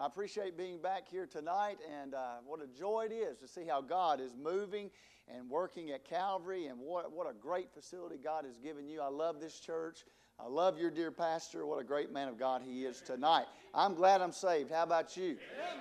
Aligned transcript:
I 0.00 0.06
appreciate 0.06 0.56
being 0.56 0.80
back 0.80 1.08
here 1.08 1.26
tonight, 1.26 1.78
and 2.00 2.14
uh, 2.14 2.36
what 2.46 2.60
a 2.62 2.68
joy 2.68 3.08
it 3.10 3.12
is 3.12 3.36
to 3.38 3.48
see 3.48 3.64
how 3.68 3.80
God 3.80 4.20
is 4.20 4.36
moving 4.40 4.90
and 5.26 5.50
working 5.50 5.90
at 5.90 6.04
Calvary, 6.04 6.66
and 6.66 6.78
what, 6.78 7.10
what 7.10 7.28
a 7.28 7.32
great 7.32 7.72
facility 7.74 8.14
God 8.22 8.44
has 8.44 8.58
given 8.58 8.88
you. 8.88 9.00
I 9.00 9.08
love 9.08 9.40
this 9.40 9.58
church. 9.58 10.04
I 10.38 10.46
love 10.46 10.78
your 10.78 10.92
dear 10.92 11.10
pastor. 11.10 11.66
What 11.66 11.80
a 11.80 11.84
great 11.84 12.12
man 12.12 12.28
of 12.28 12.38
God 12.38 12.62
he 12.64 12.84
is 12.84 13.00
tonight. 13.00 13.46
I'm 13.74 13.94
glad 13.94 14.22
I'm 14.22 14.30
saved. 14.30 14.70
How 14.70 14.84
about 14.84 15.16
you? 15.16 15.36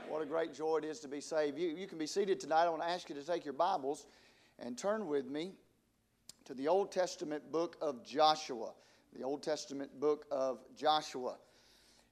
What 0.09 0.23
a 0.23 0.25
great 0.25 0.52
joy 0.52 0.77
it 0.77 0.86
is 0.86 0.99
to 1.02 1.07
be 1.07 1.21
saved. 1.21 1.59
You, 1.59 1.68
you 1.68 1.86
can 1.86 1.99
be 1.99 2.07
seated 2.07 2.39
tonight. 2.39 2.63
I 2.63 2.70
want 2.70 2.81
to 2.81 2.89
ask 2.89 3.09
you 3.09 3.15
to 3.15 3.23
take 3.23 3.45
your 3.45 3.54
Bibles 3.54 4.07
and 4.57 4.75
turn 4.75 5.05
with 5.05 5.29
me 5.29 5.52
to 6.45 6.55
the 6.55 6.68
Old 6.68 6.91
Testament 6.91 7.52
book 7.52 7.77
of 7.81 8.04
Joshua. 8.04 8.71
The 9.15 9.23
Old 9.23 9.43
Testament 9.43 9.99
book 9.99 10.25
of 10.31 10.57
Joshua 10.75 11.36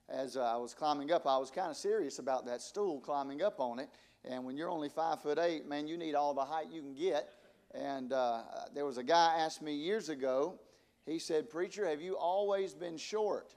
as 0.10 0.38
uh, 0.38 0.42
I 0.42 0.58
was 0.58 0.74
climbing 0.74 1.12
up, 1.12 1.26
I 1.26 1.38
was 1.38 1.50
kind 1.50 1.70
of 1.70 1.78
serious 1.78 2.20
about 2.20 2.46
that 2.46 2.62
stool 2.62 3.00
climbing 3.00 3.42
up 3.42 3.60
on 3.60 3.80
it. 3.80 3.90
And 4.24 4.44
when 4.44 4.58
you're 4.58 4.70
only 4.70 4.90
five 4.90 5.22
foot 5.22 5.40
eight, 5.40 5.68
man, 5.68 5.88
you 5.88 5.98
need 5.98 6.16
all 6.16 6.34
the 6.34 6.46
height 6.46 6.68
you 6.72 6.82
can 6.82 6.94
get. 6.94 7.30
And 7.74 8.14
uh, 8.14 8.42
there 8.74 8.86
was 8.86 8.98
a 8.98 9.04
guy 9.04 9.36
asked 9.38 9.62
me 9.62 9.74
years 9.74 10.10
ago, 10.10 10.60
he 11.06 11.20
said, 11.20 11.50
Preacher, 11.50 11.88
have 11.88 12.02
you 12.02 12.18
always 12.18 12.74
been 12.74 12.98
short? 12.98 13.54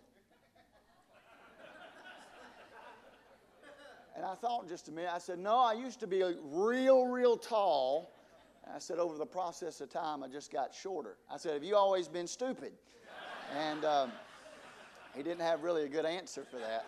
And 4.16 4.26
I 4.26 4.34
thought 4.34 4.68
just 4.68 4.88
a 4.88 4.90
minute. 4.90 5.12
I 5.14 5.18
said, 5.18 5.38
No, 5.38 5.58
I 5.58 5.74
used 5.74 6.00
to 6.00 6.08
be 6.08 6.24
real, 6.42 7.06
real 7.06 7.36
tall. 7.36 8.12
And 8.64 8.74
I 8.74 8.80
said, 8.80 8.98
Over 8.98 9.16
the 9.16 9.26
process 9.26 9.80
of 9.80 9.90
time, 9.90 10.24
I 10.24 10.28
just 10.28 10.50
got 10.50 10.74
shorter. 10.74 11.18
I 11.32 11.36
said, 11.36 11.52
Have 11.52 11.62
you 11.62 11.76
always 11.76 12.08
been 12.08 12.26
stupid? 12.26 12.72
And. 13.54 13.84
Um, 13.84 14.12
he 15.18 15.24
didn't 15.24 15.40
have 15.40 15.64
really 15.64 15.82
a 15.82 15.88
good 15.88 16.06
answer 16.06 16.44
for 16.48 16.58
that. 16.58 16.86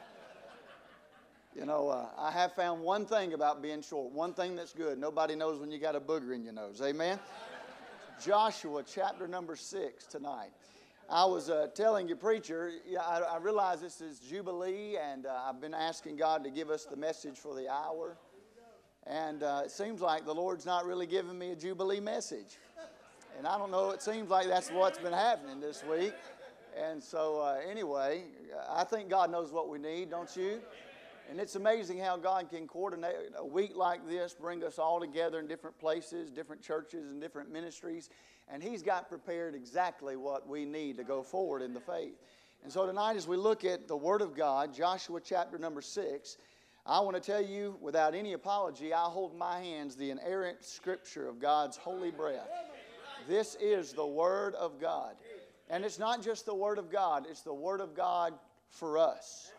You 1.56 1.66
know, 1.66 1.88
uh, 1.88 2.06
I 2.16 2.30
have 2.30 2.54
found 2.54 2.80
one 2.80 3.04
thing 3.04 3.32
about 3.32 3.60
being 3.60 3.82
short, 3.82 4.12
one 4.12 4.34
thing 4.34 4.54
that's 4.54 4.72
good. 4.72 5.00
Nobody 5.00 5.34
knows 5.34 5.58
when 5.58 5.72
you 5.72 5.80
got 5.80 5.96
a 5.96 6.00
booger 6.00 6.32
in 6.32 6.44
your 6.44 6.52
nose. 6.52 6.80
Amen? 6.80 7.18
Joshua 8.24 8.84
chapter 8.84 9.26
number 9.26 9.56
six 9.56 10.04
tonight. 10.04 10.50
I 11.10 11.24
was 11.24 11.50
uh, 11.50 11.66
telling 11.74 12.06
your 12.06 12.18
preacher, 12.18 12.70
yeah, 12.86 13.00
I, 13.00 13.18
I, 13.18 13.38
realize 13.38 13.80
this 13.80 14.00
is 14.00 14.20
Jubilee, 14.20 14.96
and 14.96 15.26
uh, 15.26 15.48
I've 15.48 15.60
been 15.60 15.74
asking 15.74 16.14
God 16.14 16.44
to 16.44 16.50
give 16.50 16.70
us 16.70 16.84
the 16.84 16.94
message 16.94 17.36
for 17.36 17.56
the 17.56 17.68
hour. 17.68 18.16
And 19.08 19.42
uh, 19.42 19.62
it 19.64 19.72
seems 19.72 20.00
like 20.00 20.24
the 20.24 20.34
Lord's 20.34 20.66
not 20.66 20.86
really 20.86 21.08
giving 21.08 21.36
me 21.36 21.50
a 21.50 21.56
Jubilee 21.56 21.98
message. 21.98 22.58
And 23.36 23.44
I 23.44 23.58
don't 23.58 23.72
know, 23.72 23.90
it 23.90 24.02
seems 24.02 24.30
like 24.30 24.46
that's 24.46 24.70
what's 24.70 24.98
been 24.98 25.12
happening 25.12 25.58
this 25.60 25.82
week. 25.82 26.14
And 26.78 27.02
so, 27.02 27.40
uh, 27.40 27.60
anyway, 27.68 28.24
I 28.68 28.84
think 28.84 29.08
God 29.08 29.30
knows 29.30 29.52
what 29.52 29.68
we 29.68 29.78
need, 29.78 30.10
don't 30.10 30.34
you? 30.36 30.60
And 31.30 31.38
it's 31.38 31.54
amazing 31.54 31.98
how 31.98 32.16
God 32.16 32.50
can 32.50 32.66
coordinate 32.66 33.14
a 33.36 33.46
week 33.46 33.76
like 33.76 34.08
this, 34.08 34.34
bring 34.38 34.64
us 34.64 34.78
all 34.78 34.98
together 34.98 35.38
in 35.38 35.46
different 35.46 35.78
places, 35.78 36.30
different 36.30 36.60
churches, 36.60 37.10
and 37.10 37.20
different 37.20 37.52
ministries. 37.52 38.10
And 38.48 38.62
He's 38.62 38.82
got 38.82 39.08
prepared 39.08 39.54
exactly 39.54 40.16
what 40.16 40.48
we 40.48 40.64
need 40.64 40.96
to 40.96 41.04
go 41.04 41.22
forward 41.22 41.62
in 41.62 41.72
the 41.72 41.80
faith. 41.80 42.16
And 42.64 42.72
so, 42.72 42.84
tonight, 42.84 43.16
as 43.16 43.28
we 43.28 43.36
look 43.36 43.64
at 43.64 43.86
the 43.86 43.96
Word 43.96 44.22
of 44.22 44.36
God, 44.36 44.74
Joshua 44.74 45.20
chapter 45.22 45.56
number 45.56 45.80
six, 45.80 46.36
I 46.84 46.98
want 47.00 47.14
to 47.14 47.22
tell 47.22 47.42
you 47.42 47.78
without 47.80 48.14
any 48.14 48.32
apology, 48.32 48.92
I 48.92 49.04
hold 49.04 49.36
my 49.36 49.60
hands 49.60 49.94
the 49.94 50.10
inerrant 50.10 50.64
scripture 50.64 51.28
of 51.28 51.38
God's 51.38 51.76
holy 51.76 52.10
breath. 52.10 52.48
This 53.28 53.56
is 53.60 53.92
the 53.92 54.06
Word 54.06 54.54
of 54.56 54.80
God. 54.80 55.14
And 55.70 55.84
it's 55.84 56.00
not 56.00 56.20
just 56.22 56.46
the 56.46 56.54
Word 56.54 56.78
of 56.78 56.90
God, 56.90 57.26
it's 57.30 57.42
the 57.42 57.54
Word 57.54 57.80
of 57.80 57.94
God 57.94 58.34
for 58.68 58.98
us. 58.98 59.52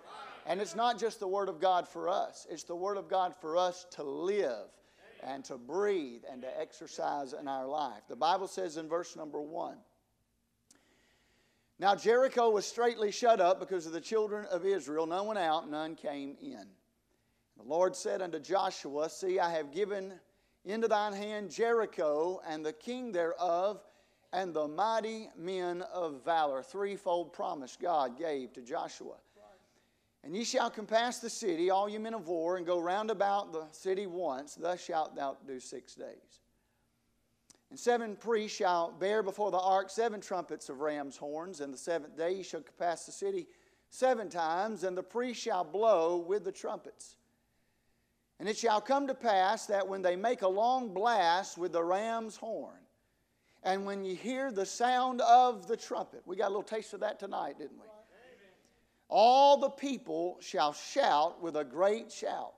And 0.46 0.60
it's 0.60 0.76
not 0.76 1.00
just 1.00 1.20
the 1.20 1.28
Word 1.28 1.48
of 1.48 1.60
God 1.60 1.88
for 1.88 2.10
us, 2.10 2.46
it's 2.52 2.64
the 2.64 2.76
Word 2.76 2.98
of 2.98 3.08
God 3.08 3.34
for 3.40 3.58
us 3.58 3.86
to 3.92 4.04
live 4.04 4.68
and 5.24 5.46
to 5.46 5.58
breathe 5.58 6.24
and 6.30 6.42
to 6.42 6.60
exercise 6.60 7.34
in 7.34 7.48
our 7.48 7.66
life. 7.66 8.02
The 8.10 8.16
Bible 8.16 8.48
says 8.48 8.78
in 8.78 8.90
verse 8.90 9.16
number 9.16 9.40
one 9.40 9.78
Now 11.80 11.96
Jericho 11.96 12.50
was 12.50 12.66
straightly 12.66 13.12
shut 13.12 13.40
up 13.40 13.60
because 13.60 13.86
of 13.86 13.94
the 13.94 14.02
children 14.02 14.46
of 14.52 14.66
Israel. 14.66 15.06
None 15.06 15.28
went 15.28 15.40
out, 15.40 15.70
none 15.70 15.96
came 15.96 16.36
in. 16.42 16.66
The 17.56 17.64
Lord 17.64 17.96
said 17.96 18.22
unto 18.22 18.40
Joshua, 18.40 19.10
See, 19.10 19.40
I 19.40 19.52
have 19.52 19.72
given 19.72 20.14
into 20.66 20.88
thine 20.88 21.14
hand 21.14 21.52
Jericho 21.52 22.42
and 22.48 22.66
the 22.66 22.74
king 22.74 23.12
thereof 23.12 23.82
and 24.34 24.54
the 24.54 24.68
mighty 24.68 25.30
men 25.38 25.82
of 25.94 26.24
valor. 26.24 26.64
Threefold 26.64 27.34
promise 27.34 27.78
God 27.82 28.18
gave 28.18 28.54
to 28.54 28.62
Joshua. 28.62 29.16
And 30.24 30.36
ye 30.36 30.44
shall 30.44 30.70
compass 30.70 31.18
the 31.18 31.30
city, 31.30 31.72
all 31.72 31.90
you 31.90 32.00
men 32.00 32.14
of 32.14 32.28
war, 32.28 32.58
and 32.58 32.66
go 32.66 32.80
round 32.80 33.10
about 33.10 33.52
the 33.52 33.66
city 33.72 34.06
once. 34.06 34.54
Thus 34.54 34.84
shalt 34.84 35.16
thou 35.16 35.38
do 35.48 35.60
six 35.60 35.96
days. 35.96 36.42
And 37.72 37.80
seven 37.80 38.16
priests 38.16 38.56
shall 38.56 38.92
bear 38.92 39.24
before 39.24 39.50
the 39.50 39.60
ark 39.60 39.90
seven 39.90 40.22
trumpets 40.22 40.70
of 40.70 40.82
ram's 40.82 41.18
horns. 41.18 41.60
And 41.60 41.74
the 41.74 41.78
seventh 41.78 42.18
day 42.18 42.34
ye 42.34 42.44
shall 42.44 42.62
compass 42.62 43.06
the 43.06 43.12
city 43.12 43.48
seven 43.90 44.30
times, 44.30 44.84
and 44.84 44.96
the 44.96 45.04
priests 45.04 45.42
shall 45.42 45.64
blow 45.64 46.18
with 46.18 46.44
the 46.44 46.52
trumpets. 46.52 47.16
And 48.40 48.48
it 48.48 48.58
shall 48.58 48.82
come 48.82 49.08
to 49.08 49.16
pass 49.16 49.66
that 49.68 49.88
when 49.88 50.02
they 50.02 50.16
make 50.16 50.44
a 50.44 50.48
long 50.48 50.94
blast 50.94 51.58
with 51.58 51.72
the 51.72 51.84
ram's 51.84 52.36
horn, 52.36 52.80
and 53.64 53.86
when 53.86 54.04
you 54.04 54.16
hear 54.16 54.52
the 54.52 54.66
sound 54.66 55.22
of 55.22 55.68
the 55.68 55.78
trumpet, 55.78 56.22
we 56.26 56.36
got 56.36 56.48
a 56.48 56.50
little 56.50 56.64
taste 56.64 56.94
of 56.94 57.02
that 57.02 57.20
tonight, 57.20 57.58
didn't 57.58 57.78
we? 57.78 57.86
All 59.10 59.58
the 59.58 59.70
people 59.70 60.38
shall 60.40 60.74
shout 60.74 61.42
with 61.42 61.58
a 61.58 61.66
great 61.66 62.12
shout, 62.12 62.54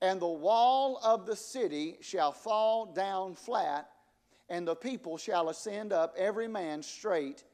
and 0.00 0.20
the 0.20 0.26
wall 0.26 0.98
of 1.04 1.26
the 1.26 1.36
city 1.36 1.98
shall 2.00 2.32
fall 2.32 2.86
down 2.86 3.34
flat, 3.34 3.88
and 4.48 4.66
the 4.66 4.74
people 4.74 5.18
shall 5.18 5.50
ascend 5.50 5.92
up, 5.92 6.14
every 6.16 6.48
man 6.48 6.82
straight 6.82 7.44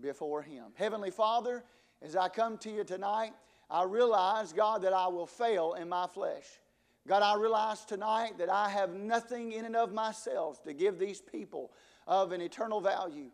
before 0.00 0.42
him. 0.42 0.64
Heavenly 0.74 1.10
Father, 1.10 1.64
as 2.02 2.16
I 2.16 2.28
come 2.28 2.58
to 2.58 2.70
you 2.70 2.84
tonight, 2.84 3.32
I 3.70 3.84
realize, 3.84 4.52
God, 4.52 4.82
that 4.82 4.92
I 4.92 5.08
will 5.08 5.26
fail 5.26 5.74
in 5.74 5.88
my 5.88 6.06
flesh. 6.06 6.44
God, 7.06 7.22
I 7.22 7.36
realize 7.40 7.84
tonight 7.84 8.38
that 8.38 8.50
I 8.50 8.68
have 8.70 8.94
nothing 8.94 9.52
in 9.52 9.64
and 9.64 9.76
of 9.76 9.92
myself 9.92 10.62
to 10.64 10.72
give 10.72 10.98
these 10.98 11.20
people 11.20 11.72
of 12.08 12.32
an 12.32 12.40
eternal 12.40 12.80
value. 12.80 13.26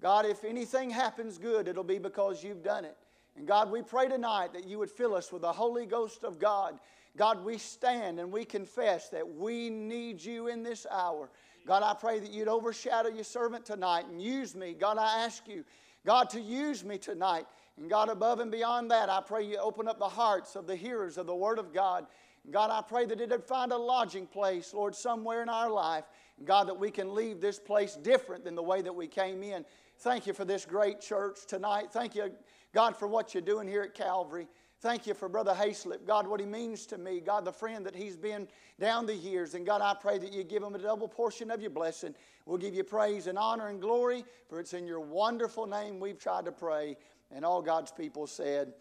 God, 0.00 0.24
if 0.24 0.44
anything 0.44 0.88
happens 0.88 1.36
good, 1.36 1.68
it'll 1.68 1.84
be 1.84 1.98
because 1.98 2.42
you've 2.42 2.62
done 2.62 2.84
it. 2.86 2.96
And 3.36 3.46
God, 3.46 3.70
we 3.70 3.82
pray 3.82 4.08
tonight 4.08 4.52
that 4.52 4.66
you 4.66 4.78
would 4.78 4.90
fill 4.90 5.14
us 5.14 5.32
with 5.32 5.42
the 5.42 5.52
Holy 5.52 5.84
Ghost 5.86 6.22
of 6.24 6.38
God. 6.38 6.78
God, 7.16 7.44
we 7.44 7.58
stand 7.58 8.20
and 8.20 8.32
we 8.32 8.44
confess 8.44 9.08
that 9.10 9.28
we 9.28 9.68
need 9.68 10.22
you 10.22 10.46
in 10.48 10.62
this 10.62 10.86
hour. 10.90 11.28
God, 11.66 11.82
I 11.82 11.94
pray 11.94 12.20
that 12.20 12.30
you'd 12.30 12.48
overshadow 12.48 13.08
your 13.08 13.24
servant 13.24 13.64
tonight 13.64 14.06
and 14.06 14.20
use 14.20 14.54
me. 14.54 14.72
God, 14.72 14.98
I 14.98 15.24
ask 15.24 15.46
you, 15.48 15.64
God, 16.06 16.30
to 16.30 16.40
use 16.40 16.84
me 16.84 16.98
tonight. 16.98 17.46
And 17.78 17.88
God, 17.88 18.08
above 18.08 18.40
and 18.40 18.50
beyond 18.50 18.90
that, 18.90 19.08
I 19.08 19.20
pray 19.20 19.44
you 19.44 19.58
open 19.58 19.88
up 19.88 19.98
the 19.98 20.08
hearts 20.08 20.56
of 20.56 20.66
the 20.66 20.76
hearers 20.76 21.18
of 21.18 21.26
the 21.26 21.34
Word 21.34 21.58
of 21.58 21.72
God. 21.72 22.06
God, 22.50 22.70
I 22.70 22.82
pray 22.82 23.06
that 23.06 23.20
it 23.20 23.30
would 23.30 23.44
find 23.44 23.72
a 23.72 23.76
lodging 23.76 24.26
place, 24.26 24.74
Lord, 24.74 24.94
somewhere 24.94 25.42
in 25.42 25.48
our 25.48 25.70
life. 25.70 26.04
God, 26.44 26.68
that 26.68 26.78
we 26.78 26.90
can 26.90 27.14
leave 27.14 27.40
this 27.40 27.58
place 27.58 27.96
different 27.96 28.44
than 28.44 28.54
the 28.54 28.62
way 28.62 28.82
that 28.82 28.94
we 28.94 29.06
came 29.06 29.42
in. 29.42 29.64
Thank 29.98 30.26
you 30.26 30.32
for 30.32 30.44
this 30.44 30.64
great 30.64 31.00
church 31.00 31.46
tonight. 31.46 31.92
Thank 31.92 32.14
you, 32.14 32.32
God, 32.74 32.96
for 32.96 33.06
what 33.06 33.34
you're 33.34 33.42
doing 33.42 33.68
here 33.68 33.82
at 33.82 33.94
Calvary. 33.94 34.48
Thank 34.80 35.06
you 35.06 35.14
for 35.14 35.28
Brother 35.28 35.54
Hayslip. 35.54 36.06
God, 36.06 36.26
what 36.26 36.40
he 36.40 36.46
means 36.46 36.86
to 36.86 36.98
me. 36.98 37.20
God, 37.20 37.44
the 37.44 37.52
friend 37.52 37.86
that 37.86 37.94
he's 37.94 38.16
been 38.16 38.48
down 38.80 39.06
the 39.06 39.14
years. 39.14 39.54
And 39.54 39.64
God, 39.64 39.80
I 39.80 39.94
pray 39.94 40.18
that 40.18 40.32
you 40.32 40.42
give 40.42 40.60
him 40.60 40.74
a 40.74 40.78
double 40.78 41.06
portion 41.06 41.52
of 41.52 41.60
your 41.60 41.70
blessing. 41.70 42.16
We'll 42.46 42.58
give 42.58 42.74
you 42.74 42.82
praise 42.82 43.28
and 43.28 43.38
honor 43.38 43.68
and 43.68 43.80
glory, 43.80 44.24
for 44.48 44.58
it's 44.58 44.72
in 44.72 44.86
your 44.88 44.98
wonderful 44.98 45.66
name 45.66 46.00
we've 46.00 46.18
tried 46.18 46.46
to 46.46 46.52
pray. 46.52 46.96
And 47.30 47.44
all 47.44 47.62
God's 47.62 47.92
people 47.92 48.26
said, 48.26 48.74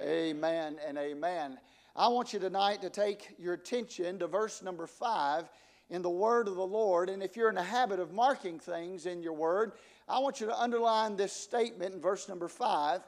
Amen, 0.00 0.76
amen 0.76 0.76
and 0.86 0.98
amen. 0.98 1.58
I 1.96 2.06
want 2.06 2.32
you 2.32 2.38
tonight 2.38 2.80
to 2.82 2.88
take 2.88 3.34
your 3.36 3.54
attention 3.54 4.20
to 4.20 4.28
verse 4.28 4.62
number 4.62 4.86
five 4.86 5.50
in 5.90 6.02
the 6.02 6.10
word 6.10 6.48
of 6.48 6.54
the 6.54 6.66
Lord. 6.66 7.10
And 7.10 7.22
if 7.22 7.36
you're 7.36 7.48
in 7.48 7.56
the 7.56 7.62
habit 7.62 8.00
of 8.00 8.12
marking 8.12 8.58
things 8.58 9.06
in 9.06 9.22
your 9.22 9.32
word, 9.32 9.72
I 10.08 10.20
want 10.20 10.40
you 10.40 10.46
to 10.46 10.58
underline 10.58 11.16
this 11.16 11.32
statement 11.32 11.94
in 11.94 12.00
verse 12.00 12.28
number 12.28 12.48
five, 12.48 13.00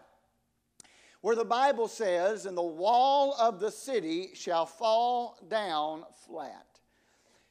where 1.21 1.37
the 1.37 1.45
Bible 1.45 1.89
says, 1.89 2.45
And 2.45 2.57
the 2.57 2.63
wall 2.63 3.35
of 3.41 3.61
the 3.61 3.71
city 3.71 4.31
shall 4.35 4.67
fall 4.67 5.39
down 5.49 6.05
flat. 6.27 6.67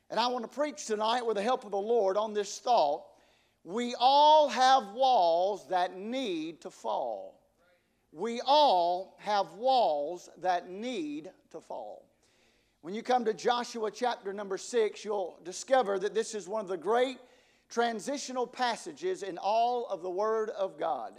And 0.10 0.20
I 0.20 0.28
want 0.28 0.44
to 0.44 0.54
preach 0.54 0.86
tonight 0.86 1.26
with 1.26 1.38
the 1.38 1.42
help 1.42 1.64
of 1.64 1.72
the 1.72 1.78
Lord 1.78 2.18
on 2.18 2.34
this 2.34 2.60
thought. 2.60 3.06
We 3.64 3.96
all 3.98 4.50
have 4.50 4.92
walls 4.92 5.68
that 5.70 5.96
need 5.98 6.62
to 6.62 6.70
fall. 6.70 7.40
We 8.12 8.42
all 8.46 9.16
have 9.20 9.54
walls 9.54 10.30
that 10.42 10.70
need 10.70 11.32
to 11.52 11.62
fall. 11.62 12.11
When 12.84 12.96
you 12.96 13.04
come 13.04 13.26
to 13.26 13.34
Joshua 13.34 13.92
chapter 13.92 14.34
number 14.34 14.58
six, 14.58 15.06
you'll 15.06 15.38
discover 15.46 16.00
that 16.00 16.16
this 16.16 16.34
is 16.34 16.48
one 16.48 16.62
of 16.62 16.68
the 16.68 16.78
great 16.78 17.20
transitional 17.70 18.48
passages 18.48 19.22
in 19.22 19.38
all 19.38 19.86
of 19.86 20.02
the 20.02 20.10
Word 20.10 20.50
of 20.50 20.80
God. 20.80 21.14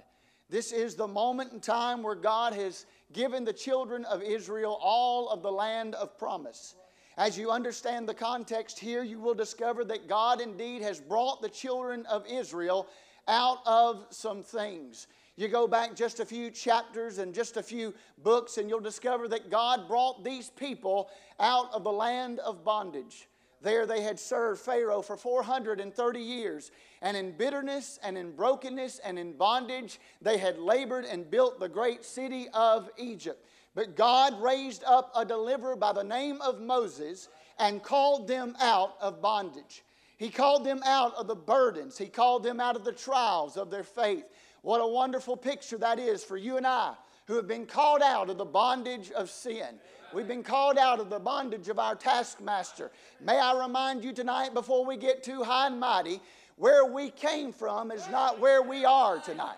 This 0.51 0.73
is 0.73 0.97
the 0.97 1.07
moment 1.07 1.53
in 1.53 1.61
time 1.61 2.03
where 2.03 2.17
God 2.17 2.53
has 2.53 2.85
given 3.13 3.45
the 3.45 3.53
children 3.53 4.05
of 4.07 4.25
Israel 4.25 4.77
all 4.83 5.29
of 5.29 5.43
the 5.43 5.53
land 5.53 5.95
of 5.95 6.19
promise. 6.19 6.75
As 7.17 7.39
you 7.39 7.53
understand 7.53 8.09
the 8.09 8.15
context 8.15 8.81
here, 8.81 9.05
you 9.05 9.21
will 9.21 9.33
discover 9.33 9.85
that 9.85 10.09
God 10.09 10.41
indeed 10.41 10.83
has 10.83 11.01
brought 11.01 11.43
the 11.43 11.49
children 11.49 12.05
of 12.07 12.27
Israel 12.27 12.89
out 13.29 13.59
of 13.67 14.07
some 14.11 14.43
things. 14.43 15.07
You 15.43 15.49
go 15.49 15.67
back 15.67 15.97
just 15.97 16.21
a 16.21 16.25
few 16.25 16.53
chapters 16.53 17.19
and 17.19 17.35
just 17.35 17.57
a 17.57 17.65
few 17.65 17.95
books, 18.23 18.59
and 18.59 18.71
you'll 18.71 18.79
discover 18.79 19.27
that 19.27 19.51
God 19.51 19.89
brought 19.89 20.23
these 20.23 20.51
people 20.51 21.11
out 21.41 21.75
of 21.75 21.83
the 21.83 21.91
land 21.91 22.39
of 22.39 22.63
bondage. 22.63 23.29
There 23.61 23.85
they 23.85 24.03
had 24.03 24.21
served 24.21 24.61
Pharaoh 24.61 25.03
for 25.03 25.17
430 25.17 26.21
years. 26.21 26.71
And 27.01 27.17
in 27.17 27.33
bitterness 27.33 27.99
and 28.05 28.17
in 28.17 28.37
brokenness 28.37 29.01
and 29.01 29.19
in 29.19 29.33
bondage, 29.33 29.99
they 30.21 30.39
had 30.39 30.61
labored 30.61 31.07
and 31.07 31.29
built 31.29 31.59
the 31.59 31.69
great 31.69 32.05
city 32.05 32.47
of 32.55 32.89
Egypt. 32.97 33.45
But 33.75 33.97
God 33.97 34.41
raised 34.41 34.85
up 34.85 35.11
a 35.17 35.25
deliverer 35.25 35.75
by 35.75 35.93
the 35.93 36.05
name 36.05 36.41
of 36.41 36.61
Moses 36.61 37.29
and 37.59 37.83
called 37.83 38.29
them 38.29 38.55
out 38.61 38.95
of 39.01 39.21
bondage. 39.21 39.83
He 40.19 40.31
called 40.31 40.65
them 40.65 40.83
out 40.85 41.17
of 41.17 41.27
the 41.27 41.35
burdens, 41.35 41.99
He 41.99 42.07
called 42.07 42.45
them 42.45 42.61
out 42.61 42.77
of 42.77 42.85
the 42.85 42.93
trials 42.93 43.57
of 43.57 43.73
their 43.73 43.83
faith. 43.83 44.27
What 44.63 44.81
a 44.81 44.87
wonderful 44.87 45.37
picture 45.37 45.79
that 45.79 45.99
is 45.99 46.25
for 46.25 46.37
you 46.37 46.57
and 46.57 46.67
I 46.67 46.95
who 47.27 47.35
have 47.35 47.47
been 47.47 47.67
called 47.67 48.03
out 48.03 48.31
of 48.31 48.39
the 48.39 48.45
bondage 48.45 49.11
of 49.13 49.31
sin. 49.31 49.79
We've 50.13 50.29
been 50.29 50.43
called 50.43 50.79
out 50.79 51.01
of 51.01 51.09
the 51.09 51.19
bondage 51.19 51.69
of 51.69 51.79
our 51.79 51.95
taskmaster. 51.95 52.91
May 53.21 53.39
I 53.39 53.61
remind 53.61 54.05
you 54.05 54.13
tonight, 54.13 54.55
before 54.55 54.85
we 54.85 54.97
get 54.97 55.23
too 55.23 55.43
high 55.43 55.69
and 55.69 55.81
mighty, 55.81 56.21
where 56.57 56.85
we 56.85 57.11
came 57.11 57.53
from 57.53 57.91
is 57.91 58.09
not 58.11 58.39
where 58.39 58.63
we 58.63 58.85
are 58.85 59.19
tonight. 59.19 59.57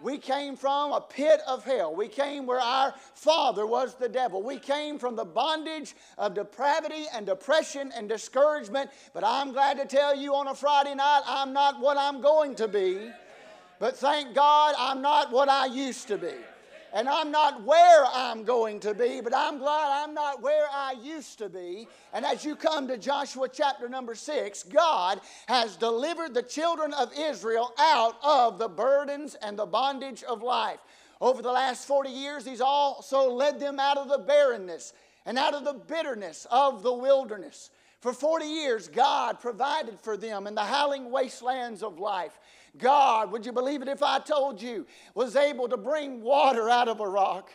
We 0.00 0.18
came 0.18 0.56
from 0.56 0.92
a 0.92 1.00
pit 1.00 1.40
of 1.46 1.64
hell. 1.64 1.94
We 1.94 2.08
came 2.08 2.44
where 2.46 2.60
our 2.60 2.94
father 3.14 3.66
was 3.66 3.94
the 3.94 4.08
devil. 4.08 4.42
We 4.42 4.58
came 4.58 4.98
from 4.98 5.14
the 5.14 5.24
bondage 5.24 5.94
of 6.18 6.34
depravity 6.34 7.06
and 7.14 7.24
depression 7.24 7.92
and 7.96 8.08
discouragement. 8.08 8.90
But 9.14 9.22
I'm 9.24 9.52
glad 9.52 9.78
to 9.78 9.84
tell 9.84 10.16
you 10.16 10.34
on 10.34 10.48
a 10.48 10.54
Friday 10.54 10.94
night, 10.94 11.22
I'm 11.26 11.52
not 11.52 11.80
what 11.80 11.96
I'm 11.96 12.20
going 12.20 12.56
to 12.56 12.66
be. 12.66 13.10
But 13.82 13.96
thank 13.96 14.32
God 14.32 14.76
I'm 14.78 15.02
not 15.02 15.32
what 15.32 15.48
I 15.48 15.66
used 15.66 16.06
to 16.06 16.16
be. 16.16 16.34
And 16.94 17.08
I'm 17.08 17.32
not 17.32 17.64
where 17.64 18.04
I'm 18.14 18.44
going 18.44 18.78
to 18.78 18.94
be, 18.94 19.20
but 19.20 19.34
I'm 19.34 19.58
glad 19.58 20.04
I'm 20.04 20.14
not 20.14 20.40
where 20.40 20.68
I 20.72 20.94
used 21.02 21.38
to 21.38 21.48
be. 21.48 21.88
And 22.12 22.24
as 22.24 22.44
you 22.44 22.54
come 22.54 22.86
to 22.86 22.96
Joshua 22.96 23.48
chapter 23.52 23.88
number 23.88 24.14
six, 24.14 24.62
God 24.62 25.20
has 25.48 25.74
delivered 25.74 26.32
the 26.32 26.44
children 26.44 26.94
of 26.94 27.10
Israel 27.18 27.74
out 27.76 28.14
of 28.22 28.60
the 28.60 28.68
burdens 28.68 29.34
and 29.42 29.58
the 29.58 29.66
bondage 29.66 30.22
of 30.22 30.44
life. 30.44 30.78
Over 31.20 31.42
the 31.42 31.50
last 31.50 31.88
40 31.88 32.08
years, 32.08 32.46
He's 32.46 32.60
also 32.60 33.32
led 33.32 33.58
them 33.58 33.80
out 33.80 33.98
of 33.98 34.08
the 34.08 34.18
barrenness 34.18 34.92
and 35.26 35.36
out 35.36 35.54
of 35.54 35.64
the 35.64 35.72
bitterness 35.72 36.46
of 36.52 36.84
the 36.84 36.94
wilderness. 36.94 37.70
For 38.02 38.12
40 38.12 38.44
years, 38.46 38.86
God 38.88 39.40
provided 39.40 40.00
for 40.00 40.16
them 40.16 40.48
in 40.48 40.56
the 40.56 40.64
howling 40.64 41.10
wastelands 41.10 41.84
of 41.84 42.00
life. 42.00 42.38
God, 42.78 43.30
would 43.32 43.44
you 43.44 43.52
believe 43.52 43.82
it 43.82 43.88
if 43.88 44.02
I 44.02 44.18
told 44.18 44.60
you, 44.60 44.86
was 45.14 45.36
able 45.36 45.68
to 45.68 45.76
bring 45.76 46.22
water 46.22 46.70
out 46.70 46.88
of 46.88 47.00
a 47.00 47.08
rock? 47.08 47.50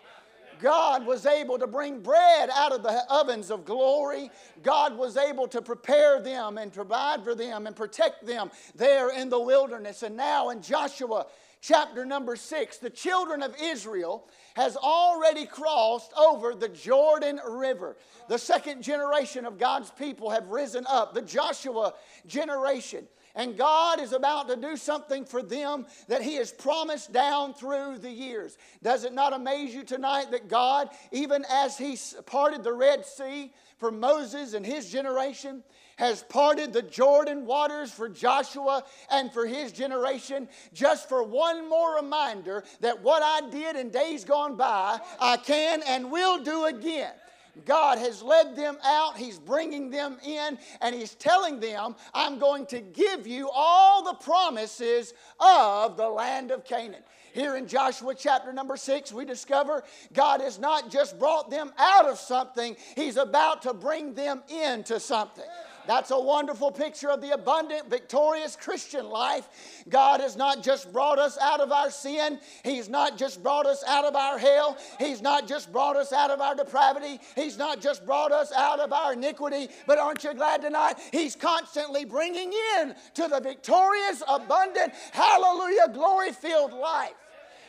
God 0.60 1.06
was 1.06 1.26
able 1.26 1.60
to 1.60 1.68
bring 1.68 2.02
bread 2.02 2.50
out 2.54 2.72
of 2.72 2.84
the 2.84 3.04
ovens 3.10 3.52
of 3.52 3.66
glory. 3.66 4.32
God 4.64 4.98
was 4.98 5.18
able 5.18 5.48
to 5.50 5.62
prepare 5.62 6.20
them 6.22 6.58
and 6.58 6.74
provide 6.74 7.24
for 7.24 7.36
them 7.36 7.68
and 7.68 7.76
protect 7.76 8.26
them 8.26 8.52
there 8.76 9.10
in 9.10 9.30
the 9.30 9.40
wilderness. 9.40 10.04
And 10.04 10.18
now 10.18 10.50
in 10.50 10.62
Joshua 10.62 11.28
chapter 11.62 12.06
number 12.06 12.36
6, 12.36 12.78
the 12.78 12.90
children 12.90 13.44
of 13.44 13.56
Israel 13.62 14.28
has 14.56 14.76
already 14.78 15.46
crossed 15.46 16.12
over 16.18 16.56
the 16.56 16.70
Jordan 16.70 17.40
River. 17.48 17.98
The 18.28 18.40
second 18.40 18.82
generation 18.82 19.46
of 19.46 19.58
God's 19.58 19.92
people 19.92 20.30
have 20.30 20.48
risen 20.48 20.86
up, 20.88 21.14
the 21.14 21.22
Joshua 21.22 21.94
generation. 22.26 23.08
And 23.38 23.56
God 23.56 24.02
is 24.02 24.12
about 24.12 24.50
to 24.50 24.58
do 24.58 24.76
something 24.76 25.24
for 25.24 25.42
them 25.42 25.86
that 26.10 26.22
He 26.24 26.36
has 26.36 26.52
promised 26.52 27.14
down 27.14 27.54
through 27.54 28.00
the 28.00 28.12
years. 28.12 28.58
Does 28.84 29.06
it 29.06 29.14
not 29.14 29.32
amaze 29.32 29.74
you 29.74 29.84
tonight 29.84 30.32
that 30.32 30.50
God, 30.50 30.90
even 31.12 31.46
as 31.50 31.78
He 31.78 31.98
parted 32.26 32.64
the 32.64 32.74
Red 32.74 33.06
Sea 33.06 33.54
for 33.78 33.92
Moses 33.92 34.54
and 34.54 34.66
his 34.66 34.92
generation, 34.92 35.64
has 35.98 36.24
parted 36.24 36.74
the 36.74 36.82
Jordan 36.82 37.46
waters 37.46 37.92
for 37.92 38.10
Joshua 38.10 38.84
and 39.12 39.32
for 39.32 39.46
his 39.46 39.72
generation, 39.72 40.48
just 40.74 41.10
for 41.10 41.24
one 41.24 41.68
more 41.70 41.96
reminder 41.96 42.64
that 42.82 43.02
what 43.02 43.22
I 43.24 43.50
did 43.50 43.76
in 43.76 43.90
days 43.90 44.24
gone 44.24 44.56
by, 44.56 45.00
I 45.20 45.38
can 45.38 45.82
and 45.88 46.12
will 46.12 46.44
do 46.44 46.66
again. 46.66 47.14
God 47.66 47.98
has 47.98 48.22
led 48.22 48.56
them 48.56 48.78
out, 48.84 49.18
He's 49.18 49.40
bringing 49.40 49.90
them 49.90 50.18
in, 50.24 50.58
and 50.82 50.96
He's 50.96 51.16
telling 51.16 51.60
them, 51.60 51.96
I'm 52.14 52.40
going 52.40 52.66
to 52.68 52.82
give 52.82 53.28
you 53.28 53.50
all 53.54 54.04
the 54.04 54.16
promises 54.16 55.14
of 55.40 55.98
the 55.98 56.08
land 56.08 56.52
of 56.52 56.64
Canaan. 56.64 57.04
Here 57.34 57.56
in 57.56 57.68
Joshua 57.68 58.16
chapter 58.16 58.52
number 58.52 58.78
six, 58.78 59.14
we 59.14 59.24
discover 59.24 59.84
God 60.14 60.42
has 60.42 60.58
not 60.58 60.90
just 60.90 61.20
brought 61.20 61.52
them 61.52 61.72
out 61.78 62.08
of 62.08 62.18
something, 62.18 62.76
He's 62.96 63.18
about 63.18 63.62
to 63.64 63.74
bring 63.74 64.14
them 64.14 64.42
into 64.50 65.00
something. 65.00 65.46
That's 65.88 66.12
a 66.12 66.20
wonderful 66.20 66.72
picture 66.72 67.10
of 67.10 67.22
the 67.22 67.32
abundant, 67.32 67.90
victorious 67.90 68.56
Christian 68.56 69.10
life. 69.10 69.48
God 69.90 70.20
has 70.20 70.36
not 70.36 70.62
just 70.62 70.92
brought 70.92 71.18
us 71.18 71.38
out 71.42 71.62
of 71.62 71.72
our 71.72 71.90
sin, 71.90 72.40
He's 72.64 72.90
not 72.90 73.18
just 73.18 73.42
brought 73.42 73.66
us 73.66 73.84
out 73.88 74.06
of 74.06 74.16
our 74.16 74.38
hell, 74.38 74.78
He's 75.00 75.22
not 75.22 75.48
just 75.48 75.72
brought 75.72 75.96
us 75.96 76.12
out 76.12 76.30
of 76.30 76.42
our 76.42 76.56
depravity, 76.56 77.20
He's 77.36 77.58
not 77.58 77.82
just 77.82 78.06
brought 78.06 78.32
us 78.32 78.52
out 78.52 78.80
of 78.80 78.92
our 78.92 79.14
iniquity, 79.14 79.70
but 79.86 79.98
aren't 79.98 80.24
you 80.24 80.34
glad 80.34 80.62
tonight? 80.62 80.96
He's 81.12 81.36
constantly 81.36 82.06
bringing 82.06 82.52
in 82.80 82.94
to 83.16 83.28
the 83.28 83.40
victorious, 83.40 84.22
abundant, 84.28 84.94
hallelujah, 85.12 85.88
glory 85.94 86.32
filled 86.32 86.74
life. 86.74 87.14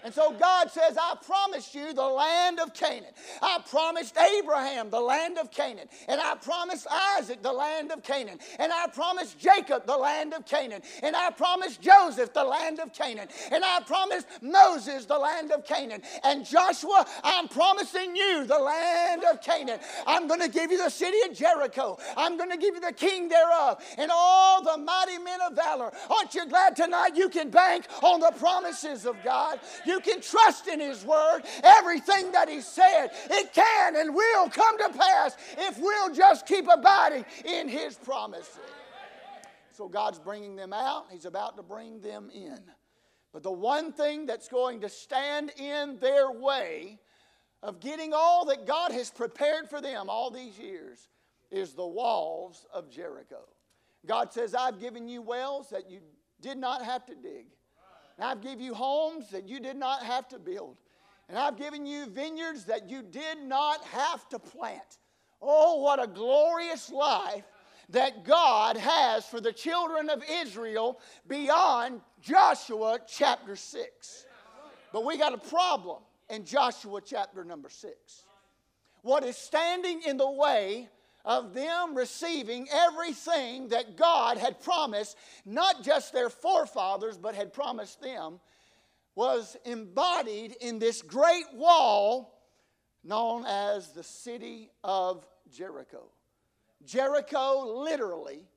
And 0.05 0.15
so 0.15 0.33
God 0.33 0.71
says, 0.71 0.97
I 1.01 1.17
promised 1.25 1.75
you 1.75 1.93
the 1.93 2.07
land 2.07 2.61
of 2.61 2.73
Canaan. 2.75 3.13
I 3.43 3.59
promised 3.69 4.17
Abraham 4.17 4.91
the 4.91 5.01
land 5.01 5.39
of 5.39 5.51
Canaan. 5.51 5.89
And 6.09 6.21
I 6.21 6.35
promised 6.37 6.87
Isaac 7.19 7.43
the 7.43 7.53
land 7.53 7.91
of 7.93 8.03
Canaan. 8.03 8.39
And 8.59 8.73
I 8.73 8.87
promised 8.89 9.39
Jacob 9.39 9.87
the 9.87 9.97
land 9.97 10.35
of 10.35 10.47
Canaan. 10.47 10.83
And 11.03 11.17
I 11.17 11.31
promised 11.31 11.81
Joseph 11.81 12.33
the 12.33 12.45
land 12.45 12.79
of 12.79 12.93
Canaan. 12.93 13.29
And 13.51 13.65
I 13.65 13.81
promised 13.87 14.27
Moses 14.41 15.05
the 15.05 15.19
land 15.19 15.53
of 15.53 15.65
Canaan. 15.65 16.03
And 16.25 16.45
Joshua, 16.45 17.07
I'm 17.25 17.49
promising 17.49 18.15
you 18.15 18.45
the 18.47 18.59
land 18.59 19.25
of 19.25 19.43
Canaan. 19.43 19.81
I'm 20.07 20.29
going 20.29 20.41
to 20.41 20.49
give 20.49 20.71
you 20.71 20.83
the 20.83 20.91
city 20.91 21.19
of 21.29 21.37
Jericho. 21.37 21.99
I'm 22.17 22.37
going 22.37 22.51
to 22.51 22.57
give 22.57 22.75
you 22.75 22.81
the 22.81 22.93
king 22.93 23.29
thereof 23.29 23.83
and 23.97 24.11
all 24.15 24.63
the 24.63 24.79
mighty 24.79 25.19
men 25.19 25.41
of 25.47 25.55
valor. 25.55 25.93
Aren't 26.11 26.35
you 26.35 26.47
glad 26.47 26.77
tonight 26.77 27.17
you 27.17 27.29
can 27.29 27.51
bank 27.51 27.87
on 28.03 28.21
the 28.21 28.33
promises 28.39 29.07
of 29.07 29.17
God? 29.25 29.59
You 29.89 30.01
can 30.01 30.21
trust 30.21 30.69
in 30.69 30.81
His 30.81 31.03
Word. 31.03 31.41
Everything 31.65 32.31
that 32.33 32.49
He 32.49 32.61
said, 32.61 33.09
it 33.31 33.55
can 33.55 33.97
and 33.97 34.15
will 34.15 34.51
come 34.51 34.77
to 34.79 34.91
pass 34.91 35.35
if 35.57 35.79
we'll 35.79 36.15
just 36.15 36.47
keep 36.47 36.67
abiding 36.71 37.25
in 37.47 37.69
His 37.69 37.97
promises. 37.97 38.59
So 39.73 39.89
God's 39.89 40.19
bringing 40.19 40.57
them 40.57 40.75
out, 40.75 41.07
He's 41.11 41.25
about 41.25 41.57
to 41.57 41.63
bring 41.63 42.01
them 42.01 42.31
in. 42.35 42.59
But 43.33 43.43
the 43.43 43.53
one 43.53 43.93
thing 43.93 44.27
that's 44.27 44.49
going 44.49 44.83
to 44.83 44.91
stand 44.91 45.53
in 45.57 45.99
their 46.01 46.31
way 46.31 46.99
of 47.63 47.81
getting 47.81 48.13
all 48.15 48.45
that 48.47 48.67
God 48.67 48.93
has 48.93 49.11
prepared 49.11 49.71
for 49.71 49.81
them 49.81 50.11
all 50.11 50.31
these 50.31 50.59
years 50.59 51.09
is 51.51 51.73
the 51.73 51.87
walls 51.87 52.67
of 52.75 52.91
Jericho. 52.91 53.41
God 54.05 54.33
says, 54.33 54.55
I've 54.55 54.81
given 54.81 55.09
you 55.09 55.23
wells 55.23 55.71
that 55.71 55.91
you 55.91 56.01
did 56.41 56.59
not 56.59 56.85
have 56.85 57.07
to 57.07 57.15
dig. 57.15 57.47
And 58.19 58.27
I've 58.27 58.41
given 58.41 58.61
you 58.61 58.75
homes 58.75 59.31
that 59.31 59.49
you 59.49 59.61
did 59.61 59.77
not 59.77 60.03
have 60.03 60.29
to 60.29 60.39
build. 60.39 60.77
And 61.29 61.39
I've 61.39 61.57
given 61.57 61.87
you 61.87 62.07
vineyards 62.07 62.65
that 62.65 62.91
you 62.91 63.03
did 63.03 63.39
not 63.43 63.85
have 63.85 64.29
to 64.31 64.39
plant. 64.39 64.99
Oh, 65.41 65.81
what 65.81 66.03
a 66.03 66.07
glorious 66.07 66.91
life 66.91 67.45
that 67.91 68.25
God 68.25 68.77
has 68.77 69.25
for 69.27 69.41
the 69.41 69.53
children 69.53 70.11
of 70.11 70.23
Israel 70.29 71.01
beyond 71.27 72.01
Joshua 72.21 72.99
chapter 73.07 73.57
6. 73.57 74.27
But 74.93 75.05
we 75.05 75.17
got 75.17 75.33
a 75.33 75.39
problem 75.39 76.03
in 76.29 76.45
Joshua 76.45 77.01
chapter 77.01 77.45
number 77.45 77.69
6. 77.69 77.95
What 79.03 79.25
is 79.25 79.37
standing 79.37 80.03
in 80.03 80.17
the 80.17 80.31
way 80.31 80.89
of 81.29 81.53
them 81.53 81.95
receiving 81.95 82.67
everything 82.73 83.69
that 83.69 83.99
God 83.99 84.39
had 84.39 84.63
promised, 84.63 85.15
not 85.45 85.85
just 85.85 86.15
their 86.15 86.31
forefathers, 86.31 87.19
but 87.19 87.35
had 87.35 87.53
promised 87.53 88.01
them, 88.01 88.41
was 89.15 89.55
embodied 89.67 90.57
in 90.63 90.79
this 90.79 91.03
great 91.03 91.45
wall 91.53 92.41
known 93.05 93.45
as 93.47 93.93
the 93.93 94.03
city 94.03 94.71
of 94.83 95.27
Jericho. 95.53 96.05
Jericho, 96.87 97.83
literally, 97.85 98.49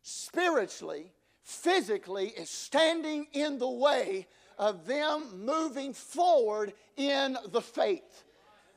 spiritually, 0.00 1.12
physically, 1.42 2.28
is 2.28 2.48
standing 2.48 3.26
in 3.34 3.58
the 3.58 3.70
way 3.70 4.26
of 4.58 4.86
them 4.86 5.24
moving 5.44 5.92
forward 5.92 6.72
in 6.96 7.36
the 7.50 7.60
faith. 7.60 8.24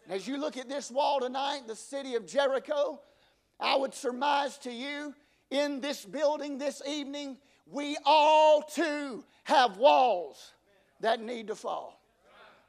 As 0.09 0.27
you 0.27 0.37
look 0.37 0.57
at 0.57 0.67
this 0.67 0.91
wall 0.91 1.21
tonight, 1.21 1.61
the 1.65 1.75
city 1.75 2.15
of 2.15 2.25
Jericho, 2.25 2.99
I 3.59 3.75
would 3.75 3.93
surmise 3.93 4.57
to 4.59 4.71
you 4.71 5.13
in 5.49 5.81
this 5.81 6.05
building 6.05 6.57
this 6.57 6.81
evening, 6.87 7.37
we 7.65 7.97
all 8.05 8.61
too 8.61 9.23
have 9.45 9.77
walls 9.77 10.53
that 10.99 11.21
need 11.21 11.47
to 11.47 11.55
fall. 11.55 11.99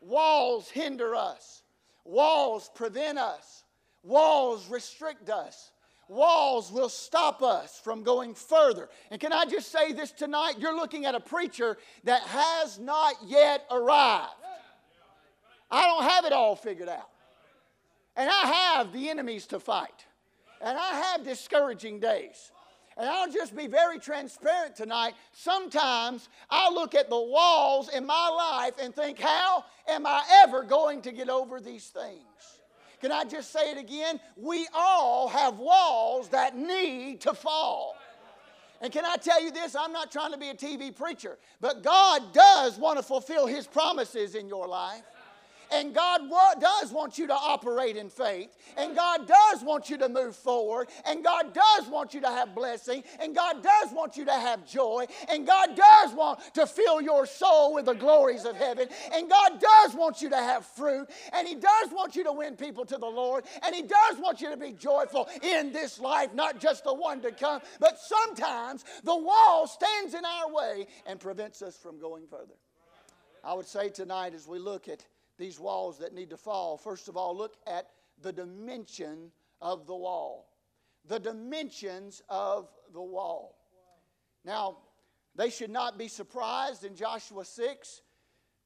Walls 0.01 0.69
hinder 0.69 1.15
us, 1.15 1.63
walls 2.05 2.71
prevent 2.75 3.19
us, 3.19 3.65
walls 4.03 4.69
restrict 4.69 5.31
us. 5.31 5.73
Walls 6.11 6.73
will 6.73 6.89
stop 6.89 7.43
us 7.43 7.79
from 7.85 8.03
going 8.03 8.33
further. 8.33 8.89
And 9.11 9.21
can 9.21 9.31
I 9.31 9.45
just 9.45 9.71
say 9.71 9.93
this 9.93 10.11
tonight? 10.11 10.55
You're 10.59 10.75
looking 10.75 11.05
at 11.05 11.15
a 11.15 11.21
preacher 11.21 11.77
that 12.05 12.23
has 12.23 12.79
not 12.79 13.17
yet 13.27 13.67
arrived. 13.71 14.33
I 15.71 15.87
don't 15.87 16.05
have 16.05 16.25
it 16.25 16.33
all 16.33 16.57
figured 16.57 16.89
out. 16.89 17.11
And 18.17 18.31
I 18.31 18.47
have 18.47 18.93
the 18.95 19.11
enemies 19.11 19.47
to 19.49 19.61
fight. 19.61 20.07
And 20.61 20.77
I 20.77 20.95
have 21.13 21.25
discouraging 21.25 22.01
days. 22.01 22.53
And 22.97 23.09
I'll 23.09 23.31
just 23.31 23.55
be 23.55 23.69
very 23.69 24.01
transparent 24.01 24.75
tonight. 24.75 25.15
Sometimes 25.33 26.29
I 26.51 26.69
look 26.71 26.97
at 26.97 27.09
the 27.09 27.19
walls 27.19 27.89
in 27.91 28.05
my 28.05 28.29
life 28.29 28.75
and 28.83 28.93
think, 28.93 29.21
how 29.21 29.65
am 29.89 30.05
I 30.05 30.23
ever 30.45 30.65
going 30.65 31.03
to 31.03 31.13
get 31.13 31.29
over 31.29 31.61
these 31.61 31.87
things? 31.87 32.25
Can 33.01 33.13
I 33.13 33.23
just 33.23 33.53
say 33.53 33.71
it 33.71 33.79
again? 33.79 34.19
We 34.37 34.67
all 34.75 35.29
have 35.29 35.59
walls 35.59 36.29
that 36.31 36.57
need 36.57 37.21
to 37.21 37.35
fall. 37.35 37.95
And 38.81 38.93
can 38.93 39.05
I 39.05 39.17
tell 39.17 39.43
you 39.43 39.53
this? 39.53 39.77
I'm 39.77 39.93
not 39.93 40.11
trying 40.11 40.33
to 40.33 40.39
be 40.39 40.49
a 40.49 40.55
TV 40.55 40.95
preacher, 40.95 41.39
but 41.61 41.83
God 41.83 42.33
does 42.33 42.79
want 42.79 42.99
to 42.99 43.05
fulfill 43.05 43.47
His 43.47 43.67
promises 43.67 44.35
in 44.35 44.49
your 44.49 44.67
life. 44.67 45.03
And 45.73 45.95
God 45.95 46.23
does 46.61 46.93
want 46.93 47.19
you 47.19 47.27
to 47.27 47.35
operate 47.35 47.97
in 47.97 48.09
faith. 48.09 48.57
And 48.77 48.97
God 48.97 49.27
does 49.27 49.63
want 49.63 49.91
you 49.91 49.99
to 49.99 50.09
move 50.09 50.35
forward. 50.35 50.89
And 51.07 51.23
God 51.23 51.55
does 51.55 51.89
want 51.89 52.15
you 52.15 52.21
to 52.23 52.29
have 52.29 52.55
blessing. 52.55 53.03
And 53.21 53.35
God 53.35 53.63
does 53.63 53.93
want 53.93 54.17
you 54.17 54.25
to 54.25 54.33
have 54.33 54.67
joy. 54.67 55.07
And 55.31 55.47
God 55.47 55.77
does 55.77 56.15
want 56.15 56.41
to 56.55 56.67
fill 56.67 57.01
your 57.01 57.27
soul 57.27 57.75
with 57.75 57.87
the 57.87 57.95
glories 57.95 58.45
of 58.45 58.57
heaven. 58.57 58.89
And 59.13 59.29
God 59.29 59.61
does 59.61 59.95
want 59.95 60.23
you 60.23 60.31
to 60.31 60.37
have 60.37 60.65
fruit. 60.65 61.09
And 61.33 61.47
He 61.47 61.55
does 61.55 61.91
want 61.93 62.17
you 62.17 62.25
to 62.25 62.33
win 62.33 62.57
people 62.57 62.85
to 62.87 62.97
the 62.97 63.07
Lord. 63.07 63.45
And 63.63 63.75
He 63.75 63.83
does 63.83 64.19
want 64.19 64.41
you 64.41 64.51
to 64.51 64.57
be 64.57 64.73
joyful 64.73 65.29
in 65.43 65.73
this 65.73 65.99
life, 66.01 66.35
not 66.35 66.61
just 66.61 66.85
the 66.85 66.95
one 66.95 67.21
to 67.23 67.33
come. 67.33 67.61
But 67.81 67.99
sometimes 67.99 68.85
the 69.05 69.17
wall 69.17 69.67
stands 69.67 70.15
in 70.15 70.25
our 70.25 70.53
way 70.53 70.87
and 71.07 71.21
prevents 71.21 71.63
us 71.63 71.77
from 71.77 71.99
going 72.01 72.27
further. 72.27 72.55
I 73.45 73.55
would 73.55 73.67
say 73.67 73.89
tonight, 73.89 74.35
as 74.35 74.47
we 74.47 74.59
look 74.59 74.89
at 74.89 75.05
these 75.39 75.59
walls 75.61 75.99
that 75.99 76.13
need 76.13 76.31
to 76.31 76.37
fall. 76.37 76.77
First 76.77 77.09
of 77.09 77.17
all, 77.17 77.37
look 77.37 77.57
at 77.67 77.89
the 78.21 78.33
dimension 78.33 79.31
of 79.61 79.87
the 79.87 79.95
wall. 79.95 80.49
The 81.07 81.19
dimensions 81.19 82.23
of 82.29 82.69
the 82.93 83.03
wall. 83.03 83.57
Now, 84.45 84.79
they 85.35 85.51
should 85.51 85.71
not 85.71 85.99
be 85.99 86.09
surprised 86.09 86.85
in 86.85 86.97
Joshua 86.97 87.45
6 87.45 88.03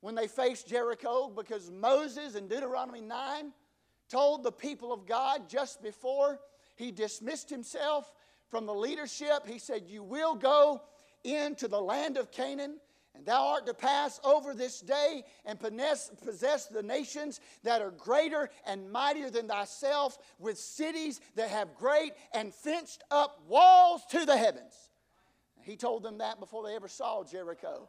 when 0.01 0.15
they 0.15 0.27
faced 0.27 0.67
Jericho 0.67 1.31
because 1.35 1.71
Moses 1.71 2.35
in 2.35 2.49
Deuteronomy 2.49 3.01
9 3.01 3.53
told 4.09 4.43
the 4.43 4.53
people 4.53 4.93
of 4.93 5.07
God 5.07 5.49
just 5.49 5.83
before 5.83 6.41
he 6.77 6.91
dismissed 6.91 7.51
himself 7.51 8.13
from 8.49 8.67
the 8.67 8.75
leadership, 8.75 9.47
he 9.47 9.59
said, 9.59 9.85
You 9.87 10.03
will 10.03 10.35
go 10.35 10.83
into 11.25 11.69
the 11.69 11.81
land 11.81 12.17
of 12.17 12.31
Canaan 12.31 12.79
and 13.15 13.27
thou 13.27 13.49
art 13.49 13.67
to 13.67 13.75
pass 13.75 14.21
over 14.25 14.55
this 14.55 14.81
day 14.81 15.25
and 15.45 15.61
possess 15.61 16.67
the 16.67 16.83
nations 16.83 17.41
that 17.63 17.83
are 17.83 17.91
greater 17.91 18.49
and 18.67 18.91
mightier 18.91 19.31
than 19.31 19.49
thyself, 19.49 20.19
with 20.39 20.59
cities 20.59 21.21
that 21.35 21.51
have 21.51 21.75
great 21.75 22.13
and 22.33 22.55
fenced 22.55 23.05
up 23.11 23.43
walls 23.47 24.03
to 24.11 24.25
the 24.25 24.37
heavens. 24.37 24.75
He 25.61 25.77
told 25.77 26.03
them 26.03 26.19
that 26.19 26.41
before 26.41 26.65
they 26.67 26.75
ever 26.75 26.89
saw 26.89 27.23
Jericho. 27.23 27.89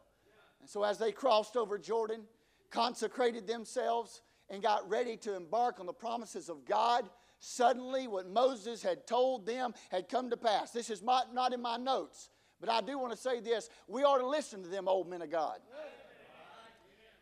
And 0.60 0.68
so, 0.68 0.84
as 0.84 0.98
they 0.98 1.10
crossed 1.10 1.56
over 1.56 1.78
Jordan, 1.78 2.22
consecrated 2.70 3.46
themselves, 3.46 4.22
and 4.50 4.62
got 4.62 4.88
ready 4.88 5.16
to 5.16 5.34
embark 5.34 5.80
on 5.80 5.86
the 5.86 5.92
promises 5.92 6.48
of 6.48 6.66
God, 6.66 7.08
suddenly 7.38 8.06
what 8.06 8.28
Moses 8.28 8.82
had 8.82 9.06
told 9.06 9.46
them 9.46 9.74
had 9.90 10.08
come 10.08 10.28
to 10.30 10.36
pass. 10.36 10.70
This 10.70 10.90
is 10.90 11.02
not 11.02 11.52
in 11.52 11.62
my 11.62 11.78
notes. 11.78 12.28
But 12.60 12.68
I 12.68 12.80
do 12.80 12.98
want 12.98 13.12
to 13.12 13.18
say 13.18 13.40
this 13.40 13.68
we 13.88 14.02
ought 14.02 14.18
to 14.18 14.26
listen 14.26 14.62
to 14.62 14.68
them 14.68 14.88
old 14.88 15.08
men 15.08 15.22
of 15.22 15.30
God 15.30 15.58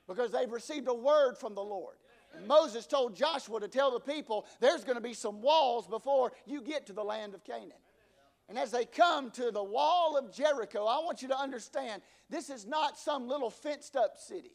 because 0.06 0.30
they've 0.30 0.50
received 0.50 0.88
a 0.88 0.94
word 0.94 1.38
from 1.38 1.54
the 1.54 1.62
Lord. 1.62 1.96
And 2.34 2.46
Moses 2.46 2.86
told 2.86 3.14
Joshua 3.14 3.60
to 3.60 3.68
tell 3.68 3.90
the 3.90 4.00
people 4.00 4.46
there's 4.60 4.84
going 4.84 4.96
to 4.96 5.02
be 5.02 5.14
some 5.14 5.42
walls 5.42 5.86
before 5.86 6.32
you 6.46 6.62
get 6.62 6.86
to 6.86 6.92
the 6.92 7.02
land 7.02 7.34
of 7.34 7.44
Canaan. 7.44 7.72
And 8.48 8.58
as 8.58 8.70
they 8.70 8.84
come 8.84 9.30
to 9.32 9.50
the 9.50 9.62
wall 9.62 10.16
of 10.16 10.32
Jericho, 10.32 10.84
I 10.84 10.98
want 10.98 11.22
you 11.22 11.28
to 11.28 11.38
understand 11.38 12.02
this 12.28 12.50
is 12.50 12.66
not 12.66 12.98
some 12.98 13.28
little 13.28 13.50
fenced 13.50 13.96
up 13.96 14.18
city. 14.18 14.52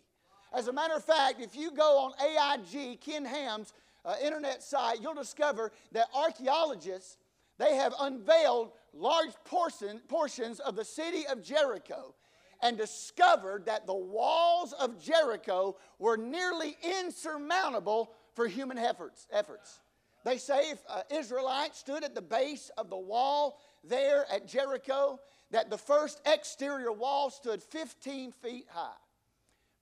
As 0.53 0.67
a 0.67 0.73
matter 0.73 0.93
of 0.93 1.03
fact, 1.03 1.41
if 1.41 1.55
you 1.55 1.71
go 1.71 1.99
on 1.99 2.13
AIG, 2.21 3.01
Ken 3.01 3.25
Ham's 3.25 3.73
uh, 4.05 4.15
internet 4.23 4.63
site, 4.63 5.01
you'll 5.01 5.13
discover 5.13 5.71
that 5.91 6.07
archaeologists 6.15 7.17
they 7.57 7.75
have 7.75 7.93
unveiled 7.99 8.71
large 8.93 9.33
portion, 9.45 10.01
portions 10.07 10.59
of 10.59 10.75
the 10.75 10.85
city 10.85 11.25
of 11.27 11.43
Jericho 11.43 12.13
and 12.61 12.77
discovered 12.77 13.65
that 13.65 13.85
the 13.85 13.93
walls 13.93 14.73
of 14.73 14.99
Jericho 14.99 15.77
were 15.99 16.17
nearly 16.17 16.75
insurmountable 16.83 18.11
for 18.33 18.47
human 18.47 18.77
efforts. 18.77 19.27
efforts. 19.31 19.79
They 20.23 20.37
say 20.37 20.71
if 20.71 20.79
Israelites 21.09 21.79
stood 21.79 22.03
at 22.03 22.15
the 22.15 22.21
base 22.21 22.71
of 22.77 22.89
the 22.89 22.97
wall 22.97 23.59
there 23.83 24.25
at 24.31 24.47
Jericho, 24.47 25.19
that 25.51 25.69
the 25.69 25.77
first 25.77 26.19
exterior 26.25 26.91
wall 26.91 27.29
stood 27.29 27.63
15 27.63 28.31
feet 28.31 28.65
high. 28.69 28.89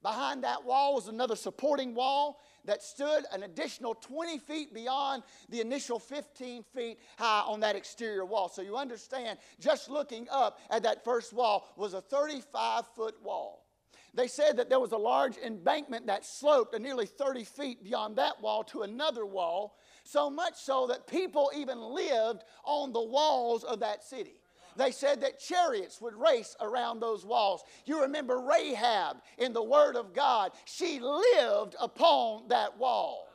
Behind 0.03 0.44
that 0.44 0.63
wall 0.63 0.94
was 0.96 1.08
another 1.08 1.36
supporting 1.36 1.96
wall 1.96 2.39
that 2.65 2.84
stood 2.84 3.24
an 3.31 3.43
additional 3.43 3.95
20 3.95 4.39
feet 4.39 4.74
beyond 4.74 5.24
the 5.50 5.62
initial 5.62 6.00
15 6.00 6.63
feet 6.63 7.00
high 7.17 7.43
on 7.45 7.60
that 7.62 7.75
exterior 7.75 8.25
wall. 8.25 8.50
So 8.50 8.62
you 8.62 8.77
understand, 8.77 9.39
just 9.60 9.89
looking 9.89 10.27
up 10.31 10.60
at 10.69 10.84
that 10.84 11.03
first 11.03 11.34
wall 11.34 11.74
was 11.77 11.93
a 11.93 12.01
35 12.01 12.86
foot 12.95 13.15
wall. 13.24 13.65
They 14.13 14.27
said 14.27 14.57
that 14.57 14.69
there 14.69 14.79
was 14.79 14.93
a 14.93 14.98
large 14.98 15.38
embankment 15.38 16.07
that 16.07 16.25
sloped 16.25 16.79
nearly 16.79 17.05
30 17.05 17.43
feet 17.43 17.84
beyond 17.84 18.15
that 18.15 18.41
wall 18.41 18.63
to 18.65 18.84
another 18.84 19.25
wall, 19.25 19.77
so 20.05 20.29
much 20.29 20.55
so 20.55 20.88
that 20.88 21.05
people 21.05 21.51
even 21.55 21.79
lived 21.79 22.43
on 22.63 22.93
the 22.93 23.03
walls 23.03 23.65
of 23.65 23.81
that 23.81 24.03
city. 24.03 24.36
They 24.75 24.91
said 24.91 25.22
that 25.22 25.39
chariots 25.39 26.01
would 26.01 26.15
race 26.15 26.55
around 26.62 27.00
those 27.00 27.25
walls. 27.25 27.63
You 27.86 28.01
remember 28.01 28.39
Rahab 28.39 29.17
in 29.38 29.53
the 29.53 29.63
Word 29.63 29.96
of 29.96 30.13
God, 30.13 30.51
she 30.65 31.00
lived 31.00 31.75
upon 31.79 32.48
that 32.50 32.77
wall. 32.77 33.27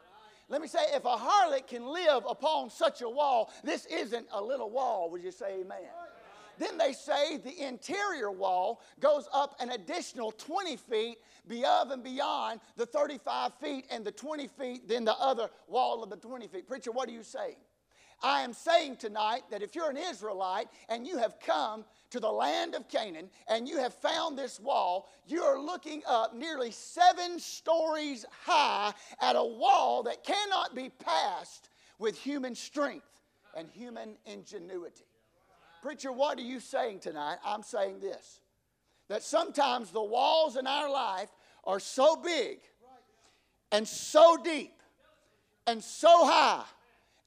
Let 0.49 0.61
me 0.61 0.69
say, 0.69 0.81
if 0.93 1.05
a 1.05 1.17
harlot 1.17 1.69
can 1.69 1.87
live 1.87 2.25
upon 2.29 2.71
such 2.71 3.03
a 3.03 3.09
wall, 3.09 3.53
this 3.63 3.87
isn't 3.87 4.27
a 4.33 4.43
little 4.43 4.71
wall. 4.71 5.09
Would 5.11 5.23
you 5.23 5.31
say 5.31 5.61
amen? 5.61 5.79
Then 6.59 6.77
they 6.77 6.93
say 6.93 7.39
the 7.39 7.67
interior 7.67 8.31
wall 8.31 8.83
goes 8.99 9.29
up 9.33 9.55
an 9.61 9.71
additional 9.71 10.33
20 10.33 10.77
feet 10.77 11.19
above 11.47 11.91
and 11.91 12.03
beyond 12.05 12.61
the 12.77 12.87
35 12.87 13.53
feet 13.55 13.87
and 13.91 14.05
the 14.05 14.13
20 14.13 14.47
feet, 14.49 14.89
then 14.89 15.05
the 15.05 15.15
other 15.15 15.49
wall 15.69 16.03
of 16.03 16.11
the 16.11 16.17
20 16.17 16.49
feet. 16.49 16.69
Preacher, 16.69 16.93
what 16.93 17.09
are 17.09 17.13
you 17.13 17.23
saying? 17.23 17.57
I 18.23 18.43
am 18.43 18.53
saying 18.53 18.97
tonight 18.97 19.43
that 19.51 19.63
if 19.63 19.75
you're 19.75 19.91
an 19.91 19.97
Israelite 19.97 20.69
and 20.89 21.07
you 21.07 21.19
have 21.19 21.41
come 21.41 21.85
to 22.11 22.21
the 22.21 22.31
land 22.31 22.75
of 22.75 22.89
Canaan 22.89 23.31
and 23.49 23.69
you 23.69 23.79
have 23.79 23.95
found 23.95 24.39
this 24.39 24.61
wall, 24.61 25.09
you 25.27 25.43
are 25.43 25.59
looking 25.59 26.03
up 26.07 26.35
nearly 26.35 26.71
seven 26.71 27.39
stories 27.39 28.27
high 28.45 28.93
at 29.21 29.37
a 29.37 29.45
wall 29.45 30.03
that 30.03 30.25
cannot 30.25 30.75
be 30.75 30.91
passed 30.91 31.71
with 31.99 32.19
human 32.19 32.55
strength 32.55 33.23
and 33.57 33.69
human 33.71 34.17
ingenuity. 34.27 35.05
Preacher, 35.83 36.13
what 36.13 36.39
are 36.39 36.43
you 36.43 36.61
saying 36.61 37.01
tonight? 37.01 37.39
I'm 37.45 37.63
saying 37.63 38.01
this 38.01 38.41
that 39.09 39.23
sometimes 39.25 39.91
the 39.91 40.03
walls 40.03 40.57
in 40.57 40.69
our 40.69 40.89
life 40.89 41.31
are 41.65 41.81
so 41.81 42.15
big 42.15 42.59
and 43.73 43.89
so 43.89 44.37
deep 44.37 44.75
and 45.67 45.83
so 45.83 46.27
high 46.27 46.65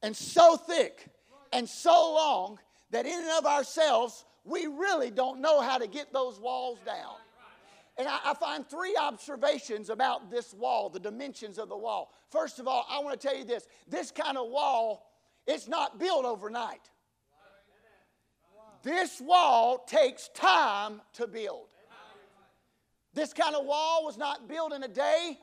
and 0.04 0.16
so 0.16 0.58
thick 0.58 1.08
and 1.52 1.68
so 1.68 2.14
long 2.14 2.60
that 2.92 3.08
in 3.08 3.20
and 3.20 3.32
of 3.40 3.46
ourselves, 3.48 4.26
we 4.44 4.68
really 4.68 5.10
don't 5.10 5.42
know 5.42 5.62
how 5.62 5.80
to 5.80 5.88
get 5.88 6.14
those 6.14 6.40
walls 6.40 6.78
down. 6.86 7.16
And 7.98 8.08
I, 8.08 8.20
I, 8.26 8.34
find 8.34 8.68
three 8.68 8.96
observations 9.00 9.90
about 9.90 10.32
this 10.32 10.54
wall, 10.54 10.90
the 10.90 11.00
dimensions 11.00 11.60
of 11.60 11.70
the 11.70 11.78
wall. 11.78 12.12
First 12.32 12.60
of 12.60 12.68
all, 12.68 12.86
I 12.90 13.00
want 13.00 13.20
to 13.20 13.28
tell 13.28 13.38
you 13.38 13.46
this 13.46 13.68
this 13.88 14.10
kind 14.10 14.36
of 14.36 14.50
wall, 14.50 15.12
it's 15.46 15.68
not 15.68 16.00
built 16.00 16.26
overnight. 16.26 16.90
This 18.82 19.22
wall 19.22 19.86
takes 19.88 20.30
time 20.30 21.02
to 21.14 21.28
build. 21.28 21.68
This 23.14 23.32
kind 23.32 23.56
of 23.56 23.66
wall 23.66 24.04
was 24.04 24.18
not 24.18 24.50
built 24.50 24.74
in 24.74 24.84
a 24.84 24.88
day, 24.88 25.38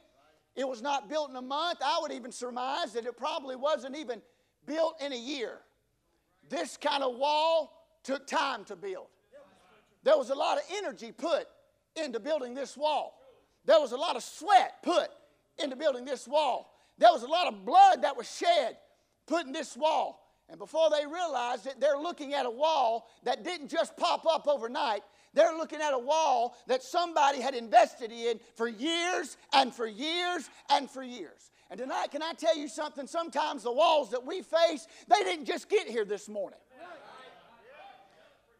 It 0.57 0.69
was 0.69 0.83
not 0.83 1.09
built 1.09 1.31
in 1.31 1.37
a 1.37 1.43
month. 1.43 1.79
I 1.83 2.01
would 2.03 2.11
even 2.11 2.33
surmise 2.33 2.93
that 2.95 3.07
it 3.07 3.17
probably 3.17 3.55
wasn't 3.55 3.97
even 3.97 4.21
built 4.71 5.03
in 5.05 5.13
a 5.13 5.19
year. 5.19 5.59
This 6.49 6.77
kind 6.77 7.03
of 7.03 7.17
wall 7.17 7.73
took 8.05 8.27
time 8.27 8.65
to 8.67 8.77
build. 8.77 9.09
There 10.05 10.17
was 10.17 10.31
a 10.31 10.35
lot 10.35 10.59
of 10.59 10.65
energy 10.79 11.13
put 11.13 11.47
into 11.97 12.21
building 12.21 12.55
this 12.55 12.77
wall. 12.77 13.21
There 13.65 13.81
was 13.81 13.93
a 13.93 13.97
lot 13.97 14.17
of 14.17 14.23
sweat 14.23 14.83
put 14.83 15.09
into 15.59 15.77
building 15.77 16.05
this 16.05 16.27
wall. 16.27 16.75
There 16.99 17.11
was 17.13 17.23
a 17.23 17.27
lot 17.27 17.49
of 17.49 17.65
blood 17.67 18.03
that 18.03 18.17
was 18.17 18.31
shed 18.31 18.77
put 19.27 19.45
in 19.45 19.53
this 19.53 19.77
wall. 19.77 20.21
And 20.49 20.59
before 20.59 20.89
they 20.91 21.07
realized 21.07 21.67
it, 21.67 21.79
they're 21.79 21.99
looking 21.99 22.35
at 22.35 22.47
a 22.47 22.51
wall 22.51 23.09
that 23.25 23.45
didn't 23.45 23.69
just 23.69 23.97
pop 23.97 24.25
up 24.27 24.49
overnight. 24.49 25.03
They're 25.35 25.57
looking 25.57 25.81
at 25.81 25.95
a 25.95 25.99
wall 25.99 26.57
that 26.67 26.83
somebody 26.83 27.41
had 27.41 27.55
invested 27.55 28.11
in 28.11 28.41
for 28.57 28.69
years 28.69 29.37
and 29.53 29.73
for 29.73 29.87
years 29.87 30.49
and 30.71 30.91
for 30.91 31.03
years. 31.03 31.51
And 31.71 31.79
tonight, 31.79 32.11
can 32.11 32.23
I 32.23 32.33
tell 32.33 32.57
you 32.59 32.67
something? 32.67 33.07
Sometimes 33.07 33.63
the 33.63 33.73
walls 33.73 34.11
that 34.11 34.27
we 34.27 34.43
face, 34.43 34.89
they 35.09 35.23
didn't 35.23 35.45
just 35.45 35.69
get 35.69 35.87
here 35.87 36.05
this 36.05 36.29
morning. 36.29 36.59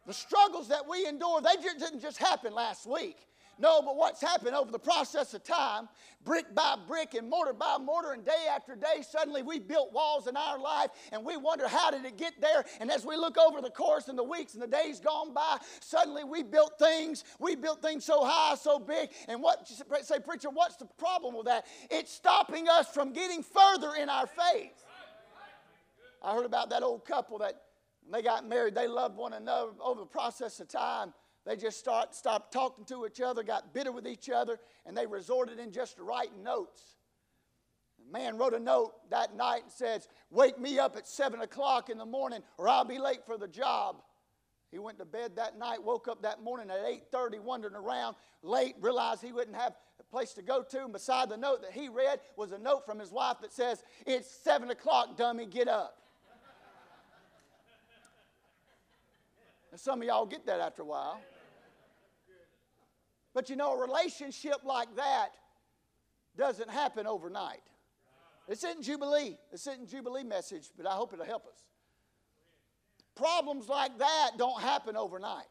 The 0.07 0.13
struggles 0.13 0.69
that 0.69 0.87
we 0.89 1.05
endure, 1.05 1.41
they 1.41 1.61
didn't 1.61 2.01
just 2.01 2.17
happen 2.17 2.53
last 2.53 2.87
week. 2.87 3.17
No, 3.61 3.79
but 3.83 3.95
what's 3.95 4.19
happened 4.19 4.55
over 4.55 4.71
the 4.71 4.79
process 4.79 5.35
of 5.35 5.43
time, 5.43 5.87
brick 6.25 6.55
by 6.55 6.75
brick 6.87 7.13
and 7.13 7.29
mortar 7.29 7.53
by 7.53 7.77
mortar, 7.79 8.13
and 8.13 8.25
day 8.25 8.47
after 8.49 8.75
day, 8.75 9.03
suddenly 9.07 9.43
we 9.43 9.59
built 9.59 9.93
walls 9.93 10.25
in 10.25 10.35
our 10.35 10.59
life 10.59 10.89
and 11.11 11.23
we 11.23 11.37
wonder 11.37 11.67
how 11.67 11.91
did 11.91 12.03
it 12.03 12.17
get 12.17 12.33
there? 12.41 12.65
And 12.79 12.89
as 12.89 13.05
we 13.05 13.15
look 13.15 13.37
over 13.37 13.61
the 13.61 13.69
course 13.69 14.07
and 14.07 14.17
the 14.17 14.23
weeks 14.23 14.55
and 14.55 14.63
the 14.63 14.67
days 14.67 14.99
gone 14.99 15.31
by, 15.31 15.59
suddenly 15.79 16.23
we 16.23 16.41
built 16.41 16.79
things, 16.79 17.23
we 17.39 17.55
built 17.55 17.83
things 17.83 18.03
so 18.03 18.25
high, 18.25 18.55
so 18.55 18.79
big. 18.79 19.11
And 19.27 19.43
what 19.43 19.67
say, 19.67 20.19
preacher, 20.19 20.49
what's 20.49 20.77
the 20.77 20.87
problem 20.97 21.35
with 21.35 21.45
that? 21.45 21.67
It's 21.91 22.11
stopping 22.11 22.67
us 22.67 22.87
from 22.87 23.13
getting 23.13 23.43
further 23.43 23.93
in 23.93 24.09
our 24.09 24.25
faith. 24.25 24.83
I 26.23 26.33
heard 26.33 26.45
about 26.45 26.71
that 26.71 26.81
old 26.81 27.05
couple 27.05 27.37
that 27.39 27.61
they 28.11 28.23
got 28.23 28.47
married, 28.47 28.73
they 28.73 28.87
loved 28.87 29.15
one 29.17 29.33
another 29.33 29.71
over 29.79 29.99
the 29.99 30.07
process 30.07 30.59
of 30.59 30.67
time. 30.67 31.13
They 31.45 31.55
just 31.55 31.79
start, 31.79 32.13
stopped 32.13 32.53
talking 32.53 32.85
to 32.85 33.05
each 33.05 33.19
other, 33.19 33.43
got 33.43 33.73
bitter 33.73 33.91
with 33.91 34.07
each 34.07 34.29
other, 34.29 34.59
and 34.85 34.95
they 34.95 35.07
resorted 35.07 35.59
in 35.59 35.71
just 35.71 35.97
writing 35.97 36.43
notes. 36.43 36.97
The 38.05 38.11
man 38.11 38.37
wrote 38.37 38.53
a 38.53 38.59
note 38.59 38.93
that 39.09 39.35
night 39.35 39.63
and 39.63 39.71
says, 39.71 40.07
Wake 40.29 40.59
me 40.59 40.79
up 40.79 40.95
at 40.95 41.07
7 41.07 41.41
o'clock 41.41 41.89
in 41.89 41.97
the 41.97 42.05
morning 42.05 42.41
or 42.57 42.67
I'll 42.67 42.85
be 42.85 42.99
late 42.99 43.25
for 43.25 43.37
the 43.37 43.47
job. 43.47 44.01
He 44.71 44.79
went 44.79 44.99
to 44.99 45.05
bed 45.05 45.35
that 45.35 45.57
night, 45.57 45.83
woke 45.83 46.07
up 46.07 46.21
that 46.21 46.41
morning 46.41 46.71
at 46.71 46.85
8:30, 46.85 47.39
wandering 47.39 47.75
around 47.75 48.15
late, 48.41 48.75
realized 48.79 49.21
he 49.21 49.33
wouldn't 49.33 49.57
have 49.57 49.75
a 49.99 50.03
place 50.03 50.33
to 50.33 50.41
go 50.41 50.63
to. 50.63 50.83
And 50.83 50.93
beside 50.93 51.27
the 51.29 51.35
note 51.35 51.61
that 51.61 51.73
he 51.73 51.89
read 51.89 52.21
was 52.37 52.53
a 52.53 52.57
note 52.57 52.85
from 52.85 52.97
his 52.97 53.11
wife 53.11 53.37
that 53.41 53.51
says, 53.51 53.83
It's 54.05 54.31
7 54.31 54.69
o'clock, 54.69 55.17
dummy, 55.17 55.45
get 55.45 55.67
up. 55.67 56.00
And 59.71 59.79
some 59.79 60.01
of 60.01 60.07
y'all 60.07 60.25
get 60.25 60.45
that 60.45 60.59
after 60.59 60.81
a 60.81 60.85
while. 60.85 61.19
But 63.33 63.49
you 63.49 63.55
know, 63.55 63.73
a 63.73 63.81
relationship 63.81 64.57
like 64.63 64.95
that 64.97 65.29
doesn't 66.37 66.69
happen 66.69 67.07
overnight. 67.07 67.61
It's 68.47 68.63
in 68.63 68.81
Jubilee. 68.81 69.37
It's 69.51 69.67
in 69.67 69.87
Jubilee 69.87 70.23
message, 70.23 70.69
but 70.75 70.85
I 70.85 70.91
hope 70.91 71.13
it'll 71.13 71.25
help 71.25 71.47
us. 71.47 71.63
Problems 73.15 73.69
like 73.69 73.97
that 73.99 74.31
don't 74.37 74.61
happen 74.61 74.97
overnight. 74.97 75.45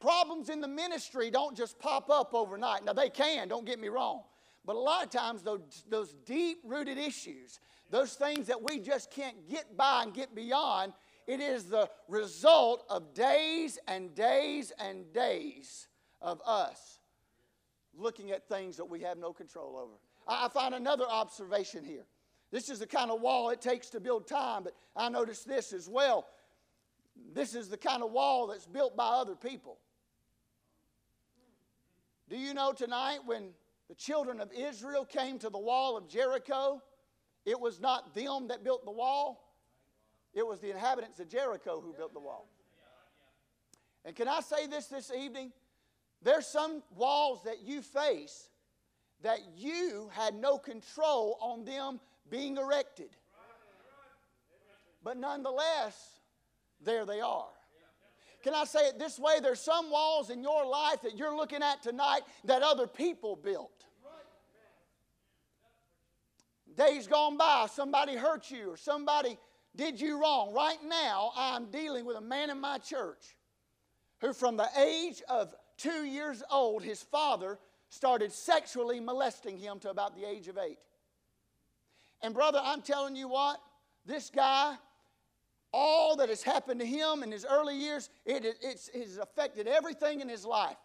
Problems 0.00 0.48
in 0.48 0.60
the 0.60 0.68
ministry 0.68 1.30
don't 1.30 1.54
just 1.54 1.78
pop 1.78 2.08
up 2.08 2.32
overnight. 2.32 2.84
Now, 2.84 2.94
they 2.94 3.10
can, 3.10 3.48
don't 3.48 3.66
get 3.66 3.78
me 3.78 3.88
wrong. 3.88 4.22
But 4.64 4.76
a 4.76 4.78
lot 4.78 5.04
of 5.04 5.10
times, 5.10 5.42
those, 5.42 5.84
those 5.88 6.14
deep 6.24 6.58
rooted 6.64 6.96
issues, 6.96 7.60
those 7.90 8.14
things 8.14 8.46
that 8.46 8.62
we 8.62 8.78
just 8.78 9.10
can't 9.10 9.48
get 9.48 9.76
by 9.76 10.04
and 10.04 10.14
get 10.14 10.34
beyond, 10.34 10.92
it 11.30 11.38
is 11.38 11.66
the 11.66 11.88
result 12.08 12.84
of 12.90 13.14
days 13.14 13.78
and 13.86 14.12
days 14.16 14.72
and 14.80 15.12
days 15.12 15.86
of 16.20 16.42
us 16.44 16.98
looking 17.96 18.32
at 18.32 18.48
things 18.48 18.76
that 18.78 18.84
we 18.84 19.00
have 19.02 19.16
no 19.16 19.32
control 19.32 19.76
over. 19.76 19.92
I 20.26 20.48
find 20.48 20.74
another 20.74 21.04
observation 21.08 21.84
here. 21.84 22.04
This 22.50 22.68
is 22.68 22.80
the 22.80 22.86
kind 22.86 23.12
of 23.12 23.20
wall 23.20 23.50
it 23.50 23.60
takes 23.60 23.90
to 23.90 24.00
build 24.00 24.26
time, 24.26 24.64
but 24.64 24.74
I 24.96 25.08
noticed 25.08 25.46
this 25.46 25.72
as 25.72 25.88
well. 25.88 26.26
This 27.32 27.54
is 27.54 27.68
the 27.68 27.76
kind 27.76 28.02
of 28.02 28.10
wall 28.10 28.48
that's 28.48 28.66
built 28.66 28.96
by 28.96 29.06
other 29.06 29.36
people. 29.36 29.78
Do 32.28 32.36
you 32.36 32.54
know 32.54 32.72
tonight 32.72 33.20
when 33.24 33.50
the 33.88 33.94
children 33.94 34.40
of 34.40 34.50
Israel 34.52 35.04
came 35.04 35.38
to 35.38 35.48
the 35.48 35.58
wall 35.58 35.96
of 35.96 36.08
Jericho, 36.08 36.82
it 37.46 37.58
was 37.58 37.80
not 37.80 38.16
them 38.16 38.48
that 38.48 38.64
built 38.64 38.84
the 38.84 38.90
wall, 38.90 39.49
it 40.34 40.46
was 40.46 40.60
the 40.60 40.70
inhabitants 40.70 41.18
of 41.20 41.28
Jericho 41.28 41.80
who 41.80 41.92
built 41.92 42.12
the 42.12 42.20
wall. 42.20 42.48
And 44.04 44.14
can 44.14 44.28
I 44.28 44.40
say 44.40 44.66
this 44.66 44.86
this 44.86 45.12
evening? 45.12 45.52
There's 46.22 46.46
some 46.46 46.82
walls 46.94 47.40
that 47.44 47.62
you 47.62 47.82
face 47.82 48.48
that 49.22 49.40
you 49.56 50.08
had 50.12 50.34
no 50.34 50.58
control 50.58 51.36
on 51.40 51.64
them 51.64 52.00
being 52.30 52.56
erected. 52.56 53.10
But 55.02 55.16
nonetheless, 55.16 56.20
there 56.82 57.04
they 57.04 57.20
are. 57.20 57.48
Can 58.42 58.54
I 58.54 58.64
say 58.64 58.80
it 58.88 58.98
this 58.98 59.18
way? 59.18 59.34
There's 59.42 59.60
some 59.60 59.90
walls 59.90 60.30
in 60.30 60.42
your 60.42 60.64
life 60.64 61.02
that 61.02 61.16
you're 61.16 61.36
looking 61.36 61.62
at 61.62 61.82
tonight 61.82 62.20
that 62.44 62.62
other 62.62 62.86
people 62.86 63.36
built. 63.36 63.84
Days 66.76 67.06
gone 67.06 67.36
by, 67.36 67.66
somebody 67.70 68.16
hurt 68.16 68.50
you 68.50 68.70
or 68.70 68.76
somebody 68.76 69.36
did 69.76 70.00
you 70.00 70.20
wrong. 70.20 70.52
Right 70.52 70.78
now, 70.86 71.32
I'm 71.36 71.70
dealing 71.70 72.04
with 72.04 72.16
a 72.16 72.20
man 72.20 72.50
in 72.50 72.60
my 72.60 72.78
church 72.78 73.36
who, 74.20 74.32
from 74.32 74.56
the 74.56 74.68
age 74.78 75.22
of 75.28 75.54
two 75.78 76.04
years 76.04 76.42
old, 76.50 76.82
his 76.82 77.02
father 77.02 77.58
started 77.88 78.32
sexually 78.32 79.00
molesting 79.00 79.56
him 79.56 79.78
to 79.80 79.90
about 79.90 80.14
the 80.14 80.28
age 80.28 80.48
of 80.48 80.58
eight. 80.58 80.78
And, 82.22 82.34
brother, 82.34 82.60
I'm 82.62 82.82
telling 82.82 83.16
you 83.16 83.28
what, 83.28 83.58
this 84.04 84.30
guy, 84.30 84.74
all 85.72 86.16
that 86.16 86.28
has 86.28 86.42
happened 86.42 86.80
to 86.80 86.86
him 86.86 87.22
in 87.22 87.32
his 87.32 87.46
early 87.48 87.76
years, 87.76 88.10
it, 88.26 88.44
it, 88.44 88.56
it's, 88.60 88.90
it's 88.92 89.16
affected 89.16 89.66
everything 89.66 90.20
in 90.20 90.28
his 90.28 90.44
life. 90.44 90.76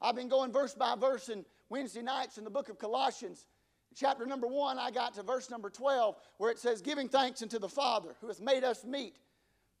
I've 0.00 0.14
been 0.14 0.28
going 0.28 0.52
verse 0.52 0.74
by 0.74 0.94
verse 0.96 1.28
in 1.28 1.44
Wednesday 1.70 2.02
nights 2.02 2.38
in 2.38 2.44
the 2.44 2.50
book 2.50 2.68
of 2.68 2.78
Colossians. 2.78 3.46
Chapter 3.94 4.26
number 4.26 4.46
one, 4.46 4.78
I 4.78 4.90
got 4.90 5.14
to 5.14 5.22
verse 5.22 5.50
number 5.50 5.70
12, 5.70 6.16
where 6.38 6.50
it 6.50 6.58
says, 6.58 6.82
Giving 6.82 7.08
thanks 7.08 7.42
unto 7.42 7.58
the 7.58 7.68
Father 7.68 8.10
who 8.20 8.28
hath 8.28 8.40
made 8.40 8.64
us 8.64 8.84
meet. 8.84 9.16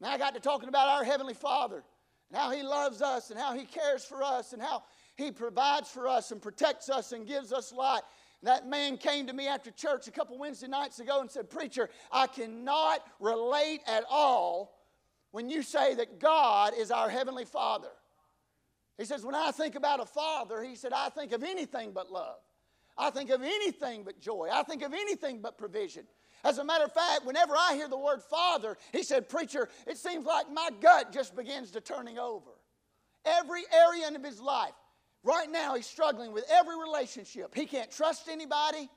Now 0.00 0.10
I 0.10 0.18
got 0.18 0.34
to 0.34 0.40
talking 0.40 0.68
about 0.68 0.88
our 0.88 1.04
Heavenly 1.04 1.34
Father 1.34 1.82
and 2.30 2.38
how 2.38 2.50
He 2.50 2.62
loves 2.62 3.02
us 3.02 3.30
and 3.30 3.38
how 3.38 3.54
He 3.54 3.64
cares 3.64 4.04
for 4.04 4.22
us 4.22 4.52
and 4.52 4.62
how 4.62 4.84
He 5.16 5.30
provides 5.30 5.90
for 5.90 6.08
us 6.08 6.30
and 6.30 6.40
protects 6.40 6.88
us 6.88 7.12
and 7.12 7.26
gives 7.26 7.52
us 7.52 7.72
light. 7.72 8.02
That 8.42 8.68
man 8.68 8.98
came 8.98 9.26
to 9.26 9.32
me 9.32 9.48
after 9.48 9.70
church 9.70 10.06
a 10.06 10.10
couple 10.10 10.38
Wednesday 10.38 10.68
nights 10.68 11.00
ago 11.00 11.20
and 11.20 11.30
said, 11.30 11.50
Preacher, 11.50 11.88
I 12.12 12.26
cannot 12.26 13.00
relate 13.18 13.80
at 13.86 14.04
all 14.10 14.78
when 15.30 15.48
you 15.50 15.62
say 15.62 15.94
that 15.94 16.20
God 16.20 16.74
is 16.78 16.90
our 16.90 17.08
Heavenly 17.08 17.46
Father. 17.46 17.88
He 18.98 19.04
says, 19.04 19.24
When 19.24 19.34
I 19.34 19.50
think 19.50 19.74
about 19.74 20.00
a 20.00 20.06
father, 20.06 20.62
he 20.62 20.76
said, 20.76 20.92
I 20.92 21.08
think 21.08 21.32
of 21.32 21.42
anything 21.42 21.92
but 21.92 22.12
love. 22.12 22.36
I 22.96 23.10
think 23.10 23.30
of 23.30 23.42
anything 23.42 24.04
but 24.04 24.20
joy. 24.20 24.48
I 24.52 24.62
think 24.62 24.82
of 24.82 24.92
anything 24.92 25.40
but 25.40 25.58
provision. 25.58 26.04
As 26.44 26.58
a 26.58 26.64
matter 26.64 26.84
of 26.84 26.92
fact, 26.92 27.24
whenever 27.24 27.54
I 27.56 27.74
hear 27.74 27.88
the 27.88 27.98
word 27.98 28.22
father, 28.22 28.76
he 28.92 29.02
said, 29.02 29.28
Preacher, 29.28 29.68
it 29.86 29.96
seems 29.96 30.26
like 30.26 30.50
my 30.52 30.68
gut 30.80 31.12
just 31.12 31.34
begins 31.34 31.70
to 31.72 31.80
turning 31.80 32.18
over. 32.18 32.50
Every 33.24 33.62
area 33.72 34.08
of 34.14 34.22
his 34.22 34.40
life. 34.40 34.74
Right 35.22 35.50
now, 35.50 35.74
he's 35.74 35.86
struggling 35.86 36.32
with 36.32 36.44
every 36.52 36.78
relationship. 36.78 37.54
He 37.54 37.64
can't 37.64 37.90
trust 37.90 38.28
anybody, 38.28 38.90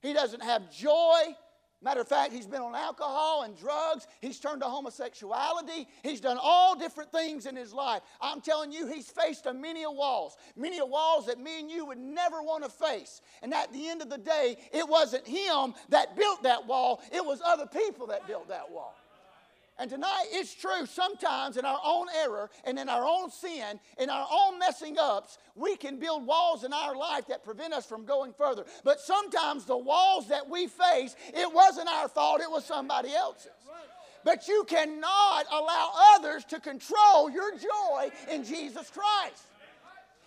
he 0.00 0.14
doesn't 0.14 0.42
have 0.42 0.72
joy. 0.72 1.20
Matter 1.80 2.00
of 2.00 2.08
fact, 2.08 2.32
he's 2.32 2.46
been 2.46 2.60
on 2.60 2.74
alcohol 2.74 3.44
and 3.44 3.56
drugs. 3.56 4.08
He's 4.20 4.40
turned 4.40 4.62
to 4.62 4.66
homosexuality. 4.66 5.86
He's 6.02 6.20
done 6.20 6.36
all 6.40 6.76
different 6.76 7.12
things 7.12 7.46
in 7.46 7.54
his 7.54 7.72
life. 7.72 8.02
I'm 8.20 8.40
telling 8.40 8.72
you, 8.72 8.88
he's 8.88 9.08
faced 9.08 9.46
a 9.46 9.54
many 9.54 9.84
a 9.84 9.90
walls, 9.90 10.36
many 10.56 10.78
a 10.78 10.86
walls 10.86 11.26
that 11.26 11.38
me 11.38 11.60
and 11.60 11.70
you 11.70 11.86
would 11.86 11.98
never 11.98 12.42
want 12.42 12.64
to 12.64 12.70
face. 12.70 13.20
And 13.42 13.54
at 13.54 13.72
the 13.72 13.88
end 13.88 14.02
of 14.02 14.10
the 14.10 14.18
day, 14.18 14.56
it 14.72 14.88
wasn't 14.88 15.26
him 15.26 15.74
that 15.90 16.16
built 16.16 16.42
that 16.42 16.66
wall, 16.66 17.00
it 17.12 17.24
was 17.24 17.40
other 17.44 17.66
people 17.66 18.08
that 18.08 18.26
built 18.26 18.48
that 18.48 18.68
wall. 18.68 18.96
And 19.80 19.88
tonight, 19.88 20.24
it's 20.32 20.54
true, 20.54 20.86
sometimes 20.86 21.56
in 21.56 21.64
our 21.64 21.78
own 21.84 22.08
error 22.24 22.50
and 22.64 22.78
in 22.80 22.88
our 22.88 23.04
own 23.04 23.30
sin, 23.30 23.78
in 23.98 24.10
our 24.10 24.26
own 24.28 24.58
messing 24.58 24.96
ups, 24.98 25.38
we 25.54 25.76
can 25.76 26.00
build 26.00 26.26
walls 26.26 26.64
in 26.64 26.72
our 26.72 26.96
life 26.96 27.28
that 27.28 27.44
prevent 27.44 27.72
us 27.72 27.86
from 27.86 28.04
going 28.04 28.32
further. 28.32 28.64
But 28.82 29.00
sometimes 29.00 29.66
the 29.66 29.78
walls 29.78 30.28
that 30.28 30.48
we 30.50 30.66
face, 30.66 31.14
it 31.28 31.52
wasn't 31.54 31.88
our 31.88 32.08
fault, 32.08 32.40
it 32.40 32.50
was 32.50 32.64
somebody 32.64 33.14
else's. 33.14 33.52
But 34.24 34.48
you 34.48 34.64
cannot 34.68 35.46
allow 35.50 35.92
others 36.16 36.44
to 36.46 36.58
control 36.58 37.30
your 37.30 37.52
joy 37.56 38.10
in 38.32 38.44
Jesus 38.44 38.90
Christ. 38.90 39.44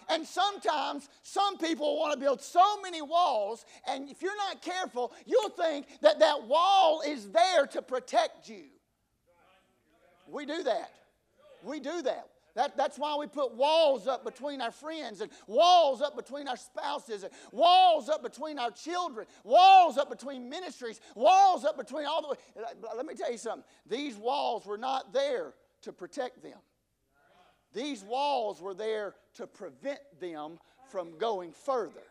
And 0.10 0.26
sometimes 0.26 1.10
some 1.24 1.58
people 1.58 2.00
want 2.00 2.14
to 2.14 2.20
build 2.20 2.42
so 2.42 2.82
many 2.82 3.02
walls, 3.02 3.66
and 3.86 4.10
if 4.10 4.22
you're 4.22 4.36
not 4.36 4.62
careful, 4.62 5.12
you'll 5.26 5.50
think 5.50 5.88
that 6.02 6.20
that 6.20 6.48
wall 6.48 7.02
is 7.06 7.30
there 7.30 7.68
to 7.68 7.82
protect 7.82 8.48
you. 8.48 8.64
We 10.32 10.46
do 10.46 10.64
that. 10.64 10.92
We 11.64 11.80
do 11.80 12.02
that. 12.04 12.28
That, 12.56 12.76
that's 12.76 12.98
why 13.00 13.16
we 13.18 13.28
put 13.28 13.54
walls 13.54 14.08
up 14.08 14.26
between 14.26 14.60
our 14.62 14.72
friends 14.72 15.22
and 15.22 15.32
walls 15.48 16.02
up 16.02 16.18
between 16.18 16.48
our 16.48 16.58
spouses 16.58 17.24
and 17.24 17.32
walls 17.52 18.10
up 18.10 18.22
between 18.22 18.60
our 18.60 18.72
children, 18.72 19.26
walls 19.44 19.98
up 19.98 20.10
between 20.10 20.50
ministries, 20.50 21.00
walls 21.16 21.64
up 21.64 21.78
between 21.78 22.06
all 22.06 22.22
the 22.22 22.28
way. 22.30 22.36
Let 22.96 23.06
me 23.06 23.14
tell 23.14 23.32
you 23.32 23.38
something. 23.38 23.64
These 23.90 24.18
walls 24.18 24.66
were 24.66 24.78
not 24.78 25.14
there 25.14 25.54
to 25.84 25.94
protect 25.94 26.44
them. 26.44 26.58
These 27.74 28.04
walls 28.04 28.62
were 28.62 28.74
there 28.74 29.16
to 29.36 29.48
prevent 29.48 30.00
them 30.20 30.60
from 30.90 31.18
going 31.18 31.54
further. 31.54 32.04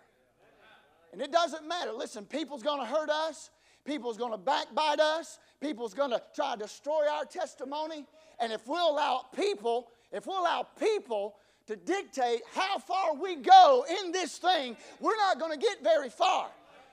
And 1.13 1.21
it 1.21 1.33
doesn't 1.33 1.69
matter. 1.69 1.93
Listen, 1.93 2.25
people's 2.25 2.63
going 2.63 2.81
to 2.81 2.87
hurt 2.87 3.11
us. 3.11 3.51
People's 3.91 4.17
going 4.17 4.31
to 4.31 4.39
backbite 4.39 5.01
us. 5.01 5.41
People's 5.61 5.95
going 5.95 6.13
to 6.13 6.23
try 6.33 6.53
to 6.53 6.61
destroy 6.61 7.09
our 7.13 7.25
testimony. 7.25 8.07
And 8.39 8.53
if 8.53 8.69
we'll 8.69 8.89
allow 8.89 9.25
people, 9.35 9.89
if 10.13 10.29
we'll 10.29 10.41
allow 10.41 10.65
people 10.79 11.35
to 11.67 11.75
dictate 11.75 12.43
how 12.55 12.79
far 12.79 13.17
we 13.17 13.35
go 13.35 13.85
in 14.01 14.13
this 14.13 14.39
thing, 14.39 14.77
we're 15.01 15.17
not 15.17 15.41
going 15.41 15.51
to 15.51 15.59
get 15.59 15.83
very 15.83 16.09
far. 16.09 16.51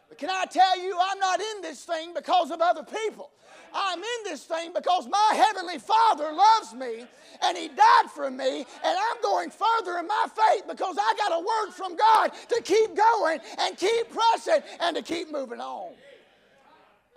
But 0.10 0.18
can 0.18 0.32
I 0.32 0.46
tell 0.46 0.84
you, 0.84 0.98
I'm 1.00 1.20
not 1.20 1.40
in 1.40 1.62
this 1.62 1.86
thing 1.86 2.16
because 2.16 2.50
of 2.50 2.62
other 2.62 2.84
people. 2.84 3.30
I'm 3.76 4.00
in 4.00 4.24
this 4.24 4.46
thing 4.46 4.72
because 4.74 5.08
my 5.08 5.34
Heavenly 5.36 5.78
Father 5.78 6.32
loves 6.34 6.74
me 6.74 7.06
and 7.44 7.56
He 7.56 7.68
died 7.68 8.10
for 8.16 8.32
me, 8.32 8.62
and 8.62 8.98
I'm 9.00 9.22
going 9.22 9.52
further 9.52 10.00
in 10.00 10.08
my 10.08 10.26
faith 10.36 10.64
because 10.68 10.96
I 11.00 11.14
got 11.16 11.32
a 11.32 11.40
word 11.40 11.74
from 11.76 11.96
God 11.96 12.32
to 12.50 12.62
keep 12.64 12.96
going 12.96 13.40
and 13.60 13.78
keep 13.78 14.10
pressing 14.10 14.64
and 14.80 14.96
to 14.96 15.04
keep 15.04 15.32
moving 15.32 15.62
on. 15.62 15.94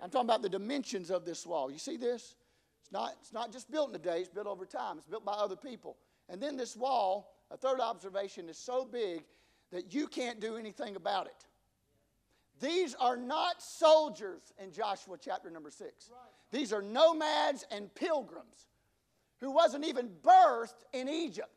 I'm 0.01 0.09
talking 0.09 0.27
about 0.27 0.41
the 0.41 0.49
dimensions 0.49 1.11
of 1.11 1.25
this 1.25 1.45
wall. 1.45 1.71
You 1.71 1.77
see 1.77 1.97
this? 1.97 2.35
It's 2.81 2.91
not, 2.91 3.13
it's 3.21 3.33
not 3.33 3.51
just 3.51 3.69
built 3.71 3.89
in 3.89 3.95
a 3.95 3.99
day, 3.99 4.19
it's 4.19 4.29
built 4.29 4.47
over 4.47 4.65
time, 4.65 4.97
it's 4.97 5.07
built 5.07 5.23
by 5.23 5.33
other 5.33 5.55
people. 5.55 5.97
And 6.27 6.41
then 6.41 6.57
this 6.57 6.75
wall, 6.75 7.35
a 7.51 7.57
third 7.57 7.79
observation, 7.79 8.49
is 8.49 8.57
so 8.57 8.83
big 8.83 9.23
that 9.71 9.93
you 9.93 10.07
can't 10.07 10.39
do 10.39 10.57
anything 10.57 10.95
about 10.95 11.27
it. 11.27 11.45
These 12.59 12.95
are 12.95 13.17
not 13.17 13.61
soldiers 13.61 14.53
in 14.61 14.71
Joshua 14.71 15.17
chapter 15.19 15.49
number 15.49 15.71
six. 15.71 16.09
These 16.51 16.73
are 16.73 16.81
nomads 16.81 17.65
and 17.71 17.93
pilgrims 17.95 18.67
who 19.39 19.51
wasn't 19.51 19.85
even 19.85 20.09
birthed 20.23 20.83
in 20.93 21.09
Egypt. 21.09 21.49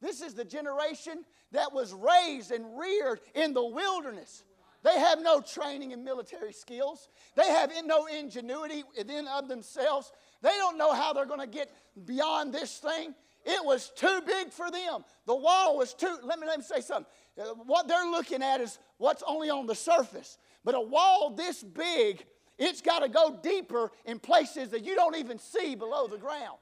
This 0.00 0.20
is 0.20 0.34
the 0.34 0.44
generation 0.44 1.24
that 1.52 1.72
was 1.72 1.92
raised 1.92 2.52
and 2.52 2.78
reared 2.78 3.20
in 3.34 3.54
the 3.54 3.64
wilderness. 3.64 4.44
They 4.82 4.98
have 4.98 5.20
no 5.22 5.40
training 5.40 5.92
in 5.92 6.02
military 6.02 6.52
skills. 6.52 7.08
They 7.36 7.46
have 7.46 7.70
no 7.84 8.06
ingenuity 8.06 8.82
within 8.96 9.28
of 9.28 9.48
themselves. 9.48 10.10
They 10.42 10.50
don't 10.50 10.76
know 10.76 10.92
how 10.92 11.12
they're 11.12 11.26
going 11.26 11.40
to 11.40 11.46
get 11.46 11.70
beyond 12.04 12.52
this 12.52 12.78
thing. 12.78 13.14
It 13.44 13.64
was 13.64 13.90
too 13.90 14.20
big 14.26 14.50
for 14.50 14.70
them. 14.70 15.04
The 15.26 15.34
wall 15.34 15.76
was 15.76 15.94
too. 15.94 16.16
Let 16.22 16.38
me 16.38 16.46
let 16.46 16.58
me 16.58 16.64
say 16.64 16.80
something. 16.80 17.06
Uh, 17.40 17.54
what 17.66 17.88
they're 17.88 18.08
looking 18.08 18.42
at 18.42 18.60
is 18.60 18.78
what's 18.98 19.22
only 19.26 19.50
on 19.50 19.66
the 19.66 19.74
surface. 19.74 20.38
But 20.64 20.76
a 20.76 20.80
wall 20.80 21.30
this 21.30 21.62
big 21.62 22.24
it's 22.58 22.80
got 22.80 23.00
to 23.00 23.08
go 23.08 23.38
deeper 23.42 23.90
in 24.04 24.18
places 24.18 24.70
that 24.70 24.84
you 24.84 24.94
don't 24.94 25.16
even 25.16 25.38
see 25.38 25.74
below 25.74 26.06
the 26.06 26.18
ground. 26.18 26.58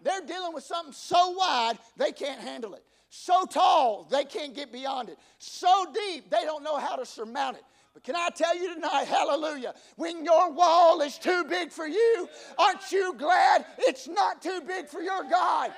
They're 0.00 0.22
dealing 0.22 0.54
with 0.54 0.64
something 0.64 0.92
so 0.92 1.30
wide, 1.30 1.78
they 1.96 2.12
can't 2.12 2.40
handle 2.40 2.74
it. 2.74 2.84
So 3.16 3.46
tall, 3.46 4.08
they 4.10 4.24
can't 4.24 4.56
get 4.56 4.72
beyond 4.72 5.08
it. 5.08 5.18
So 5.38 5.86
deep, 5.94 6.30
they 6.30 6.42
don't 6.44 6.64
know 6.64 6.78
how 6.78 6.96
to 6.96 7.06
surmount 7.06 7.56
it. 7.56 7.62
But 7.94 8.02
can 8.02 8.16
I 8.16 8.28
tell 8.34 8.56
you 8.58 8.74
tonight, 8.74 9.04
hallelujah, 9.04 9.74
when 9.94 10.24
your 10.24 10.50
wall 10.50 11.00
is 11.00 11.16
too 11.16 11.44
big 11.44 11.70
for 11.70 11.86
you, 11.86 12.28
aren't 12.58 12.90
you 12.90 13.14
glad 13.16 13.66
it's 13.78 14.08
not 14.08 14.42
too 14.42 14.60
big 14.66 14.88
for 14.88 15.00
your 15.00 15.22
God? 15.30 15.72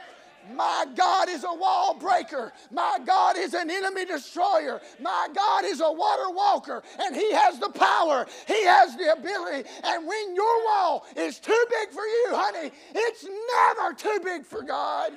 My 0.54 0.86
God 0.96 1.28
is 1.28 1.44
a 1.44 1.52
wall 1.52 1.94
breaker. 1.94 2.54
My 2.70 2.98
God 3.04 3.36
is 3.36 3.52
an 3.52 3.70
enemy 3.70 4.06
destroyer. 4.06 4.80
My 4.98 5.28
God 5.34 5.66
is 5.66 5.82
a 5.82 5.92
water 5.92 6.30
walker, 6.30 6.82
and 6.98 7.14
He 7.14 7.32
has 7.34 7.58
the 7.58 7.68
power. 7.68 8.26
He 8.46 8.64
has 8.64 8.96
the 8.96 9.12
ability. 9.12 9.68
And 9.84 10.06
when 10.06 10.34
your 10.34 10.64
wall 10.64 11.04
is 11.16 11.38
too 11.38 11.64
big 11.68 11.90
for 11.90 12.04
you, 12.04 12.28
honey, 12.30 12.70
it's 12.94 13.26
never 13.54 13.92
too 13.92 14.20
big 14.24 14.46
for 14.46 14.62
God. 14.62 15.12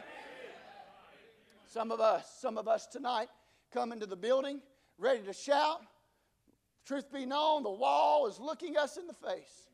Some 1.71 1.91
of 1.91 1.99
us, 1.99 2.25
some 2.41 2.57
of 2.57 2.67
us 2.67 2.87
tonight 2.87 3.27
come 3.71 3.91
into 3.91 4.07
the 4.07 4.15
building 4.15 4.59
ready 4.97 5.21
to 5.21 5.33
shout. 5.33 5.81
Truth 6.83 7.13
be 7.13 7.27
known, 7.27 7.61
the 7.61 7.69
wall 7.69 8.25
is 8.25 8.39
looking 8.39 8.75
us 8.75 8.97
in 8.97 9.05
the 9.05 9.13
face. 9.13 9.69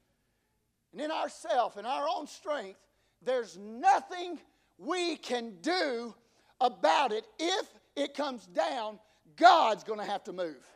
And 0.91 0.99
in 0.99 1.09
ourself, 1.09 1.77
in 1.77 1.85
our 1.85 2.05
own 2.13 2.27
strength, 2.27 2.79
there's 3.21 3.57
nothing 3.57 4.39
we 4.77 5.15
can 5.15 5.53
do 5.61 6.13
about 6.59 7.13
it. 7.13 7.23
If 7.39 7.65
it 7.95 8.13
comes 8.13 8.45
down, 8.47 8.99
God's 9.37 9.85
going 9.85 9.99
to 9.99 10.05
have 10.05 10.25
to 10.25 10.33
move. 10.33 10.67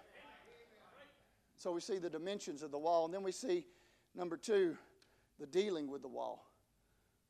So 1.57 1.73
we 1.73 1.81
see 1.81 1.97
the 1.97 2.09
dimensions 2.09 2.63
of 2.63 2.71
the 2.71 2.79
wall, 2.79 3.03
and 3.03 3.13
then 3.13 3.23
we 3.23 3.33
see, 3.33 3.65
number 4.15 4.37
two, 4.37 4.77
the 5.37 5.45
dealing 5.45 5.91
with 5.91 6.01
the 6.01 6.07
wall. 6.07 6.45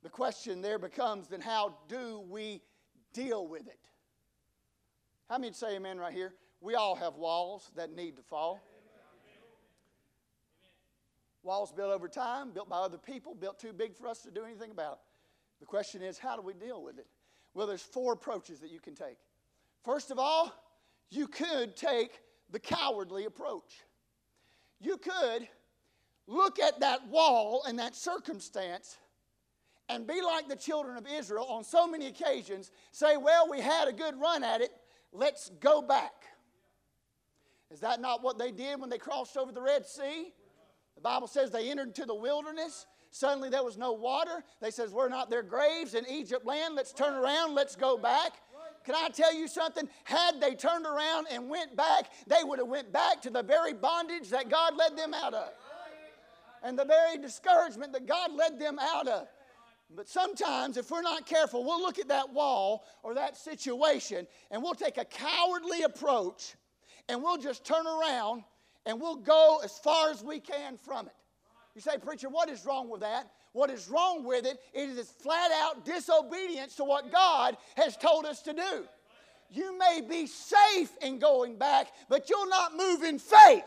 The 0.03 0.09
question 0.09 0.61
there 0.61 0.77
becomes 0.77 1.27
then 1.27 1.41
how 1.41 1.75
do 1.87 2.23
we 2.29 2.61
deal 3.13 3.47
with 3.47 3.67
it? 3.67 3.79
How 5.29 5.37
many 5.37 5.53
say 5.53 5.75
amen 5.75 5.97
right 5.97 6.13
here? 6.13 6.33
We 6.61 6.75
all 6.75 6.95
have 6.95 7.15
walls 7.15 7.71
that 7.75 7.95
need 7.95 8.15
to 8.17 8.23
fall. 8.23 8.59
Walls 11.43 11.71
built 11.71 11.91
over 11.91 12.07
time, 12.07 12.51
built 12.51 12.69
by 12.69 12.77
other 12.77 12.97
people, 12.97 13.33
built 13.33 13.59
too 13.59 13.71
big 13.71 13.95
for 13.95 14.07
us 14.07 14.21
to 14.23 14.31
do 14.31 14.43
anything 14.43 14.71
about. 14.71 14.99
The 15.59 15.65
question 15.65 16.01
is, 16.01 16.17
how 16.17 16.35
do 16.35 16.41
we 16.41 16.53
deal 16.53 16.83
with 16.83 16.99
it? 16.99 17.07
Well, 17.53 17.67
there's 17.67 17.81
four 17.81 18.13
approaches 18.13 18.59
that 18.59 18.71
you 18.71 18.79
can 18.79 18.95
take. 18.95 19.17
First 19.83 20.11
of 20.11 20.19
all, 20.19 20.53
you 21.09 21.27
could 21.27 21.75
take 21.75 22.19
the 22.51 22.59
cowardly 22.59 23.25
approach. 23.25 23.83
You 24.79 24.97
could 24.97 25.47
look 26.27 26.59
at 26.59 26.79
that 26.81 27.07
wall 27.07 27.63
and 27.67 27.79
that 27.79 27.95
circumstance 27.95 28.97
and 29.89 30.07
be 30.07 30.21
like 30.21 30.47
the 30.47 30.55
children 30.55 30.97
of 30.97 31.05
Israel 31.07 31.45
on 31.49 31.63
so 31.63 31.87
many 31.87 32.07
occasions, 32.07 32.71
say, 32.91 33.17
Well, 33.17 33.49
we 33.49 33.59
had 33.59 33.87
a 33.87 33.93
good 33.93 34.19
run 34.19 34.43
at 34.43 34.61
it, 34.61 34.71
let's 35.11 35.49
go 35.59 35.81
back. 35.81 36.13
Is 37.71 37.81
that 37.81 38.01
not 38.01 38.23
what 38.23 38.39
they 38.39 38.51
did 38.51 38.79
when 38.79 38.89
they 38.89 38.97
crossed 38.97 39.37
over 39.37 39.51
the 39.51 39.61
Red 39.61 39.85
Sea? 39.85 40.33
The 40.95 41.01
Bible 41.01 41.27
says 41.27 41.51
they 41.51 41.69
entered 41.69 41.89
into 41.89 42.05
the 42.05 42.15
wilderness 42.15 42.85
Suddenly 43.11 43.49
there 43.49 43.63
was 43.63 43.77
no 43.77 43.93
water. 43.93 44.43
They 44.61 44.71
says, 44.71 44.91
We're 44.91 45.09
not 45.09 45.29
their 45.29 45.43
graves 45.43 45.93
in 45.93 46.05
Egypt 46.09 46.45
land. 46.45 46.75
Let's 46.75 46.93
turn 46.93 47.13
around. 47.13 47.55
Let's 47.55 47.75
go 47.75 47.97
back. 47.97 48.33
Can 48.85 48.95
I 48.95 49.09
tell 49.09 49.33
you 49.33 49.47
something? 49.47 49.89
Had 50.03 50.39
they 50.39 50.55
turned 50.55 50.85
around 50.85 51.27
and 51.31 51.49
went 51.49 51.75
back, 51.75 52.11
they 52.27 52.43
would 52.43 52.59
have 52.59 52.67
went 52.67 52.91
back 52.91 53.21
to 53.23 53.29
the 53.29 53.43
very 53.43 53.73
bondage 53.73 54.29
that 54.29 54.49
God 54.49 54.75
led 54.75 54.97
them 54.97 55.13
out 55.13 55.33
of. 55.33 55.49
And 56.63 56.77
the 56.77 56.85
very 56.85 57.17
discouragement 57.17 57.93
that 57.93 58.05
God 58.05 58.31
led 58.33 58.59
them 58.59 58.77
out 58.79 59.07
of. 59.07 59.27
But 59.95 60.07
sometimes, 60.07 60.77
if 60.77 60.91
we're 60.91 61.01
not 61.01 61.25
careful, 61.25 61.63
we'll 61.63 61.81
look 61.81 61.97
at 61.97 62.09
that 62.09 62.31
wall 62.31 62.85
or 63.01 63.15
that 63.15 63.35
situation 63.35 64.27
and 64.51 64.61
we'll 64.61 64.75
take 64.75 64.97
a 64.97 65.05
cowardly 65.05 65.81
approach 65.81 66.55
and 67.07 67.23
we'll 67.23 67.37
just 67.37 67.65
turn 67.65 67.87
around 67.87 68.43
and 68.85 69.01
we'll 69.01 69.15
go 69.15 69.61
as 69.63 69.77
far 69.79 70.11
as 70.11 70.23
we 70.23 70.39
can 70.39 70.77
from 70.77 71.07
it. 71.07 71.13
You 71.73 71.81
say, 71.81 71.97
Preacher, 71.97 72.29
what 72.29 72.49
is 72.49 72.65
wrong 72.65 72.89
with 72.89 73.01
that? 73.01 73.31
What 73.53 73.71
is 73.71 73.89
wrong 73.89 74.23
with 74.23 74.45
it? 74.45 74.59
It 74.73 74.89
is 74.89 75.09
flat 75.09 75.51
out 75.51 75.85
disobedience 75.85 76.75
to 76.75 76.83
what 76.83 77.11
God 77.11 77.57
has 77.75 77.97
told 77.97 78.25
us 78.25 78.43
to 78.43 78.53
do. 78.53 78.85
You 79.49 79.77
may 79.79 80.01
be 80.07 80.27
safe 80.27 80.91
in 81.01 81.17
going 81.17 81.57
back, 81.57 81.87
but 82.07 82.29
you'll 82.29 82.49
not 82.49 82.77
move 82.77 83.01
in 83.01 83.17
faith. 83.17 83.63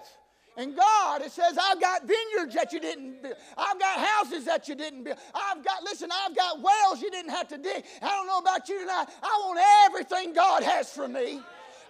And 0.56 0.76
God, 0.76 1.22
it 1.22 1.32
says, 1.32 1.56
I've 1.60 1.80
got 1.80 2.02
vineyards 2.06 2.54
that 2.54 2.72
you 2.72 2.80
didn't 2.80 3.22
build. 3.22 3.36
I've 3.56 3.78
got 3.78 3.98
houses 3.98 4.44
that 4.44 4.68
you 4.68 4.74
didn't 4.74 5.02
build. 5.02 5.16
I've 5.34 5.64
got, 5.64 5.82
listen, 5.82 6.10
I've 6.12 6.36
got 6.36 6.60
wells 6.60 7.00
you 7.00 7.10
didn't 7.10 7.30
have 7.30 7.48
to 7.48 7.58
dig. 7.58 7.84
I 8.02 8.08
don't 8.08 8.26
know 8.26 8.38
about 8.38 8.68
you 8.68 8.80
tonight. 8.80 9.06
I 9.22 9.40
want 9.46 9.60
everything 9.86 10.34
God 10.34 10.62
has 10.62 10.92
for 10.92 11.08
me. 11.08 11.40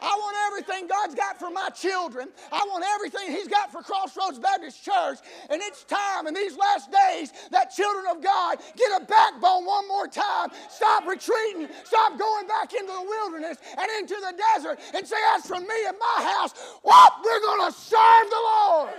I 0.02 0.16
want 0.18 0.36
everything 0.48 0.88
God's 0.88 1.14
got 1.14 1.38
for 1.38 1.50
my 1.50 1.68
children. 1.68 2.28
I 2.50 2.66
want 2.68 2.84
everything 2.94 3.30
He's 3.30 3.46
got 3.46 3.70
for 3.70 3.82
Crossroads 3.82 4.38
Baptist 4.40 4.84
Church. 4.84 5.18
And 5.48 5.62
it's 5.62 5.84
time 5.84 6.26
in 6.26 6.34
these 6.34 6.56
last 6.56 6.90
days 6.90 7.32
that 7.52 7.70
children 7.70 8.06
of 8.10 8.22
God 8.22 8.58
get 8.76 9.00
a 9.00 9.04
backbone 9.04 9.64
one 9.64 9.86
more 9.86 10.08
time. 10.08 10.50
Stop 10.68 11.06
retreating. 11.06 11.68
Stop 11.84 12.18
going 12.18 12.48
back 12.48 12.74
into 12.74 12.92
the 12.92 13.02
wilderness 13.02 13.58
and 13.78 13.88
into 14.00 14.14
the 14.14 14.34
desert 14.54 14.80
and 14.92 15.06
say, 15.06 15.16
As 15.34 15.46
for 15.46 15.60
me 15.60 15.78
and 15.86 15.96
my 15.98 16.24
house, 16.34 16.52
what? 16.82 17.12
We're 17.24 17.40
going 17.40 17.70
to 17.70 17.78
serve 17.78 18.30
the 18.30 18.42
Lord. 18.42 18.94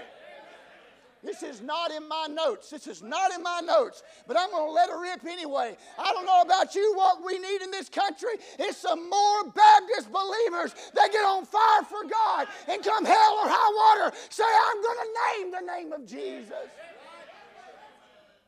This 1.23 1.41
is 1.41 1.61
not 1.61 1.91
in 1.91 2.07
my 2.07 2.27
notes. 2.29 2.69
This 2.69 2.85
is 2.85 3.01
not 3.01 3.33
in 3.33 3.41
my 3.41 3.61
notes, 3.61 4.03
but 4.27 4.37
I'm 4.37 4.51
going 4.51 4.67
to 4.67 4.73
let 4.73 4.89
it 4.89 4.95
rip 4.95 5.25
anyway. 5.25 5.77
I 5.97 6.11
don't 6.11 6.25
know 6.25 6.41
about 6.41 6.75
you. 6.75 6.93
What 6.95 7.23
we 7.25 7.39
need 7.39 7.61
in 7.61 7.71
this 7.71 7.87
country 7.87 8.33
is 8.59 8.75
some 8.75 9.09
more 9.09 9.45
Baptist 9.45 10.11
believers 10.11 10.75
that 10.93 11.11
get 11.13 11.23
on 11.23 11.45
fire 11.45 11.83
for 11.83 12.03
God 12.09 12.47
and 12.67 12.83
come 12.83 13.05
hell 13.05 13.39
or 13.41 13.47
high 13.47 14.01
water, 14.01 14.15
say, 14.29 14.43
I'm 14.43 14.81
going 14.81 14.97
to 14.97 15.39
name 15.39 15.51
the 15.51 15.73
name 15.73 15.93
of 15.93 16.05
Jesus. 16.05 16.69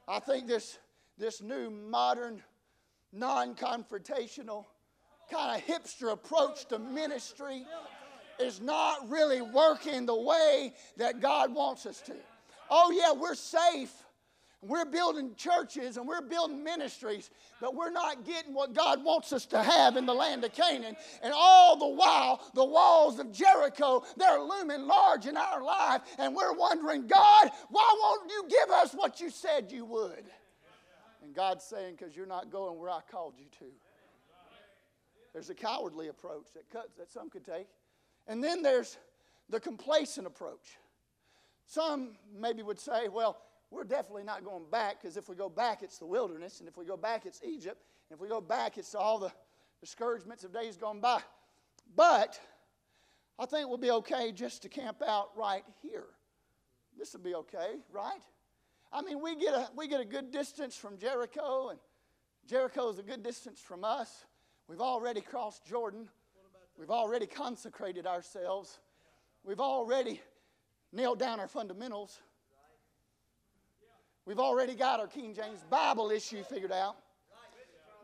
I 0.07 0.19
think 0.19 0.45
this, 0.45 0.77
this 1.17 1.41
new 1.41 1.69
modern, 1.69 2.43
non 3.13 3.55
confrontational, 3.55 4.65
kind 5.31 5.61
of 5.61 5.65
hipster 5.65 6.11
approach 6.11 6.65
to 6.65 6.77
ministry 6.77 7.65
is 8.37 8.59
not 8.59 9.09
really 9.09 9.41
working 9.41 10.05
the 10.05 10.15
way 10.15 10.73
that 10.97 11.21
God 11.21 11.53
wants 11.53 11.85
us 11.85 12.01
to. 12.01 12.13
Oh, 12.69 12.91
yeah, 12.91 13.13
we're 13.19 13.35
safe. 13.35 13.91
We're 14.61 14.85
building 14.85 15.35
churches 15.35 15.97
and 15.97 16.07
we're 16.07 16.21
building 16.21 16.63
ministries, 16.63 17.29
but 17.61 17.75
we're 17.75 17.91
not 17.91 18.25
getting 18.25 18.53
what 18.53 18.73
God 18.73 19.03
wants 19.03 19.31
us 19.31 19.45
to 19.47 19.61
have 19.61 19.95
in 19.95 20.07
the 20.07 20.13
land 20.13 20.43
of 20.43 20.53
Canaan. 20.53 20.95
And 21.21 21.33
all 21.35 21.77
the 21.77 21.95
while, 21.95 22.41
the 22.55 22.65
walls 22.65 23.19
of 23.19 23.31
Jericho, 23.31 24.03
they're 24.17 24.41
looming 24.41 24.87
large 24.87 25.27
in 25.27 25.37
our 25.37 25.63
life, 25.63 26.01
and 26.17 26.35
we're 26.35 26.53
wondering, 26.53 27.05
God, 27.05 27.51
why 27.69 27.95
won't 28.01 28.31
you 28.31 28.45
give 28.49 28.71
us 28.71 28.93
what 28.93 29.19
you 29.19 29.29
said 29.29 29.71
you 29.71 29.85
would? 29.85 30.25
And 31.23 31.35
God's 31.35 31.63
saying, 31.63 31.97
because 31.97 32.15
you're 32.15 32.25
not 32.25 32.49
going 32.49 32.79
where 32.79 32.89
I 32.89 33.01
called 33.11 33.35
you 33.37 33.45
to. 33.59 33.65
There's 35.33 35.49
a 35.49 35.55
cowardly 35.55 36.07
approach 36.07 36.45
that, 36.55 36.69
cuts, 36.71 36.95
that 36.97 37.11
some 37.11 37.29
could 37.29 37.45
take. 37.45 37.67
And 38.27 38.43
then 38.43 38.63
there's 38.63 38.97
the 39.49 39.59
complacent 39.59 40.25
approach. 40.25 40.77
Some 41.65 42.11
maybe 42.37 42.61
would 42.63 42.79
say, 42.79 43.07
well, 43.07 43.37
we're 43.71 43.83
definitely 43.83 44.23
not 44.23 44.45
going 44.45 44.65
back 44.71 45.01
because 45.01 45.17
if 45.17 45.27
we 45.27 45.35
go 45.35 45.49
back, 45.49 45.81
it's 45.83 45.97
the 45.97 46.05
wilderness. 46.05 46.59
And 46.59 46.69
if 46.69 46.77
we 46.77 46.85
go 46.85 46.97
back, 46.97 47.25
it's 47.25 47.41
Egypt. 47.43 47.83
And 48.09 48.17
if 48.17 48.21
we 48.21 48.27
go 48.27 48.41
back, 48.41 48.77
it's 48.77 48.95
all 48.95 49.19
the 49.19 49.31
discouragements 49.81 50.43
of 50.43 50.53
days 50.53 50.77
gone 50.77 51.01
by. 51.01 51.21
But 51.95 52.39
I 53.37 53.45
think 53.45 53.67
we'll 53.67 53.77
be 53.77 53.91
okay 53.91 54.31
just 54.31 54.61
to 54.61 54.69
camp 54.69 55.01
out 55.05 55.29
right 55.35 55.63
here. 55.81 56.05
This 56.97 57.13
will 57.13 57.21
be 57.21 57.35
okay, 57.35 57.75
right? 57.91 58.21
I 58.93 59.01
mean, 59.01 59.21
we 59.21 59.35
get 59.35 59.53
a, 59.53 59.67
we 59.75 59.87
get 59.87 59.99
a 59.99 60.05
good 60.05 60.31
distance 60.31 60.77
from 60.77 60.97
Jericho, 60.97 61.69
and 61.69 61.79
Jericho 62.47 62.89
is 62.89 62.99
a 62.99 63.03
good 63.03 63.23
distance 63.23 63.59
from 63.59 63.83
us. 63.83 64.25
We've 64.69 64.79
already 64.79 65.19
crossed 65.19 65.65
Jordan. 65.65 66.07
We've 66.77 66.91
already 66.91 67.25
consecrated 67.25 68.07
ourselves. 68.07 68.79
We've 69.43 69.59
already 69.59 70.21
nailed 70.95 71.19
down 71.19 71.39
our 71.39 71.47
fundamentals. 71.47 72.19
We've 74.25 74.39
already 74.39 74.73
got 74.73 74.99
our 74.99 75.07
King 75.07 75.35
James 75.35 75.59
Bible 75.69 76.09
issue 76.09 76.43
figured 76.43 76.71
out. 76.71 76.95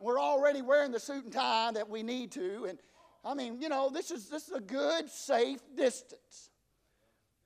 We're 0.01 0.19
already 0.19 0.61
wearing 0.61 0.91
the 0.91 0.99
suit 0.99 1.23
and 1.23 1.33
tie 1.33 1.71
that 1.71 1.89
we 1.89 2.03
need 2.03 2.31
to. 2.33 2.65
And 2.65 2.79
I 3.23 3.33
mean, 3.33 3.61
you 3.61 3.69
know, 3.69 3.89
this 3.89 4.11
is, 4.11 4.29
this 4.29 4.47
is 4.47 4.53
a 4.53 4.59
good, 4.59 5.09
safe 5.09 5.61
distance. 5.75 6.49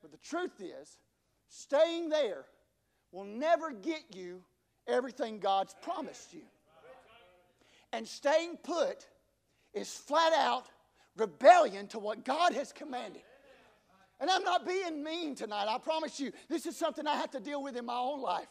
But 0.02 0.12
the 0.12 0.18
truth 0.18 0.60
is, 0.60 0.98
staying 1.48 2.10
there 2.10 2.46
will 3.12 3.26
never 3.26 3.72
get 3.72 4.04
you 4.14 4.42
everything 4.88 5.40
God's 5.40 5.76
promised 5.82 6.34
you. 6.34 6.44
And 7.94 8.08
staying 8.08 8.58
put 8.58 9.08
is 9.74 9.94
flat 9.94 10.34
out 10.34 10.68
rebellion 11.16 11.88
to 11.88 12.00
what 12.00 12.26
God 12.26 12.54
has 12.54 12.74
commanded. 12.74 13.22
And 14.20 14.30
I'm 14.30 14.44
not 14.44 14.66
being 14.66 15.04
mean 15.04 15.36
tonight, 15.36 15.68
I 15.68 15.78
promise 15.78 16.20
you. 16.20 16.32
This 16.50 16.66
is 16.66 16.78
something 16.78 17.06
I 17.06 17.16
have 17.16 17.32
to 17.32 17.40
deal 17.40 17.62
with 17.62 17.76
in 17.76 17.86
my 17.86 17.98
own 17.98 18.22
life. 18.22 18.48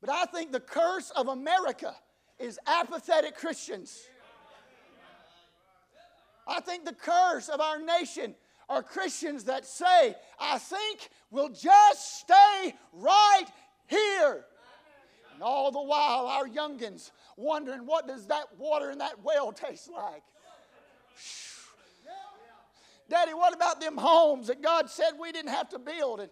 But 0.00 0.10
I 0.10 0.24
think 0.26 0.52
the 0.52 0.60
curse 0.60 1.10
of 1.10 1.28
America 1.28 1.94
is 2.38 2.58
apathetic 2.66 3.36
Christians. 3.36 4.00
I 6.46 6.60
think 6.60 6.86
the 6.86 6.94
curse 6.94 7.48
of 7.48 7.60
our 7.60 7.78
nation 7.78 8.34
are 8.68 8.82
Christians 8.82 9.44
that 9.44 9.66
say, 9.66 10.14
I 10.38 10.58
think 10.58 11.10
we'll 11.30 11.50
just 11.50 12.20
stay 12.20 12.74
right 12.92 13.46
here. 13.86 14.44
And 15.34 15.42
all 15.42 15.70
the 15.70 15.82
while, 15.82 16.26
our 16.26 16.48
youngins 16.48 17.10
wondering, 17.36 17.86
what 17.86 18.08
does 18.08 18.26
that 18.26 18.46
water 18.58 18.90
in 18.90 18.98
that 18.98 19.22
well 19.22 19.52
taste 19.52 19.90
like? 19.90 20.22
Daddy, 23.08 23.32
what 23.32 23.54
about 23.54 23.80
them 23.80 23.96
homes 23.96 24.48
that 24.48 24.62
God 24.62 24.90
said 24.90 25.12
we 25.18 25.32
didn't 25.32 25.50
have 25.50 25.68
to 25.70 25.78
build? 25.78 26.20
And 26.20 26.30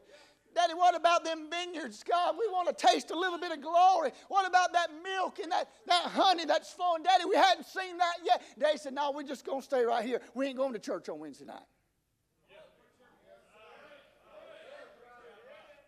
Daddy, 0.54 0.74
what 0.74 0.94
about 0.94 1.24
them 1.24 1.48
vineyards? 1.50 2.02
God, 2.02 2.34
we 2.38 2.46
want 2.48 2.68
to 2.68 2.86
taste 2.86 3.10
a 3.10 3.18
little 3.18 3.38
bit 3.38 3.52
of 3.52 3.60
glory. 3.60 4.10
What 4.28 4.46
about 4.48 4.72
that 4.72 4.88
milk 5.02 5.38
and 5.42 5.52
that, 5.52 5.68
that 5.86 6.04
honey 6.06 6.44
that's 6.44 6.72
flowing? 6.72 7.02
Daddy, 7.02 7.24
we 7.24 7.36
hadn't 7.36 7.66
seen 7.66 7.98
that 7.98 8.14
yet. 8.24 8.42
Daddy 8.58 8.78
said, 8.78 8.94
No, 8.94 9.12
we're 9.12 9.22
just 9.22 9.44
going 9.44 9.60
to 9.60 9.64
stay 9.64 9.84
right 9.84 10.04
here. 10.04 10.20
We 10.34 10.46
ain't 10.46 10.56
going 10.56 10.72
to 10.72 10.78
church 10.78 11.08
on 11.08 11.18
Wednesday 11.18 11.44
night. 11.44 11.60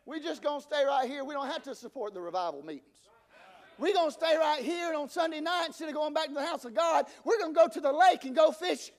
We're 0.04 0.20
just 0.20 0.42
going 0.42 0.60
to 0.60 0.66
stay 0.66 0.84
right 0.86 1.06
here. 1.06 1.22
We 1.22 1.34
don't 1.34 1.48
have 1.48 1.62
to 1.64 1.74
support 1.74 2.14
the 2.14 2.20
revival 2.20 2.62
meetings. 2.62 2.96
We're 3.78 3.92
going 3.92 4.08
to 4.08 4.12
stay 4.12 4.36
right 4.38 4.62
here 4.62 4.88
and 4.88 4.96
on 4.96 5.08
Sunday 5.10 5.40
night 5.40 5.66
instead 5.66 5.88
of 5.88 5.94
going 5.94 6.14
back 6.14 6.28
to 6.28 6.34
the 6.34 6.44
house 6.44 6.64
of 6.64 6.74
God. 6.74 7.04
We're 7.24 7.38
going 7.38 7.54
to 7.54 7.60
go 7.60 7.68
to 7.68 7.80
the 7.80 7.92
lake 7.92 8.24
and 8.24 8.34
go 8.34 8.50
fishing. 8.50 8.94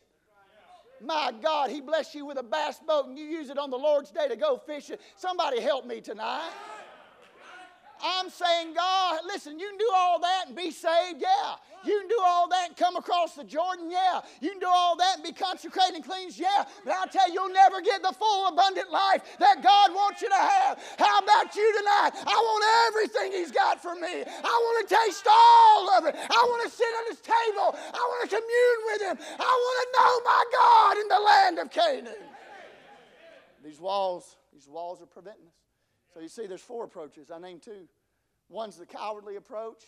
My 1.02 1.32
God, 1.42 1.70
He 1.70 1.82
blessed 1.82 2.16
you 2.16 2.26
with 2.26 2.38
a 2.38 2.44
bass 2.44 2.80
boat 2.86 3.08
and 3.08 3.18
you 3.18 3.26
use 3.26 3.50
it 3.50 3.58
on 3.58 3.70
the 3.70 3.78
Lord's 3.78 4.12
day 4.12 4.28
to 4.28 4.36
go 4.36 4.58
fishing. 4.58 4.98
Somebody 5.16 5.62
help 5.62 5.86
me 5.86 6.02
tonight. 6.02 6.52
I'm 8.04 8.30
saying, 8.30 8.74
God, 8.74 9.22
listen, 9.26 9.60
you 9.60 9.68
can 9.70 9.78
do 9.78 9.90
all 9.96 10.20
that 10.20 10.48
and 10.48 10.56
be 10.56 10.72
saved, 10.72 11.22
yeah. 11.22 11.56
You 11.86 12.00
can 12.00 12.10
do 12.10 12.20
all 12.26 12.48
that 12.50 12.68
and 12.68 12.78
come 12.78 12.96
across 12.96 13.36
the 13.36 13.44
Jordan, 13.44 13.90
yeah. 13.90 14.22
You 14.42 14.52
can 14.52 14.60
do 14.60 14.68
all 14.68 14.98
that 14.98 15.16
and 15.16 15.24
be 15.24 15.32
consecrated 15.32 15.96
and 15.96 16.04
cleansed, 16.04 16.40
yeah. 16.40 16.66
But 16.84 16.94
I'll 16.94 17.08
tell 17.08 17.28
you, 17.28 17.36
you'll 17.36 17.54
never 17.54 17.82
get 17.82 18.02
the 18.02 18.12
full, 18.12 18.48
abundant 18.48 18.92
life 18.92 19.24
that 19.40 19.64
God 19.64 19.94
wants 19.94 20.22
you 20.22 20.30
to 20.30 20.36
have. 20.36 20.80
How 20.98 21.20
about 21.20 21.56
you 21.56 21.68
tonight? 21.78 22.12
I 22.28 22.36
want 22.36 22.64
everything 22.88 23.32
He's 23.32 23.52
got 23.52 23.82
for 23.82 23.96
me. 23.96 24.24
I 24.28 24.56
want 24.64 24.88
to 24.88 24.96
taste 24.96 25.28
all 25.30 25.90
of 25.92 26.06
it. 26.06 26.16
I 26.16 26.42
want 26.48 26.64
to 26.64 26.70
sit 26.70 26.88
at 26.88 27.16
His 27.16 27.22
table. 27.22 27.76
I 27.76 28.04
want 28.12 28.30
to 28.30 28.36
commune 28.36 28.82
with 28.92 29.02
Him. 29.02 29.18
I 29.40 29.52
want 29.52 29.78
to 29.80 29.88
know 29.96 30.14
my 30.26 30.44
God 30.60 30.98
in 30.98 31.08
the 31.08 31.20
land 31.20 31.60
of 31.60 31.72
Canaan. 31.72 32.30
These 33.64 33.80
walls, 33.80 34.36
these 34.54 34.68
walls 34.68 35.02
are 35.02 35.06
preventing 35.06 35.48
us. 35.48 35.69
So 36.14 36.20
you 36.20 36.28
see, 36.28 36.48
there's 36.48 36.62
four 36.62 36.84
approaches. 36.84 37.30
I 37.32 37.40
named 37.40 37.62
two. 37.62 37.88
One's 38.50 38.78
the 38.78 38.86
cowardly 38.86 39.36
approach, 39.36 39.84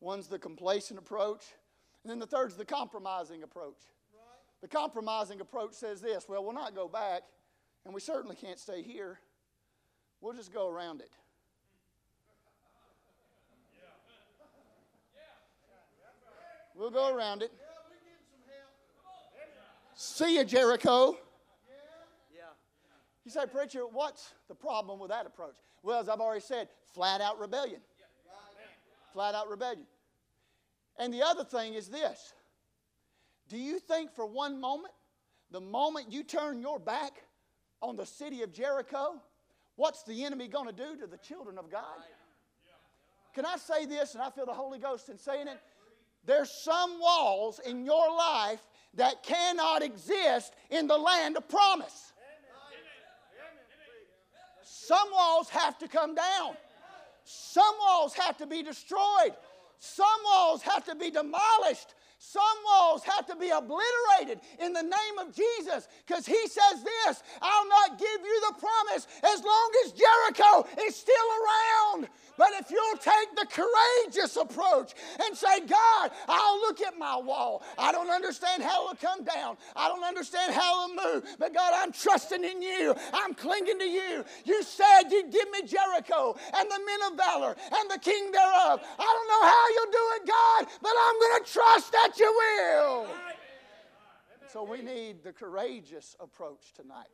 one's 0.00 0.28
the 0.28 0.38
complacent 0.38 0.98
approach, 0.98 1.42
and 2.04 2.10
then 2.10 2.20
the 2.20 2.26
third's 2.26 2.56
the 2.56 2.64
compromising 2.64 3.42
approach. 3.42 3.80
The 4.60 4.68
compromising 4.68 5.40
approach 5.40 5.72
says 5.72 6.00
this 6.00 6.28
well, 6.28 6.44
we'll 6.44 6.54
not 6.54 6.74
go 6.74 6.86
back, 6.86 7.22
and 7.84 7.92
we 7.92 8.00
certainly 8.00 8.36
can't 8.36 8.58
stay 8.58 8.82
here. 8.82 9.18
We'll 10.20 10.34
just 10.34 10.52
go 10.52 10.68
around 10.68 11.00
it. 11.00 11.10
We'll 16.76 16.90
go 16.90 17.14
around 17.14 17.42
it. 17.42 17.52
See 19.94 20.36
you, 20.36 20.44
Jericho. 20.44 21.18
You 23.30 23.40
say, 23.42 23.46
Preacher, 23.46 23.82
what's 23.86 24.34
the 24.48 24.56
problem 24.56 24.98
with 24.98 25.10
that 25.10 25.24
approach? 25.24 25.54
Well, 25.84 26.00
as 26.00 26.08
I've 26.08 26.18
already 26.18 26.40
said, 26.40 26.66
flat 26.92 27.20
out 27.20 27.38
rebellion. 27.38 27.80
Flat 29.12 29.36
out 29.36 29.48
rebellion. 29.48 29.86
And 30.98 31.14
the 31.14 31.22
other 31.22 31.44
thing 31.44 31.74
is 31.74 31.86
this 31.86 32.34
Do 33.48 33.56
you 33.56 33.78
think 33.78 34.12
for 34.16 34.26
one 34.26 34.60
moment, 34.60 34.92
the 35.52 35.60
moment 35.60 36.10
you 36.10 36.24
turn 36.24 36.60
your 36.60 36.80
back 36.80 37.22
on 37.80 37.94
the 37.94 38.04
city 38.04 38.42
of 38.42 38.52
Jericho, 38.52 39.22
what's 39.76 40.02
the 40.02 40.24
enemy 40.24 40.48
going 40.48 40.66
to 40.66 40.72
do 40.72 40.96
to 40.96 41.06
the 41.06 41.18
children 41.18 41.56
of 41.56 41.70
God? 41.70 41.84
Can 43.32 43.46
I 43.46 43.58
say 43.58 43.86
this, 43.86 44.14
and 44.14 44.22
I 44.24 44.30
feel 44.30 44.46
the 44.46 44.52
Holy 44.52 44.80
Ghost 44.80 45.08
in 45.08 45.18
saying 45.18 45.46
it? 45.46 45.60
There's 46.26 46.50
some 46.64 46.98
walls 46.98 47.60
in 47.64 47.84
your 47.84 48.10
life 48.10 48.66
that 48.94 49.22
cannot 49.22 49.84
exist 49.84 50.52
in 50.68 50.88
the 50.88 50.98
land 50.98 51.36
of 51.36 51.48
promise. 51.48 52.12
Some 54.90 55.12
walls 55.12 55.48
have 55.50 55.78
to 55.78 55.86
come 55.86 56.16
down. 56.16 56.56
Some 57.22 57.76
walls 57.78 58.12
have 58.14 58.36
to 58.38 58.46
be 58.48 58.60
destroyed. 58.60 59.36
Some 59.78 60.04
walls 60.24 60.62
have 60.62 60.84
to 60.86 60.96
be 60.96 61.12
demolished. 61.12 61.94
Some 62.22 62.42
walls 62.66 63.02
have 63.04 63.26
to 63.28 63.36
be 63.36 63.48
obliterated 63.48 64.40
in 64.62 64.74
the 64.74 64.82
name 64.82 65.18
of 65.20 65.34
Jesus 65.34 65.88
because 66.06 66.26
he 66.26 66.46
says 66.46 66.84
this 66.84 67.22
I'll 67.40 67.68
not 67.68 67.98
give 67.98 68.20
you 68.22 68.40
the 68.48 68.60
promise 68.60 69.06
as 69.24 69.42
long 69.42 69.70
as 69.86 69.92
Jericho 69.92 70.68
is 70.86 70.96
still 70.96 71.14
around. 71.16 72.08
But 72.36 72.52
if 72.58 72.70
you'll 72.70 72.96
take 72.96 73.36
the 73.36 73.46
courageous 73.52 74.36
approach 74.36 74.94
and 75.22 75.36
say, 75.36 75.60
God, 75.60 76.10
I'll 76.26 76.58
look 76.60 76.80
at 76.80 76.98
my 76.98 77.16
wall. 77.18 77.62
I 77.76 77.92
don't 77.92 78.08
understand 78.08 78.62
how 78.62 78.84
it'll 78.84 78.96
come 78.96 79.24
down. 79.24 79.58
I 79.76 79.88
don't 79.88 80.04
understand 80.04 80.54
how 80.54 80.84
it'll 80.84 81.12
move. 81.12 81.36
But 81.38 81.52
God, 81.52 81.74
I'm 81.76 81.92
trusting 81.92 82.42
in 82.42 82.62
you. 82.62 82.94
I'm 83.12 83.34
clinging 83.34 83.78
to 83.78 83.84
you. 83.84 84.24
You 84.46 84.62
said 84.62 85.10
you'd 85.10 85.30
give 85.30 85.50
me 85.50 85.66
Jericho 85.66 86.34
and 86.54 86.70
the 86.70 86.80
men 86.80 87.12
of 87.12 87.18
valor 87.18 87.54
and 87.58 87.90
the 87.90 87.98
king 87.98 88.32
thereof. 88.32 88.80
I 88.98 89.04
don't 89.04 89.28
know 89.28 89.44
how 89.44 89.64
you'll 89.74 89.92
do 89.92 90.06
it, 90.16 90.28
God, 90.28 90.78
but 90.80 90.92
I'm 90.96 91.20
going 91.20 91.44
to 91.44 91.52
trust 91.52 91.92
that 91.92 92.09
you 92.18 92.32
will. 92.38 93.08
So 94.52 94.64
we 94.64 94.82
need 94.82 95.22
the 95.22 95.32
courageous 95.32 96.16
approach 96.18 96.72
tonight. 96.74 97.06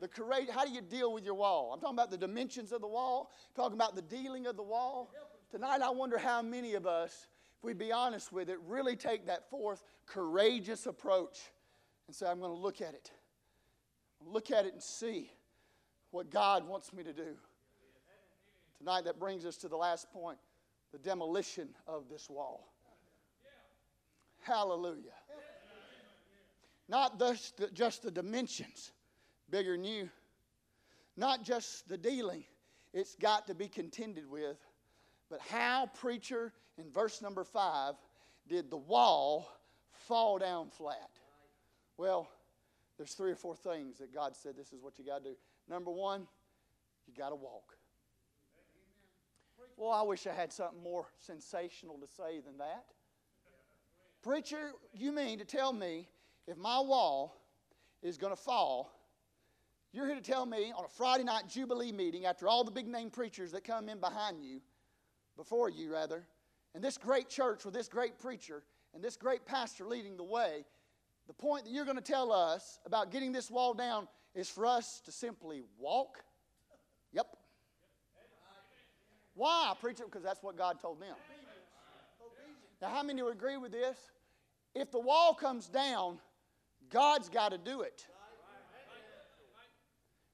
The 0.00 0.08
courage, 0.08 0.48
how 0.50 0.64
do 0.64 0.72
you 0.72 0.82
deal 0.82 1.12
with 1.12 1.24
your 1.24 1.34
wall? 1.34 1.70
I'm 1.72 1.80
talking 1.80 1.96
about 1.96 2.10
the 2.10 2.18
dimensions 2.18 2.72
of 2.72 2.80
the 2.80 2.86
wall, 2.86 3.30
talking 3.54 3.74
about 3.74 3.94
the 3.94 4.02
dealing 4.02 4.46
of 4.46 4.56
the 4.56 4.62
wall. 4.62 5.10
Tonight, 5.50 5.80
I 5.80 5.90
wonder 5.90 6.18
how 6.18 6.42
many 6.42 6.74
of 6.74 6.86
us, 6.86 7.28
if 7.56 7.64
we 7.64 7.72
be 7.72 7.92
honest 7.92 8.32
with 8.32 8.50
it, 8.50 8.58
really 8.66 8.96
take 8.96 9.26
that 9.26 9.48
fourth 9.48 9.84
courageous 10.06 10.86
approach 10.86 11.38
and 12.08 12.14
say, 12.14 12.26
I'm 12.26 12.40
going 12.40 12.52
to 12.52 12.58
look 12.58 12.80
at 12.80 12.94
it. 12.94 13.10
Look 14.20 14.50
at 14.50 14.66
it 14.66 14.72
and 14.72 14.82
see 14.82 15.30
what 16.10 16.30
God 16.30 16.66
wants 16.66 16.92
me 16.92 17.02
to 17.04 17.12
do. 17.12 17.36
Tonight, 18.78 19.04
that 19.04 19.18
brings 19.18 19.46
us 19.46 19.56
to 19.58 19.68
the 19.68 19.76
last 19.76 20.10
point 20.10 20.38
the 20.92 20.98
demolition 20.98 21.68
of 21.86 22.08
this 22.10 22.28
wall. 22.28 22.72
Hallelujah. 24.46 25.10
Not 26.88 27.20
just 27.74 28.02
the 28.02 28.10
dimensions, 28.12 28.92
bigger 29.50 29.72
than 29.72 29.84
you. 29.84 30.08
Not 31.16 31.42
just 31.42 31.88
the 31.88 31.98
dealing, 31.98 32.44
it's 32.92 33.16
got 33.16 33.48
to 33.48 33.54
be 33.54 33.66
contended 33.66 34.30
with. 34.30 34.58
But 35.28 35.40
how, 35.40 35.90
preacher, 35.98 36.52
in 36.78 36.92
verse 36.92 37.20
number 37.20 37.42
five, 37.42 37.94
did 38.48 38.70
the 38.70 38.76
wall 38.76 39.50
fall 39.90 40.38
down 40.38 40.68
flat? 40.70 41.10
Well, 41.96 42.28
there's 42.98 43.14
three 43.14 43.32
or 43.32 43.36
four 43.36 43.56
things 43.56 43.98
that 43.98 44.14
God 44.14 44.36
said 44.36 44.56
this 44.56 44.72
is 44.72 44.80
what 44.80 44.96
you 44.98 45.04
got 45.04 45.24
to 45.24 45.30
do. 45.30 45.36
Number 45.68 45.90
one, 45.90 46.28
you 47.08 47.14
got 47.18 47.30
to 47.30 47.34
walk. 47.34 47.76
Well, 49.76 49.90
I 49.90 50.02
wish 50.02 50.26
I 50.28 50.32
had 50.32 50.52
something 50.52 50.80
more 50.82 51.06
sensational 51.18 51.98
to 51.98 52.06
say 52.06 52.40
than 52.40 52.58
that. 52.58 52.84
Preacher, 54.26 54.72
you 54.92 55.12
mean 55.12 55.38
to 55.38 55.44
tell 55.44 55.72
me 55.72 56.08
if 56.48 56.56
my 56.56 56.80
wall 56.80 57.36
is 58.02 58.18
going 58.18 58.32
to 58.32 58.40
fall, 58.40 58.90
you're 59.92 60.04
here 60.04 60.16
to 60.16 60.20
tell 60.20 60.44
me 60.44 60.72
on 60.76 60.84
a 60.84 60.88
Friday 60.88 61.22
night 61.22 61.44
Jubilee 61.48 61.92
meeting, 61.92 62.26
after 62.26 62.48
all 62.48 62.64
the 62.64 62.72
big 62.72 62.88
name 62.88 63.08
preachers 63.08 63.52
that 63.52 63.62
come 63.62 63.88
in 63.88 64.00
behind 64.00 64.42
you, 64.42 64.60
before 65.36 65.70
you 65.70 65.92
rather, 65.92 66.26
and 66.74 66.82
this 66.82 66.98
great 66.98 67.28
church 67.28 67.64
with 67.64 67.72
this 67.72 67.86
great 67.86 68.18
preacher 68.18 68.64
and 68.94 69.04
this 69.04 69.16
great 69.16 69.46
pastor 69.46 69.84
leading 69.84 70.16
the 70.16 70.24
way, 70.24 70.64
the 71.28 71.32
point 71.32 71.64
that 71.64 71.70
you're 71.70 71.84
going 71.84 71.96
to 71.96 72.02
tell 72.02 72.32
us 72.32 72.80
about 72.84 73.12
getting 73.12 73.30
this 73.30 73.48
wall 73.48 73.74
down 73.74 74.08
is 74.34 74.50
for 74.50 74.66
us 74.66 75.00
to 75.04 75.12
simply 75.12 75.62
walk? 75.78 76.24
Yep. 77.12 77.28
Why, 79.34 79.72
preacher? 79.80 80.04
Because 80.04 80.24
that's 80.24 80.42
what 80.42 80.58
God 80.58 80.80
told 80.80 81.00
them. 81.00 81.14
Now, 82.82 82.88
how 82.88 83.04
many 83.04 83.22
would 83.22 83.32
agree 83.32 83.56
with 83.56 83.70
this? 83.70 83.96
If 84.78 84.90
the 84.90 85.00
wall 85.00 85.34
comes 85.34 85.68
down, 85.68 86.18
God's 86.90 87.28
got 87.28 87.50
to 87.50 87.58
do 87.58 87.80
it 87.80 88.06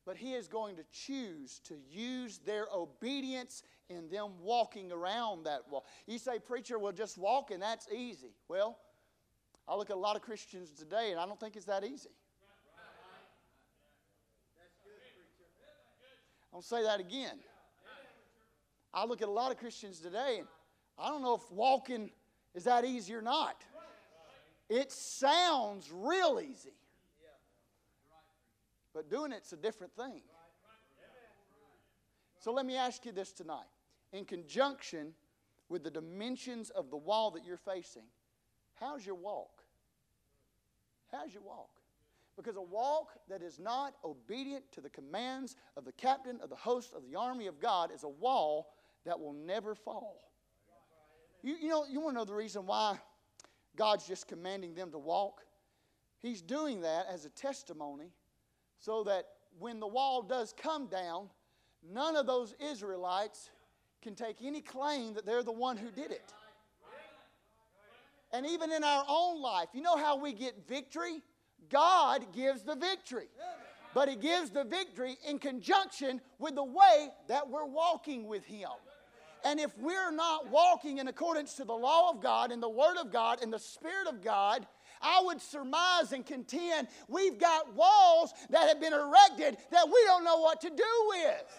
but 0.05 0.17
He 0.17 0.35
is 0.35 0.49
going 0.49 0.77
to 0.77 0.85
choose 0.91 1.61
to 1.65 1.75
use 1.91 2.39
their 2.39 2.67
obedience 2.75 3.63
in 3.89 4.09
them 4.09 4.33
walking 4.41 4.91
around 4.91 5.45
that 5.45 5.63
wall. 5.71 5.85
You 6.07 6.19
say, 6.19 6.39
Preacher, 6.39 6.79
well, 6.79 6.93
just 6.93 7.19
walk 7.19 7.51
and 7.51 7.63
that's 7.63 7.87
easy. 7.93 8.35
Well, 8.49 8.79
I 9.69 9.77
look 9.77 9.91
at 9.91 9.97
a 9.97 10.01
lot 10.01 10.17
of 10.17 10.23
Christians 10.23 10.73
today 10.73 11.13
and 11.13 11.21
I 11.21 11.27
don't 11.27 11.39
think 11.39 11.57
it's 11.57 11.67
that 11.67 11.85
easy. 11.85 12.11
I'll 16.55 16.63
say 16.63 16.83
that 16.83 17.01
again. 17.01 17.39
I 18.93 19.07
look 19.07 19.23
at 19.23 19.29
a 19.29 19.33
lot 19.33 19.53
of 19.53 19.57
Christians 19.57 20.01
today 20.01 20.37
and 20.41 20.49
I 20.99 21.09
don't 21.09 21.23
know 21.23 21.35
if 21.35 21.51
walking 21.51 22.11
is 22.55 22.65
that 22.65 22.85
easy 22.85 23.15
or 23.15 23.23
not. 23.23 23.65
It 24.73 24.91
sounds 24.91 25.91
real 25.93 26.41
easy. 26.43 26.73
But 28.95 29.11
doing 29.11 29.31
it's 29.31 29.53
a 29.53 29.57
different 29.57 29.95
thing. 29.95 30.23
So 32.39 32.53
let 32.53 32.65
me 32.65 32.77
ask 32.77 33.05
you 33.05 33.13
this 33.13 33.33
tonight. 33.33 33.69
In 34.15 34.25
conjunction 34.25 35.13
with 35.69 35.85
the 35.85 35.91
dimensions 35.91 36.71
of 36.71 36.89
the 36.89 36.97
wall 36.97 37.31
that 37.33 37.45
you're 37.45 37.59
facing, 37.59 38.05
how's 38.81 39.05
your 39.05 39.15
walk? 39.15 39.63
How's 41.11 41.35
your 41.35 41.43
walk? 41.43 41.69
Because 42.35 42.57
a 42.57 42.63
walk 42.63 43.11
that 43.29 43.43
is 43.43 43.59
not 43.59 43.93
obedient 44.03 44.65
to 44.73 44.81
the 44.81 44.89
commands 44.89 45.55
of 45.77 45.85
the 45.85 45.93
captain 45.93 46.41
of 46.43 46.49
the 46.49 46.57
host 46.57 46.95
of 46.95 47.03
the 47.03 47.15
army 47.15 47.47
of 47.47 47.61
God 47.61 47.91
is 47.95 48.05
a 48.05 48.09
wall 48.09 48.73
that 49.05 49.21
will 49.21 49.35
never 49.35 49.75
fall. 49.75 50.33
You, 51.43 51.57
you 51.61 51.69
know, 51.69 51.85
you 51.85 52.01
want 52.01 52.15
to 52.15 52.21
know 52.21 52.25
the 52.25 52.33
reason 52.33 52.65
why 52.65 52.99
God's 53.77 54.07
just 54.07 54.29
commanding 54.29 54.75
them 54.75 54.91
to 54.93 54.99
walk? 54.99 55.43
He's 56.19 56.43
doing 56.43 56.83
that 56.83 57.07
as 57.13 57.25
a 57.25 57.31
testimony 57.31 58.13
so 58.79 59.05
that 59.05 59.25
when 59.59 59.81
the 59.81 59.87
wall 59.87 60.23
does 60.23 60.55
come 60.57 60.87
down, 60.87 61.29
none 61.83 62.17
of 62.17 62.27
those 62.27 62.55
Israelites 62.61 63.51
can 64.03 64.15
take 64.15 64.37
any 64.43 64.61
claim 64.61 65.15
that 65.15 65.25
they're 65.25 65.43
the 65.43 65.53
one 65.53 65.77
who 65.77 65.91
did 65.91 66.11
it. 66.11 66.33
And 68.33 68.47
even 68.47 68.73
in 68.73 68.83
our 68.83 69.05
own 69.09 69.43
life, 69.43 69.69
you 69.75 69.83
know 69.83 69.97
how 69.97 70.17
we 70.17 70.33
get 70.33 70.67
victory? 70.67 71.23
God 71.69 72.33
gives 72.33 72.63
the 72.63 72.75
victory. 72.75 73.29
But 73.95 74.09
He 74.09 74.17
gives 74.17 74.51
the 74.51 74.65
victory 74.65 75.17
in 75.29 75.39
conjunction 75.39 76.21
with 76.39 76.55
the 76.55 76.65
way 76.65 77.09
that 77.29 77.49
we're 77.49 77.67
walking 77.67 78.27
with 78.27 78.45
Him. 78.45 78.71
And 79.45 79.59
if 79.59 79.77
we're 79.79 80.13
not 80.13 80.51
walking 80.51 80.99
in 80.99 81.09
accordance 81.09 81.55
to 81.55 81.65
the 81.65 81.73
law 81.73 82.11
of 82.11 82.21
God 82.21 82.53
and 82.53 82.63
the 82.63 82.69
Word 82.69 82.97
of 82.99 83.13
God 83.13 83.43
and 83.43 83.53
the 83.53 83.59
Spirit 83.59 84.07
of 84.09 84.23
God, 84.23 84.67
I 85.01 85.21
would 85.25 85.41
surmise 85.41 86.13
and 86.13 86.25
contend 86.25 86.89
we've 87.09 87.39
got 87.39 87.75
walls 87.75 88.33
that 88.51 88.69
have 88.69 88.81
been 88.81 88.93
erected 88.93 89.57
that 89.71 89.87
we 89.87 90.01
don't 90.07 90.25
know 90.25 90.39
what 90.39 90.61
to 90.61 90.71
do 90.71 91.09
with. 91.09 91.59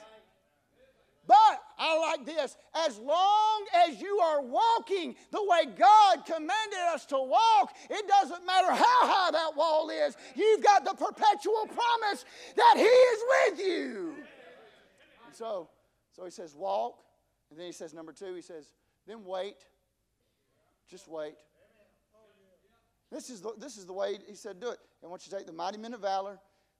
But 1.25 1.61
I 1.79 1.97
like 1.99 2.25
this 2.25 2.57
as 2.85 2.97
long 2.97 3.65
as 3.87 4.01
you 4.01 4.19
are 4.19 4.41
walking 4.41 5.15
the 5.31 5.41
way 5.41 5.65
God 5.77 6.25
commanded 6.25 6.79
us 6.93 7.05
to 7.07 7.17
walk, 7.17 7.73
it 7.89 8.07
doesn't 8.07 8.45
matter 8.45 8.71
how 8.71 9.07
high 9.07 9.31
that 9.31 9.55
wall 9.55 9.89
is, 9.89 10.17
you've 10.35 10.63
got 10.63 10.83
the 10.83 10.93
perpetual 10.93 11.67
promise 11.67 12.25
that 12.57 12.73
He 12.75 12.83
is 12.83 13.19
with 13.29 13.67
you. 13.67 14.15
And 15.25 15.33
so, 15.33 15.69
so 16.11 16.25
He 16.25 16.31
says, 16.31 16.55
walk. 16.55 16.99
And 17.53 17.59
then 17.59 17.67
He 17.67 17.73
says, 17.73 17.93
number 17.93 18.11
two, 18.11 18.33
He 18.33 18.41
says, 18.41 18.69
then 19.07 19.23
wait. 19.23 19.57
Just 20.89 21.07
wait. 21.07 21.35
This 23.11 23.29
is 23.29 23.41
the, 23.41 23.53
this 23.59 23.77
is 23.77 23.85
the 23.85 23.93
way 23.93 24.17
he 24.27 24.33
said 24.33 24.59
do 24.59 24.71
it. 24.71 24.79
I 25.03 25.07
want 25.07 25.25
you 25.25 25.29
to 25.29 25.37
take 25.37 25.45
the 25.45 25.53
mighty 25.53 25.77
men 25.77 25.93
of 25.93 26.01
valor. 26.01 26.39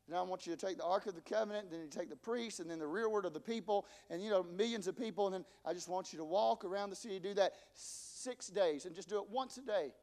Now 0.09 0.17
I 0.17 0.21
want 0.23 0.47
you 0.47 0.55
to 0.55 0.65
take 0.65 0.77
the 0.77 0.83
Ark 0.83 1.05
of 1.05 1.13
the 1.13 1.21
Covenant, 1.21 1.69
then 1.69 1.79
you 1.81 1.87
take 1.87 2.09
the 2.09 2.15
priests, 2.15 2.59
and 2.59 2.69
then 2.69 2.79
the 2.79 2.87
rearward 2.87 3.25
of 3.25 3.33
the 3.33 3.39
people, 3.39 3.85
and 4.09 4.21
you 4.21 4.31
know, 4.31 4.43
millions 4.43 4.87
of 4.87 4.97
people, 4.97 5.27
and 5.27 5.35
then 5.35 5.45
I 5.63 5.73
just 5.73 5.87
want 5.87 6.11
you 6.11 6.17
to 6.17 6.25
walk 6.25 6.65
around 6.65 6.89
the 6.89 6.95
city, 6.95 7.19
do 7.19 7.35
that 7.35 7.53
six 7.75 8.47
days, 8.47 8.85
and 8.85 8.95
just 8.95 9.09
do 9.09 9.17
it 9.17 9.29
once 9.29 9.57
a 9.57 9.61
day. 9.61 9.93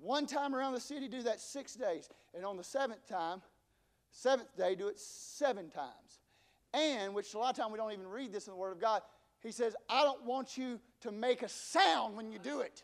One 0.00 0.26
time 0.26 0.54
around 0.54 0.72
the 0.72 0.80
city, 0.80 1.08
do 1.08 1.22
that 1.22 1.40
six 1.40 1.74
days. 1.74 2.08
And 2.34 2.44
on 2.44 2.56
the 2.56 2.64
seventh 2.64 3.06
time, 3.06 3.40
seventh 4.10 4.56
day, 4.56 4.74
do 4.74 4.88
it 4.88 4.98
seven 4.98 5.68
times. 5.68 6.20
And, 6.72 7.14
which 7.14 7.34
a 7.34 7.38
lot 7.38 7.50
of 7.50 7.56
time 7.56 7.70
we 7.70 7.78
don't 7.78 7.92
even 7.92 8.08
read 8.08 8.32
this 8.32 8.46
in 8.46 8.52
the 8.52 8.58
Word 8.58 8.72
of 8.72 8.80
God, 8.80 9.02
he 9.44 9.52
says, 9.52 9.76
I 9.88 10.02
don't 10.02 10.24
want 10.24 10.56
you 10.56 10.80
to 11.02 11.12
make 11.12 11.42
a 11.42 11.48
sound 11.48 12.16
when 12.16 12.32
you 12.32 12.38
do 12.38 12.60
it. 12.60 12.82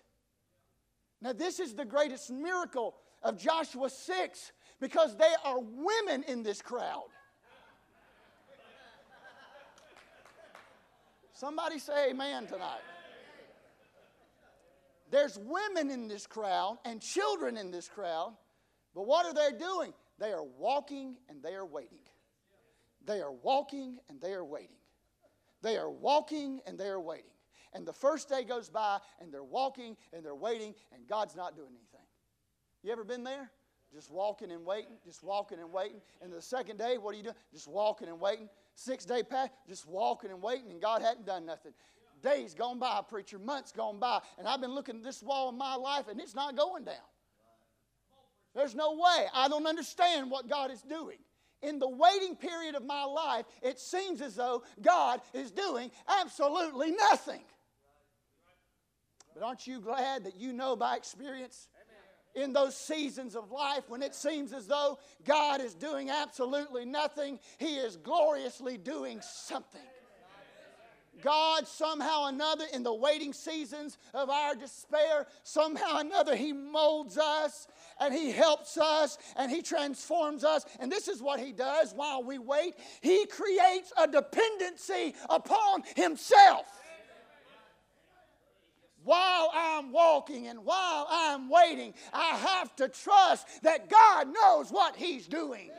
Now, 1.23 1.33
this 1.33 1.59
is 1.59 1.75
the 1.75 1.87
greatest 1.87 2.31
miracle 2.31 2.95
of 3.23 3.39
Joshua 3.39 3.89
6 3.89 4.53
because 4.79 5.17
they 5.17 5.33
are 5.45 5.59
women 5.59 6.23
in 6.29 6.43
this 6.43 6.61
crowd. 6.61 7.09
Somebody 11.33 11.79
say 11.79 12.11
amen 12.11 12.47
tonight. 12.47 12.83
There's 15.11 15.39
women 15.39 15.91
in 15.91 16.09
this 16.09 16.27
crowd 16.27 16.79
and 16.85 17.01
children 17.01 17.57
in 17.57 17.71
this 17.71 17.89
crowd, 17.89 18.35
but 18.95 19.07
what 19.07 19.25
are 19.25 19.33
they 19.33 19.57
doing? 19.59 19.95
They 20.19 20.33
are 20.33 20.45
walking 20.45 21.17
and 21.31 21.43
they 21.43 21.55
are 21.55 21.65
waiting. 21.65 21.99
They 23.07 23.23
are 23.23 23.33
walking 23.33 23.99
and 24.11 24.21
they 24.21 24.35
are 24.35 24.45
waiting. 24.45 24.77
They 25.63 25.77
are 25.77 25.91
walking 25.91 26.61
and 26.67 26.79
they 26.79 26.89
are 26.89 27.01
waiting. 27.01 27.25
And 27.73 27.87
the 27.87 27.93
first 27.93 28.29
day 28.29 28.43
goes 28.43 28.69
by, 28.69 28.99
and 29.21 29.33
they're 29.33 29.45
walking 29.45 29.97
and 30.13 30.25
they're 30.25 30.35
waiting, 30.35 30.75
and 30.93 31.07
God's 31.07 31.37
not 31.37 31.55
doing 31.55 31.69
anything. 31.69 32.07
You 32.83 32.91
ever 32.93 33.05
been 33.05 33.23
there? 33.23 33.51
Just 33.93 34.11
walking 34.11 34.53
and 34.53 34.65
waiting, 34.65 34.93
just 35.05 35.23
walking 35.23 35.59
and 35.59 35.73
waiting. 35.73 36.01
And 36.23 36.33
the 36.33 36.43
second 36.43 36.79
day, 36.79 36.97
what 36.97 37.15
are 37.15 37.17
you 37.17 37.25
doing? 37.25 37.35
Just 37.53 37.69
walking 37.69 38.09
and 38.09 38.21
waiting. 38.21 38.49
Six 38.75 39.05
day 39.05 39.23
pass, 39.23 39.49
just 39.69 39.87
walking 39.87 40.31
and 40.31 40.41
waiting, 40.41 40.71
and 40.71 40.81
God 40.81 41.03
hadn't 41.03 41.27
done 41.27 41.45
nothing. 41.45 41.73
Days 42.23 42.55
gone 42.55 42.79
by, 42.79 43.01
preacher, 43.09 43.39
months 43.39 43.73
gone 43.73 43.99
by, 43.99 44.21
and 44.39 44.47
I've 44.47 44.61
been 44.61 44.75
looking 44.75 44.97
at 44.97 45.03
this 45.03 45.23
wall 45.23 45.49
in 45.49 45.59
my 45.59 45.75
life, 45.75 46.07
and 46.09 46.21
it's 46.21 46.35
not 46.35 46.57
going 46.57 46.85
down. 46.85 46.95
There's 48.55 48.75
no 48.75 48.93
way. 48.93 49.27
I 49.33 49.49
don't 49.49 49.67
understand 49.67 50.31
what 50.31 50.49
God 50.49 50.71
is 50.71 50.83
doing. 50.83 51.19
In 51.63 51.79
the 51.79 51.89
waiting 51.89 52.37
period 52.37 52.75
of 52.75 52.85
my 52.85 53.05
life, 53.05 53.45
it 53.63 53.79
seems 53.79 54.23
as 54.23 54.35
though 54.35 54.63
God 54.81 55.21
is 55.35 55.51
doing 55.51 55.91
absolutely 56.21 56.93
nothing. 56.93 57.43
But 59.35 59.43
aren't 59.43 59.67
you 59.67 59.81
glad 59.81 60.25
that 60.25 60.37
you 60.37 60.53
know 60.53 60.75
by 60.75 60.97
experience 60.97 61.69
in 62.35 62.53
those 62.53 62.77
seasons 62.77 63.37
of 63.37 63.51
life 63.51 63.89
when 63.89 64.03
it 64.03 64.15
seems 64.15 64.53
as 64.53 64.67
though 64.67 64.99
God 65.25 65.61
is 65.61 65.75
doing 65.75 66.11
absolutely 66.11 66.85
nothing, 66.85 67.39
He 67.59 67.77
is 67.77 67.97
gloriously 67.97 68.79
doing 68.79 69.21
something. 69.21 69.81
God, 71.23 71.67
somehow 71.67 72.27
another, 72.27 72.65
in 72.73 72.83
the 72.83 72.95
waiting 72.95 73.33
seasons 73.33 73.99
of 74.15 74.31
our 74.31 74.55
despair, 74.55 75.27
somehow 75.43 75.99
another, 75.99 76.37
He 76.37 76.53
molds 76.53 77.19
us 77.19 77.69
and 78.01 78.15
He 78.15 78.31
helps 78.31 78.77
us 78.79 79.19
and 79.37 79.51
He 79.51 79.63
transforms 79.63 80.45
us. 80.45 80.65
And 80.79 80.91
this 80.91 81.09
is 81.09 81.23
what 81.23 81.41
He 81.41 81.53
does 81.53 81.93
while 81.95 82.23
we 82.23 82.39
wait 82.39 82.75
He 83.01 83.27
creates 83.27 83.93
a 83.99 84.07
dependency 84.07 85.15
upon 85.29 85.83
Himself 85.97 86.67
while 89.05 89.51
I'm 89.55 89.93
walking 89.93 90.47
and 90.47 90.65
while 90.65 91.07
I'm 91.11 91.49
waiting, 91.49 91.95
I 92.13 92.37
have 92.37 92.77
to 92.77 92.89
trust 92.89 93.47
that 93.63 93.89
God 93.89 94.29
knows 94.29 94.71
what 94.71 94.97
He's 94.97 95.27
doing. 95.27 95.71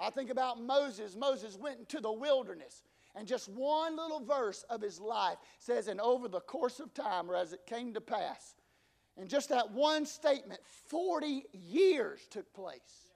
I 0.00 0.10
think 0.10 0.30
about 0.30 0.60
Moses. 0.60 1.16
Moses 1.16 1.58
went 1.58 1.78
into 1.78 2.00
the 2.00 2.12
wilderness. 2.12 2.82
And 3.14 3.26
just 3.26 3.48
one 3.48 3.96
little 3.96 4.20
verse 4.20 4.64
of 4.70 4.80
his 4.80 5.00
life 5.00 5.38
says, 5.58 5.88
and 5.88 6.00
over 6.00 6.28
the 6.28 6.40
course 6.40 6.80
of 6.80 6.94
time, 6.94 7.30
or 7.30 7.34
as 7.34 7.52
it 7.52 7.66
came 7.66 7.92
to 7.94 8.00
pass, 8.00 8.54
and 9.16 9.28
just 9.28 9.48
that 9.48 9.72
one 9.72 10.06
statement, 10.06 10.60
40 10.88 11.44
years 11.52 12.20
took 12.30 12.52
place. 12.54 13.10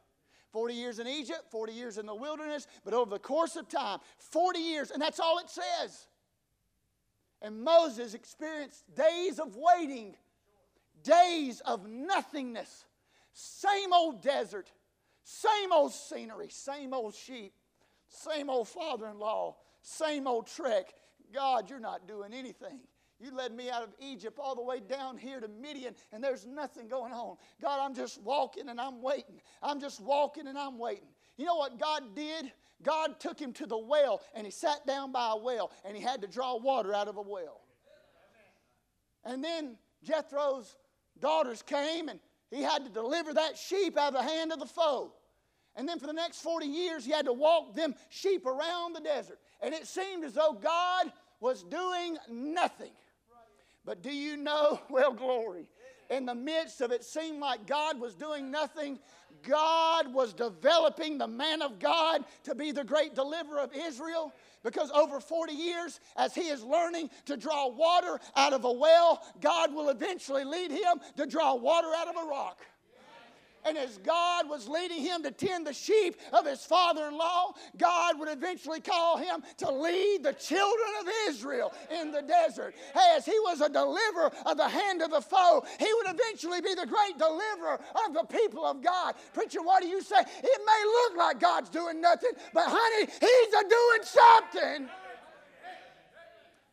40 0.52 0.74
years 0.74 0.98
in 1.00 1.08
Egypt, 1.08 1.42
40 1.50 1.72
years 1.72 1.98
in 1.98 2.06
the 2.06 2.14
wilderness, 2.14 2.68
but 2.84 2.94
over 2.94 3.10
the 3.10 3.18
course 3.18 3.56
of 3.56 3.68
time, 3.68 3.98
40 4.18 4.58
years, 4.60 4.90
and 4.92 5.02
that's 5.02 5.18
all 5.18 5.38
it 5.38 5.50
says. 5.50 6.06
And 7.42 7.62
Moses 7.62 8.14
experienced 8.14 8.84
days 8.94 9.40
of 9.40 9.56
waiting, 9.56 10.14
days 11.02 11.60
of 11.60 11.88
nothingness, 11.88 12.84
same 13.32 13.92
old 13.92 14.22
desert, 14.22 14.70
same 15.24 15.72
old 15.72 15.92
scenery, 15.92 16.48
same 16.50 16.94
old 16.94 17.14
sheep, 17.14 17.52
same 18.14 18.50
old 18.50 18.68
father 18.68 19.08
in 19.08 19.18
law, 19.18 19.56
same 19.82 20.26
old 20.26 20.46
trek. 20.46 20.92
God, 21.32 21.68
you're 21.68 21.80
not 21.80 22.06
doing 22.06 22.32
anything. 22.32 22.80
You 23.20 23.34
led 23.34 23.54
me 23.54 23.70
out 23.70 23.82
of 23.82 23.94
Egypt 24.00 24.38
all 24.42 24.54
the 24.54 24.62
way 24.62 24.80
down 24.80 25.16
here 25.16 25.40
to 25.40 25.48
Midian, 25.48 25.94
and 26.12 26.22
there's 26.22 26.46
nothing 26.46 26.88
going 26.88 27.12
on. 27.12 27.36
God, 27.62 27.80
I'm 27.80 27.94
just 27.94 28.20
walking 28.22 28.68
and 28.68 28.80
I'm 28.80 29.00
waiting. 29.00 29.40
I'm 29.62 29.80
just 29.80 30.00
walking 30.00 30.46
and 30.46 30.58
I'm 30.58 30.78
waiting. 30.78 31.08
You 31.36 31.46
know 31.46 31.54
what 31.54 31.78
God 31.78 32.14
did? 32.14 32.52
God 32.82 33.18
took 33.20 33.40
him 33.40 33.52
to 33.54 33.66
the 33.66 33.78
well 33.78 34.20
and 34.34 34.46
he 34.46 34.50
sat 34.50 34.86
down 34.86 35.12
by 35.12 35.32
a 35.32 35.36
well 35.36 35.70
and 35.84 35.96
he 35.96 36.02
had 36.02 36.20
to 36.22 36.28
draw 36.28 36.56
water 36.56 36.92
out 36.92 37.08
of 37.08 37.16
a 37.16 37.22
well. 37.22 37.62
And 39.24 39.42
then 39.42 39.76
Jethro's 40.04 40.76
daughters 41.18 41.62
came 41.62 42.08
and 42.08 42.20
he 42.50 42.62
had 42.62 42.84
to 42.84 42.90
deliver 42.90 43.32
that 43.34 43.56
sheep 43.56 43.96
out 43.96 44.14
of 44.14 44.22
the 44.22 44.28
hand 44.28 44.52
of 44.52 44.58
the 44.58 44.66
foe. 44.66 45.14
And 45.76 45.88
then 45.88 45.98
for 45.98 46.06
the 46.06 46.12
next 46.12 46.40
40 46.40 46.66
years, 46.66 47.04
he 47.04 47.10
had 47.10 47.26
to 47.26 47.32
walk 47.32 47.74
them 47.74 47.94
sheep 48.08 48.46
around 48.46 48.94
the 48.94 49.00
desert. 49.00 49.38
And 49.60 49.74
it 49.74 49.86
seemed 49.86 50.24
as 50.24 50.34
though 50.34 50.52
God 50.52 51.12
was 51.40 51.62
doing 51.64 52.16
nothing. 52.30 52.92
But 53.84 54.02
do 54.02 54.10
you 54.10 54.36
know, 54.36 54.80
well, 54.88 55.12
glory, 55.12 55.68
in 56.10 56.26
the 56.26 56.34
midst 56.34 56.80
of 56.80 56.92
it 56.92 57.04
seemed 57.04 57.40
like 57.40 57.66
God 57.66 58.00
was 58.00 58.14
doing 58.14 58.50
nothing, 58.50 58.98
God 59.42 60.12
was 60.12 60.32
developing 60.32 61.18
the 61.18 61.26
man 61.26 61.60
of 61.60 61.78
God 61.78 62.24
to 62.44 62.54
be 62.54 62.72
the 62.72 62.84
great 62.84 63.14
deliverer 63.14 63.60
of 63.60 63.72
Israel. 63.74 64.32
Because 64.62 64.90
over 64.92 65.20
40 65.20 65.52
years, 65.52 66.00
as 66.16 66.34
he 66.34 66.48
is 66.48 66.62
learning 66.64 67.10
to 67.26 67.36
draw 67.36 67.68
water 67.68 68.18
out 68.34 68.54
of 68.54 68.64
a 68.64 68.72
well, 68.72 69.22
God 69.40 69.74
will 69.74 69.90
eventually 69.90 70.44
lead 70.44 70.70
him 70.70 71.00
to 71.16 71.26
draw 71.26 71.54
water 71.54 71.88
out 71.94 72.08
of 72.08 72.16
a 72.16 72.26
rock. 72.26 72.62
And 73.64 73.78
as 73.78 73.98
God 73.98 74.48
was 74.48 74.68
leading 74.68 75.00
him 75.00 75.22
to 75.22 75.30
tend 75.30 75.66
the 75.66 75.72
sheep 75.72 76.16
of 76.32 76.46
his 76.46 76.64
father 76.64 77.06
in 77.08 77.16
law, 77.16 77.52
God 77.76 78.18
would 78.18 78.28
eventually 78.28 78.80
call 78.80 79.16
him 79.16 79.42
to 79.58 79.70
lead 79.70 80.22
the 80.22 80.34
children 80.34 80.88
of 81.00 81.08
Israel 81.28 81.72
in 82.00 82.10
the 82.12 82.22
desert. 82.22 82.74
As 82.94 83.24
he 83.24 83.38
was 83.40 83.60
a 83.60 83.68
deliverer 83.68 84.30
of 84.44 84.56
the 84.56 84.68
hand 84.68 85.02
of 85.02 85.10
the 85.10 85.20
foe, 85.20 85.64
he 85.78 85.88
would 85.94 86.14
eventually 86.14 86.60
be 86.60 86.74
the 86.74 86.86
great 86.86 87.18
deliverer 87.18 87.80
of 88.06 88.14
the 88.14 88.24
people 88.24 88.64
of 88.64 88.82
God. 88.82 89.14
Preacher, 89.32 89.62
what 89.62 89.82
do 89.82 89.88
you 89.88 90.02
say? 90.02 90.20
It 90.20 90.60
may 90.66 90.84
look 90.84 91.16
like 91.16 91.40
God's 91.40 91.70
doing 91.70 92.00
nothing, 92.00 92.32
but 92.52 92.64
honey, 92.66 93.06
he's 93.06 93.54
a 93.54 93.62
doing 93.68 94.02
something. 94.02 94.88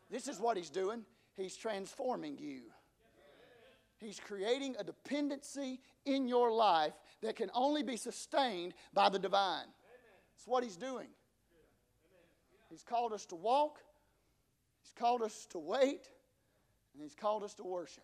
This 0.10 0.28
is 0.28 0.40
what 0.40 0.58
he's 0.58 0.70
doing. 0.70 1.04
He's 1.38 1.56
transforming 1.56 2.38
you. 2.38 2.64
He's 4.02 4.20
creating 4.20 4.76
a 4.80 4.84
dependency 4.84 5.80
in 6.06 6.28
your 6.28 6.52
life 6.52 6.94
that 7.22 7.36
can 7.36 7.52
only 7.54 7.84
be 7.84 7.98
sustained 7.98 8.74
by 8.94 9.10
the 9.10 9.20
divine. 9.20 9.68
That's 10.34 10.48
what 10.48 10.64
He's 10.64 10.76
doing. 10.76 11.08
He's 12.70 12.84
called 12.84 13.14
us 13.14 13.26
to 13.28 13.36
walk, 13.36 13.78
He's 14.82 14.94
called 14.94 15.22
us 15.22 15.46
to 15.52 15.60
wait, 15.60 16.10
and 16.94 17.04
He's 17.04 17.14
called 17.14 17.44
us 17.44 17.54
to 17.56 17.64
worship. 17.64 18.04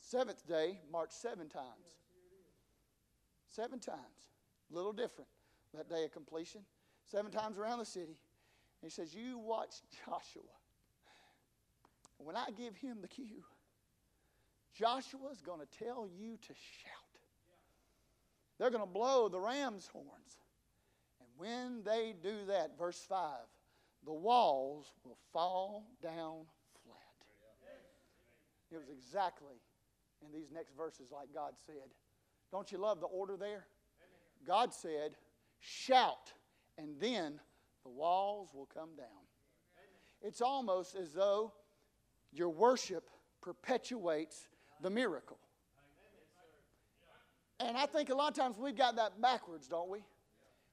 Seventh 0.00 0.46
day 0.46 0.80
marked 0.90 1.12
seven 1.12 1.48
times. 1.48 1.98
Seven 3.48 3.78
times. 3.78 3.98
A 4.70 4.74
little 4.74 4.92
different 4.92 5.28
that 5.74 5.90
day 5.90 6.04
of 6.04 6.12
completion. 6.12 6.62
Seven 7.04 7.30
times 7.30 7.58
around 7.58 7.80
the 7.80 7.84
city. 7.84 8.18
And 8.80 8.84
he 8.84 8.90
says, 8.90 9.14
You 9.14 9.38
watch 9.38 9.74
Joshua. 10.06 10.42
When 12.16 12.36
I 12.36 12.46
give 12.56 12.74
him 12.76 12.98
the 13.02 13.08
cue, 13.08 13.44
Joshua's 14.78 15.40
going 15.40 15.60
to 15.60 15.84
tell 15.84 16.08
you 16.08 16.36
to 16.36 16.54
shout. 16.54 16.94
They're 18.58 18.70
going 18.70 18.84
to 18.84 18.90
blow 18.90 19.28
the 19.28 19.40
ram's 19.40 19.88
horns. 19.88 20.38
And 21.20 21.28
when 21.36 21.82
they 21.84 22.14
do 22.22 22.46
that, 22.48 22.78
verse 22.78 23.04
5, 23.08 23.30
the 24.04 24.12
walls 24.12 24.92
will 25.04 25.18
fall 25.32 25.86
down 26.02 26.46
flat. 26.84 26.98
It 28.70 28.76
was 28.76 28.88
exactly 28.88 29.56
in 30.24 30.32
these 30.32 30.50
next 30.52 30.76
verses 30.76 31.08
like 31.12 31.28
God 31.34 31.52
said. 31.66 31.90
Don't 32.50 32.70
you 32.70 32.78
love 32.78 33.00
the 33.00 33.06
order 33.06 33.36
there? 33.36 33.66
God 34.46 34.72
said, 34.72 35.12
shout, 35.60 36.32
and 36.76 37.00
then 37.00 37.40
the 37.82 37.90
walls 37.90 38.50
will 38.54 38.68
come 38.72 38.90
down. 38.96 39.06
It's 40.22 40.40
almost 40.40 40.94
as 40.94 41.12
though 41.12 41.52
your 42.32 42.48
worship 42.48 43.10
perpetuates 43.40 44.48
the 44.82 44.90
miracle. 44.90 45.38
And 47.60 47.76
I 47.76 47.86
think 47.86 48.10
a 48.10 48.14
lot 48.14 48.30
of 48.30 48.36
times 48.36 48.56
we've 48.58 48.76
got 48.76 48.96
that 48.96 49.20
backwards, 49.20 49.66
don't 49.66 49.90
we? 49.90 49.98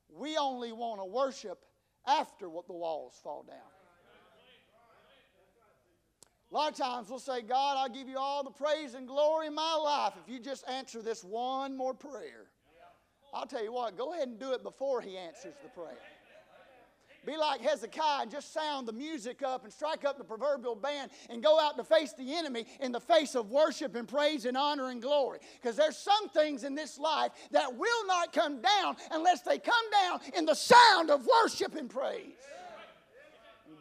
We 0.09 0.37
only 0.37 0.71
want 0.71 1.01
to 1.01 1.05
worship 1.05 1.65
after 2.07 2.47
what 2.47 2.67
the 2.67 2.73
walls 2.73 3.19
fall 3.23 3.43
down. 3.43 3.57
A 6.51 6.53
lot 6.55 6.71
of 6.71 6.77
times 6.77 7.09
we'll 7.09 7.19
say, 7.19 7.41
God, 7.41 7.77
I'll 7.77 7.89
give 7.89 8.07
you 8.07 8.17
all 8.17 8.43
the 8.43 8.51
praise 8.51 8.93
and 8.93 9.07
glory 9.07 9.47
in 9.47 9.55
my 9.55 9.75
life 9.75 10.13
if 10.23 10.31
you 10.31 10.39
just 10.39 10.63
answer 10.69 11.01
this 11.01 11.23
one 11.23 11.75
more 11.75 11.93
prayer. 11.93 12.45
I'll 13.33 13.47
tell 13.47 13.63
you 13.63 13.73
what, 13.73 13.97
go 13.97 14.13
ahead 14.13 14.27
and 14.29 14.39
do 14.39 14.53
it 14.53 14.63
before 14.63 15.01
He 15.01 15.17
answers 15.17 15.55
the 15.63 15.69
prayer. 15.69 15.97
Be 17.25 17.37
like 17.37 17.61
Hezekiah 17.61 18.23
and 18.23 18.31
just 18.31 18.53
sound 18.53 18.87
the 18.87 18.93
music 18.93 19.41
up 19.41 19.63
and 19.63 19.73
strike 19.73 20.05
up 20.05 20.17
the 20.17 20.23
proverbial 20.23 20.75
band 20.75 21.11
and 21.29 21.41
go 21.41 21.59
out 21.59 21.77
to 21.77 21.83
face 21.83 22.13
the 22.13 22.35
enemy 22.35 22.65
in 22.79 22.91
the 22.91 22.99
face 22.99 23.35
of 23.35 23.49
worship 23.49 23.95
and 23.95 24.07
praise 24.07 24.45
and 24.45 24.55
honor 24.55 24.89
and 24.89 25.01
glory. 25.01 25.39
Because 25.61 25.75
there's 25.75 25.97
some 25.97 26.29
things 26.29 26.63
in 26.63 26.75
this 26.75 26.99
life 26.99 27.31
that 27.51 27.75
will 27.75 28.07
not 28.07 28.31
come 28.31 28.61
down 28.61 28.95
unless 29.11 29.41
they 29.41 29.57
come 29.57 29.91
down 29.91 30.19
in 30.37 30.45
the 30.45 30.53
sound 30.53 31.09
of 31.09 31.27
worship 31.43 31.75
and 31.75 31.89
praise. 31.89 32.33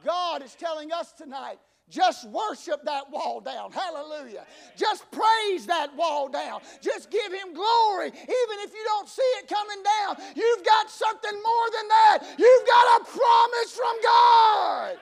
God 0.04 0.42
is 0.42 0.54
telling 0.54 0.92
us 0.92 1.12
tonight 1.12 1.58
just 1.90 2.28
worship 2.28 2.82
that 2.84 3.10
wall 3.10 3.40
down. 3.40 3.70
Hallelujah. 3.70 4.46
Just 4.76 5.04
praise 5.10 5.66
that 5.66 5.94
wall 5.96 6.28
down. 6.28 6.60
Just 6.80 7.10
give 7.10 7.32
him 7.32 7.52
glory. 7.52 8.08
Even 8.08 8.56
if 8.64 8.72
you 8.72 8.84
don't 8.84 9.08
see 9.08 9.22
it 9.38 9.48
coming 9.48 9.82
down, 9.82 10.16
you've 10.34 10.64
got 10.64 10.90
something 10.90 11.32
more 11.32 11.70
than 11.76 11.88
that. 11.88 12.18
You've 12.38 12.66
got 12.66 13.00
a 13.00 13.04
promise 13.04 13.72
from 13.76 13.96
God. 14.02 14.96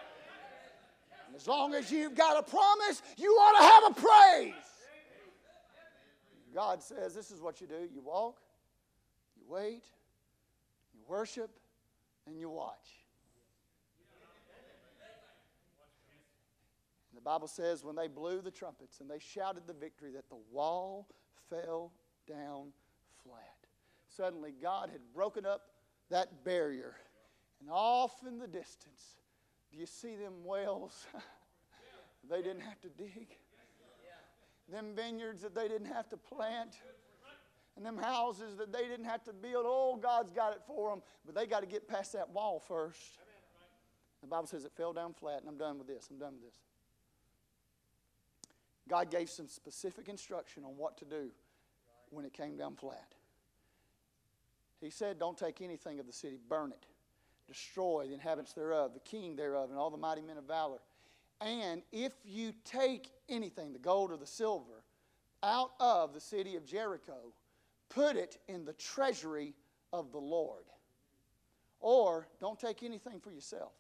As 1.37 1.47
long 1.47 1.75
as 1.75 1.91
you've 1.91 2.15
got 2.15 2.39
a 2.39 2.43
promise, 2.43 3.03
you 3.17 3.31
ought 3.31 3.59
to 3.59 3.67
have 3.67 3.97
a 3.97 4.01
praise. 4.01 4.55
God 6.55 6.83
says 6.83 7.15
this 7.15 7.31
is 7.31 7.41
what 7.41 7.61
you 7.61 7.67
do 7.67 7.89
you 7.95 8.03
walk, 8.03 8.39
you 9.37 9.45
wait, 9.49 9.85
you 10.95 11.01
worship, 11.09 11.51
and 12.27 12.39
you 12.39 12.51
watch. 12.51 13.03
And 17.11 17.12
the 17.23 17.31
Bible 17.31 17.47
says 17.47 17.85
when 17.85 17.95
they 17.95 18.09
blew 18.09 18.41
the 18.41 18.51
trumpets 18.51 18.99
and 19.01 19.09
they 19.09 19.21
shouted 19.21 19.63
the 19.69 19.73
victory, 19.73 20.11
that 20.13 20.29
the 20.29 20.39
wall 20.51 21.07
fell 21.49 21.93
down 22.29 22.73
flat. 23.23 23.55
Suddenly, 24.09 24.55
God 24.61 24.91
had 24.91 25.01
broken 25.15 25.47
up 25.47 25.63
that 26.11 26.45
barrier. 26.45 26.97
And 27.61 27.71
off 27.71 28.13
in 28.27 28.41
the 28.41 28.49
distance, 28.49 29.21
do 29.71 29.79
you 29.79 29.87
see 29.87 30.17
them 30.17 30.33
wells 30.45 31.07
they 32.29 32.43
didn't 32.43 32.63
have 32.63 32.81
to 32.81 32.89
dig? 32.89 33.29
Them 34.69 34.89
vineyards 34.97 35.43
that 35.43 35.55
they 35.55 35.69
didn't 35.69 35.93
have 35.93 36.09
to 36.09 36.17
plant? 36.17 36.81
And 37.77 37.87
them 37.87 37.99
houses 37.99 38.57
that 38.57 38.73
they 38.73 38.89
didn't 38.89 39.07
have 39.07 39.23
to 39.25 39.33
build? 39.33 39.65
Oh, 39.65 39.97
God's 39.97 40.33
got 40.33 40.55
it 40.55 40.63
for 40.67 40.91
them, 40.91 41.03
but 41.25 41.37
they 41.37 41.47
got 41.47 41.61
to 41.61 41.67
get 41.67 41.87
past 41.87 42.15
that 42.15 42.31
wall 42.31 42.59
first. 42.59 43.19
The 44.23 44.27
Bible 44.27 44.49
says 44.49 44.65
it 44.65 44.73
fell 44.77 44.93
down 44.93 45.15
flat, 45.15 45.41
and 45.41 45.49
I'm 45.49 45.57
done 45.57 45.79
with 45.79 45.87
this. 45.87 46.09
I'm 46.11 46.19
done 46.19 46.35
with 46.35 46.51
this. 46.51 46.59
God 48.89 49.11
gave 49.11 49.31
some 49.31 49.49
specific 49.49 50.09
instruction 50.09 50.65
on 50.65 50.77
what 50.77 50.97
to 50.99 51.05
do 51.05 51.31
when 52.11 52.25
it 52.25 52.33
came 52.33 52.57
down 52.57 52.77
flat. 52.77 53.15
He 54.81 54.91
said, 54.91 55.19
Don't 55.19 55.39
take 55.39 55.61
anything 55.61 56.01
of 56.01 56.07
the 56.07 56.13
city, 56.13 56.39
burn 56.49 56.73
it, 56.73 56.87
destroy 57.47 58.07
the 58.07 58.15
inhabitants 58.15 58.53
thereof, 58.53 58.93
the 58.95 59.01
king 59.01 59.37
thereof, 59.37 59.71
and 59.71 59.79
all 59.79 59.91
the 59.91 59.97
mighty 59.97 60.23
men 60.23 60.37
of 60.37 60.45
valor. 60.45 60.79
And 61.41 61.83
if 61.93 62.13
you 62.25 62.53
take 62.65 63.11
anything, 63.29 63.73
the 63.73 63.79
gold 63.79 64.13
or 64.13 64.17
the 64.17 64.27
silver, 64.27 64.85
out 65.43 65.73
of 65.81 66.15
the 66.15 66.21
city 66.21 66.57
of 66.57 66.65
Jericho, 66.65 67.33
put 67.89 68.17
it 68.17 68.39
in 68.49 68.65
the 68.65 68.73
treasury 68.75 69.55
of 69.93 70.13
the 70.13 70.19
Lord. 70.19 70.65
Or 71.81 72.29
don't 72.41 72.59
take 72.59 72.83
anything 72.83 73.21
for 73.21 73.33
yourself. 73.33 73.73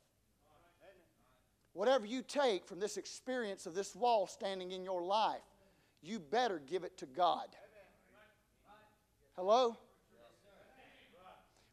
Whatever 1.75 2.05
you 2.05 2.23
take 2.23 2.67
from 2.67 2.81
this 2.81 2.97
experience 2.97 3.67
of 3.67 3.75
this 3.75 3.95
wall 3.95 4.27
standing 4.27 4.73
in 4.73 4.85
your 4.85 5.03
life, 5.03 5.41
you 6.03 6.19
better 6.19 6.59
give 6.59 6.85
it 6.85 6.99
to 6.99 7.07
God. 7.07 7.47
Hello? 9.37 9.77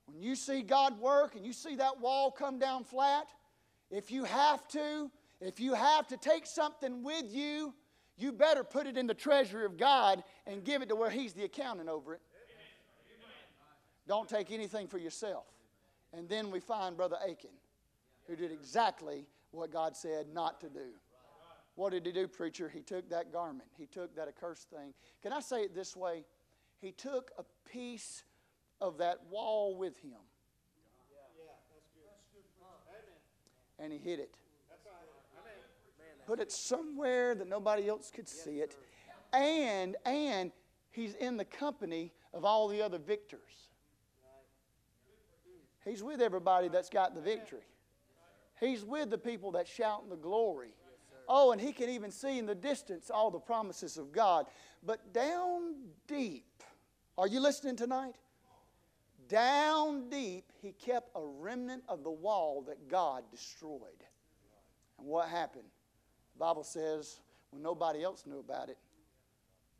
When 0.05 0.21
you 0.21 0.35
see 0.35 0.61
God 0.61 0.99
work 0.99 1.35
and 1.35 1.45
you 1.45 1.53
see 1.53 1.75
that 1.75 1.99
wall 1.99 2.31
come 2.31 2.57
down 2.59 2.83
flat, 2.83 3.27
if 3.91 4.11
you 4.11 4.23
have 4.23 4.67
to, 4.69 5.11
if 5.41 5.59
you 5.59 5.73
have 5.73 6.07
to 6.07 6.17
take 6.17 6.45
something 6.45 7.03
with 7.03 7.25
you, 7.29 7.73
you 8.17 8.31
better 8.31 8.63
put 8.63 8.87
it 8.87 8.97
in 8.97 9.07
the 9.07 9.13
treasury 9.13 9.65
of 9.65 9.77
God 9.77 10.23
and 10.45 10.63
give 10.63 10.81
it 10.81 10.89
to 10.89 10.95
where 10.95 11.09
He's 11.09 11.33
the 11.33 11.43
accountant 11.43 11.89
over 11.89 12.15
it. 12.15 12.21
Don't 14.07 14.27
take 14.27 14.51
anything 14.51 14.87
for 14.87 14.97
yourself. 14.97 15.45
And 16.13 16.27
then 16.27 16.49
we 16.49 16.59
find 16.59 16.97
Brother 16.97 17.17
Achan, 17.23 17.51
who 18.27 18.35
did 18.35 18.51
exactly 18.51 19.27
what 19.51 19.71
God 19.71 19.95
said 19.95 20.27
not 20.33 20.61
to 20.61 20.69
do. 20.69 20.91
What 21.75 21.91
did 21.91 22.05
he 22.05 22.11
do, 22.11 22.27
preacher? 22.27 22.69
He 22.69 22.81
took 22.81 23.09
that 23.09 23.31
garment, 23.31 23.69
he 23.77 23.85
took 23.85 24.15
that 24.15 24.27
accursed 24.27 24.69
thing. 24.69 24.93
Can 25.21 25.31
I 25.31 25.39
say 25.39 25.61
it 25.61 25.73
this 25.73 25.95
way? 25.95 26.25
He 26.81 26.91
took 26.91 27.31
a 27.37 27.43
piece 27.69 28.23
of 28.81 28.97
that 28.97 29.19
wall 29.29 29.75
with 29.75 29.97
him. 30.01 30.19
And 33.81 33.93
he 33.93 33.99
hid 33.99 34.19
it. 34.19 34.35
Put 36.27 36.39
it 36.39 36.51
somewhere 36.51 37.33
that 37.33 37.47
nobody 37.47 37.87
else 37.87 38.11
could 38.13 38.27
see 38.27 38.59
it. 38.59 38.75
And 39.33 39.95
and 40.05 40.51
he's 40.91 41.15
in 41.15 41.37
the 41.37 41.45
company 41.45 42.13
of 42.33 42.45
all 42.45 42.67
the 42.67 42.81
other 42.81 42.97
victors. 42.97 43.69
He's 45.85 46.03
with 46.03 46.21
everybody 46.21 46.67
that's 46.67 46.89
got 46.89 47.15
the 47.15 47.21
victory. 47.21 47.61
He's 48.59 48.83
with 48.83 49.09
the 49.09 49.17
people 49.17 49.51
that 49.53 49.67
shout 49.67 50.01
in 50.03 50.09
the 50.09 50.15
glory. 50.15 50.73
Oh, 51.27 51.51
and 51.51 51.61
he 51.61 51.71
can 51.71 51.89
even 51.89 52.11
see 52.11 52.39
in 52.39 52.45
the 52.45 52.55
distance 52.55 53.11
all 53.11 53.29
the 53.29 53.39
promises 53.39 53.97
of 53.97 54.11
God. 54.11 54.47
But 54.83 55.13
down 55.13 55.75
deep, 56.07 56.63
are 57.17 57.27
you 57.27 57.39
listening 57.39 57.75
tonight? 57.75 58.15
Down 59.27 60.09
deep, 60.09 60.51
he 60.59 60.71
kept 60.71 61.11
a 61.15 61.23
remnant 61.23 61.83
of 61.87 62.03
the 62.03 62.09
wall 62.09 62.63
that 62.67 62.87
God 62.89 63.23
destroyed. 63.29 64.03
And 64.97 65.07
what 65.07 65.29
happened? 65.29 65.69
The 66.33 66.39
Bible 66.39 66.63
says 66.63 67.19
when 67.51 67.61
nobody 67.61 68.03
else 68.03 68.25
knew 68.25 68.39
about 68.39 68.69
it, 68.69 68.77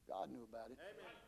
God 0.07 0.30
knew 0.32 0.45
about 0.47 0.69
it. 0.69 0.77
Amen. 0.77 1.19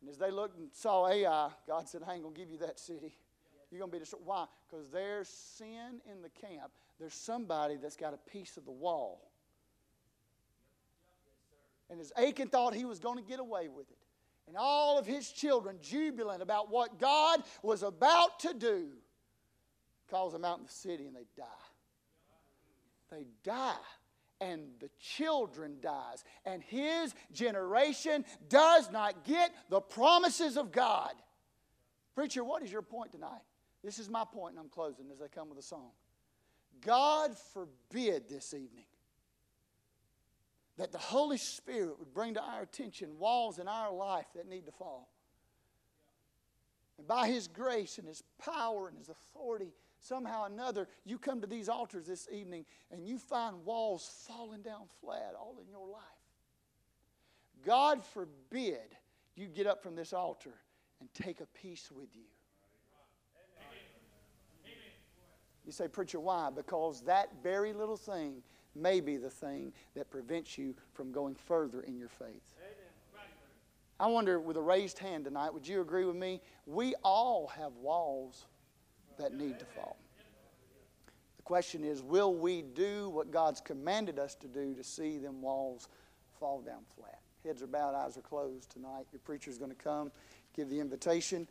And 0.00 0.10
as 0.10 0.18
they 0.18 0.30
looked 0.30 0.58
and 0.58 0.68
saw 0.72 1.08
Ai, 1.08 1.48
God 1.66 1.88
said, 1.88 2.02
I 2.06 2.12
ain't 2.12 2.22
going 2.22 2.34
to 2.34 2.40
give 2.40 2.50
you 2.50 2.58
that 2.58 2.78
city. 2.78 3.16
You're 3.74 3.80
going 3.80 3.90
to 3.90 3.96
be 3.96 3.98
destroyed. 3.98 4.22
Why? 4.24 4.46
Because 4.70 4.88
there's 4.90 5.28
sin 5.28 6.00
in 6.08 6.22
the 6.22 6.28
camp. 6.28 6.70
There's 7.00 7.12
somebody 7.12 7.74
that's 7.74 7.96
got 7.96 8.14
a 8.14 8.30
piece 8.30 8.56
of 8.56 8.64
the 8.64 8.70
wall. 8.70 9.32
And 11.90 12.00
as 12.00 12.12
Achan 12.16 12.50
thought 12.50 12.72
he 12.72 12.84
was 12.84 13.00
going 13.00 13.18
to 13.18 13.28
get 13.28 13.40
away 13.40 13.66
with 13.66 13.90
it, 13.90 13.98
and 14.46 14.56
all 14.56 14.96
of 14.96 15.06
his 15.06 15.28
children 15.28 15.78
jubilant 15.82 16.40
about 16.40 16.70
what 16.70 17.00
God 17.00 17.42
was 17.64 17.82
about 17.82 18.38
to 18.40 18.54
do, 18.54 18.90
calls 20.08 20.32
them 20.32 20.44
out 20.44 20.58
in 20.58 20.66
the 20.66 20.70
city 20.70 21.06
and 21.06 21.16
they 21.16 21.26
die. 21.36 21.44
They 23.10 23.26
die 23.42 23.74
and 24.40 24.68
the 24.78 24.90
children 25.00 25.78
dies 25.80 26.22
and 26.44 26.62
his 26.62 27.12
generation 27.32 28.24
does 28.48 28.88
not 28.92 29.24
get 29.24 29.52
the 29.70 29.80
promises 29.80 30.56
of 30.56 30.72
god 30.72 31.12
preacher 32.16 32.42
what 32.42 32.60
is 32.60 32.72
your 32.72 32.82
point 32.82 33.12
tonight 33.12 33.42
this 33.84 33.98
is 33.98 34.08
my 34.08 34.24
point 34.24 34.52
and 34.54 34.58
i'm 34.58 34.70
closing 34.70 35.06
as 35.12 35.20
i 35.20 35.28
come 35.28 35.48
with 35.48 35.58
a 35.58 35.62
song 35.62 35.90
god 36.80 37.36
forbid 37.52 38.28
this 38.28 38.54
evening 38.54 38.86
that 40.76 40.92
the 40.92 40.98
Holy 40.98 41.36
Spirit 41.36 41.98
would 41.98 42.12
bring 42.12 42.34
to 42.34 42.42
our 42.42 42.62
attention 42.62 43.18
walls 43.18 43.58
in 43.58 43.68
our 43.68 43.92
life 43.92 44.26
that 44.34 44.48
need 44.48 44.66
to 44.66 44.72
fall. 44.72 45.08
And 46.98 47.06
by 47.06 47.28
His 47.28 47.48
grace 47.48 47.98
and 47.98 48.08
His 48.08 48.22
power 48.38 48.88
and 48.88 48.98
His 48.98 49.08
authority, 49.08 49.72
somehow 50.00 50.42
or 50.42 50.46
another, 50.46 50.88
you 51.04 51.18
come 51.18 51.40
to 51.40 51.46
these 51.46 51.68
altars 51.68 52.06
this 52.06 52.28
evening 52.32 52.64
and 52.90 53.06
you 53.06 53.18
find 53.18 53.64
walls 53.64 54.24
falling 54.26 54.62
down 54.62 54.82
flat 55.00 55.34
all 55.38 55.56
in 55.62 55.68
your 55.68 55.88
life. 55.88 56.02
God 57.64 58.04
forbid 58.04 58.96
you 59.36 59.46
get 59.46 59.66
up 59.66 59.82
from 59.82 59.94
this 59.94 60.12
altar 60.12 60.54
and 61.00 61.08
take 61.14 61.40
a 61.40 61.46
piece 61.46 61.90
with 61.90 62.14
you. 62.14 62.26
You 65.64 65.72
say, 65.72 65.88
Preacher, 65.88 66.20
why? 66.20 66.50
Because 66.54 67.02
that 67.02 67.30
very 67.42 67.72
little 67.72 67.96
thing 67.96 68.42
may 68.74 69.00
be 69.00 69.16
the 69.16 69.30
thing 69.30 69.72
that 69.94 70.10
prevents 70.10 70.58
you 70.58 70.74
from 70.92 71.12
going 71.12 71.34
further 71.34 71.80
in 71.82 71.96
your 71.96 72.08
faith. 72.08 72.54
I 73.98 74.08
wonder, 74.08 74.40
with 74.40 74.56
a 74.56 74.62
raised 74.62 74.98
hand 74.98 75.24
tonight, 75.24 75.54
would 75.54 75.66
you 75.66 75.80
agree 75.80 76.04
with 76.04 76.16
me? 76.16 76.40
We 76.66 76.94
all 77.04 77.46
have 77.56 77.72
walls 77.76 78.46
that 79.18 79.32
need 79.32 79.58
to 79.60 79.64
fall. 79.64 79.96
The 81.36 81.42
question 81.44 81.84
is, 81.84 82.02
will 82.02 82.34
we 82.34 82.62
do 82.62 83.08
what 83.10 83.30
God's 83.30 83.60
commanded 83.60 84.18
us 84.18 84.34
to 84.36 84.48
do 84.48 84.74
to 84.74 84.82
see 84.82 85.18
them 85.18 85.40
walls 85.40 85.88
fall 86.40 86.60
down 86.60 86.82
flat? 86.96 87.20
Heads 87.44 87.62
are 87.62 87.66
bowed, 87.68 87.94
eyes 87.94 88.16
are 88.16 88.22
closed 88.22 88.70
tonight. 88.70 89.06
Your 89.12 89.20
preacher's 89.20 89.58
going 89.58 89.70
to 89.70 89.76
come, 89.76 90.10
give 90.56 90.70
the 90.70 90.80
invitation. 90.80 91.46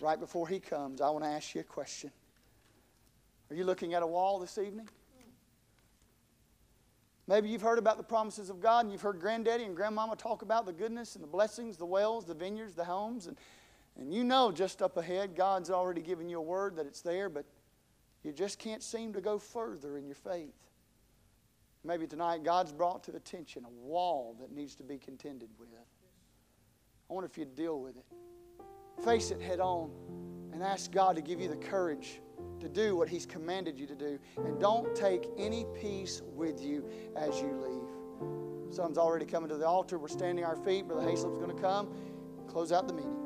Right 0.00 0.20
before 0.20 0.46
he 0.46 0.60
comes, 0.60 1.00
I 1.00 1.10
want 1.10 1.24
to 1.24 1.30
ask 1.30 1.54
you 1.54 1.62
a 1.62 1.64
question. 1.64 2.12
Are 3.50 3.56
you 3.56 3.64
looking 3.64 3.94
at 3.94 4.02
a 4.02 4.06
wall 4.06 4.38
this 4.38 4.58
evening? 4.58 4.88
Maybe 7.26 7.50
you've 7.50 7.62
heard 7.62 7.78
about 7.78 7.98
the 7.98 8.02
promises 8.02 8.48
of 8.48 8.58
God 8.60 8.86
and 8.86 8.92
you've 8.92 9.02
heard 9.02 9.20
granddaddy 9.20 9.64
and 9.64 9.76
grandmama 9.76 10.16
talk 10.16 10.40
about 10.40 10.64
the 10.64 10.72
goodness 10.72 11.14
and 11.14 11.22
the 11.22 11.28
blessings, 11.28 11.76
the 11.76 11.86
wells, 11.86 12.24
the 12.24 12.34
vineyards, 12.34 12.74
the 12.74 12.84
homes, 12.84 13.26
and, 13.26 13.36
and 13.98 14.12
you 14.12 14.24
know 14.24 14.50
just 14.50 14.80
up 14.80 14.96
ahead 14.96 15.36
God's 15.36 15.70
already 15.70 16.00
given 16.00 16.28
you 16.30 16.38
a 16.38 16.42
word 16.42 16.76
that 16.76 16.86
it's 16.86 17.02
there, 17.02 17.28
but 17.28 17.44
you 18.22 18.32
just 18.32 18.58
can't 18.58 18.82
seem 18.82 19.12
to 19.12 19.20
go 19.20 19.38
further 19.38 19.98
in 19.98 20.06
your 20.06 20.14
faith. 20.14 20.54
Maybe 21.84 22.06
tonight 22.06 22.44
God's 22.44 22.72
brought 22.72 23.04
to 23.04 23.14
attention 23.14 23.64
a 23.64 23.86
wall 23.86 24.34
that 24.40 24.50
needs 24.50 24.74
to 24.76 24.82
be 24.82 24.96
contended 24.96 25.50
with. 25.58 25.68
I 27.10 27.12
wonder 27.12 27.26
if 27.26 27.36
you'd 27.36 27.54
deal 27.54 27.80
with 27.80 27.96
it. 27.96 28.04
Face 29.04 29.30
it 29.30 29.40
head 29.40 29.60
on 29.60 29.90
and 30.52 30.62
ask 30.62 30.90
God 30.90 31.16
to 31.16 31.22
give 31.22 31.40
you 31.40 31.48
the 31.48 31.56
courage 31.56 32.20
to 32.60 32.68
do 32.68 32.96
what 32.96 33.08
He's 33.08 33.26
commanded 33.26 33.78
you 33.78 33.86
to 33.86 33.94
do. 33.94 34.18
And 34.36 34.60
don't 34.60 34.94
take 34.94 35.28
any 35.36 35.64
piece 35.80 36.22
with 36.34 36.62
you 36.62 36.84
as 37.16 37.40
you 37.40 37.52
leave. 37.52 38.74
Someone's 38.74 38.98
already 38.98 39.24
coming 39.24 39.48
to 39.48 39.56
the 39.56 39.66
altar. 39.66 39.98
We're 39.98 40.08
standing 40.08 40.44
our 40.44 40.56
feet. 40.56 40.86
Brother 40.86 41.06
Haslip's 41.06 41.38
going 41.38 41.54
to 41.54 41.62
come, 41.62 41.88
close 42.48 42.72
out 42.72 42.86
the 42.86 42.94
meeting. 42.94 43.17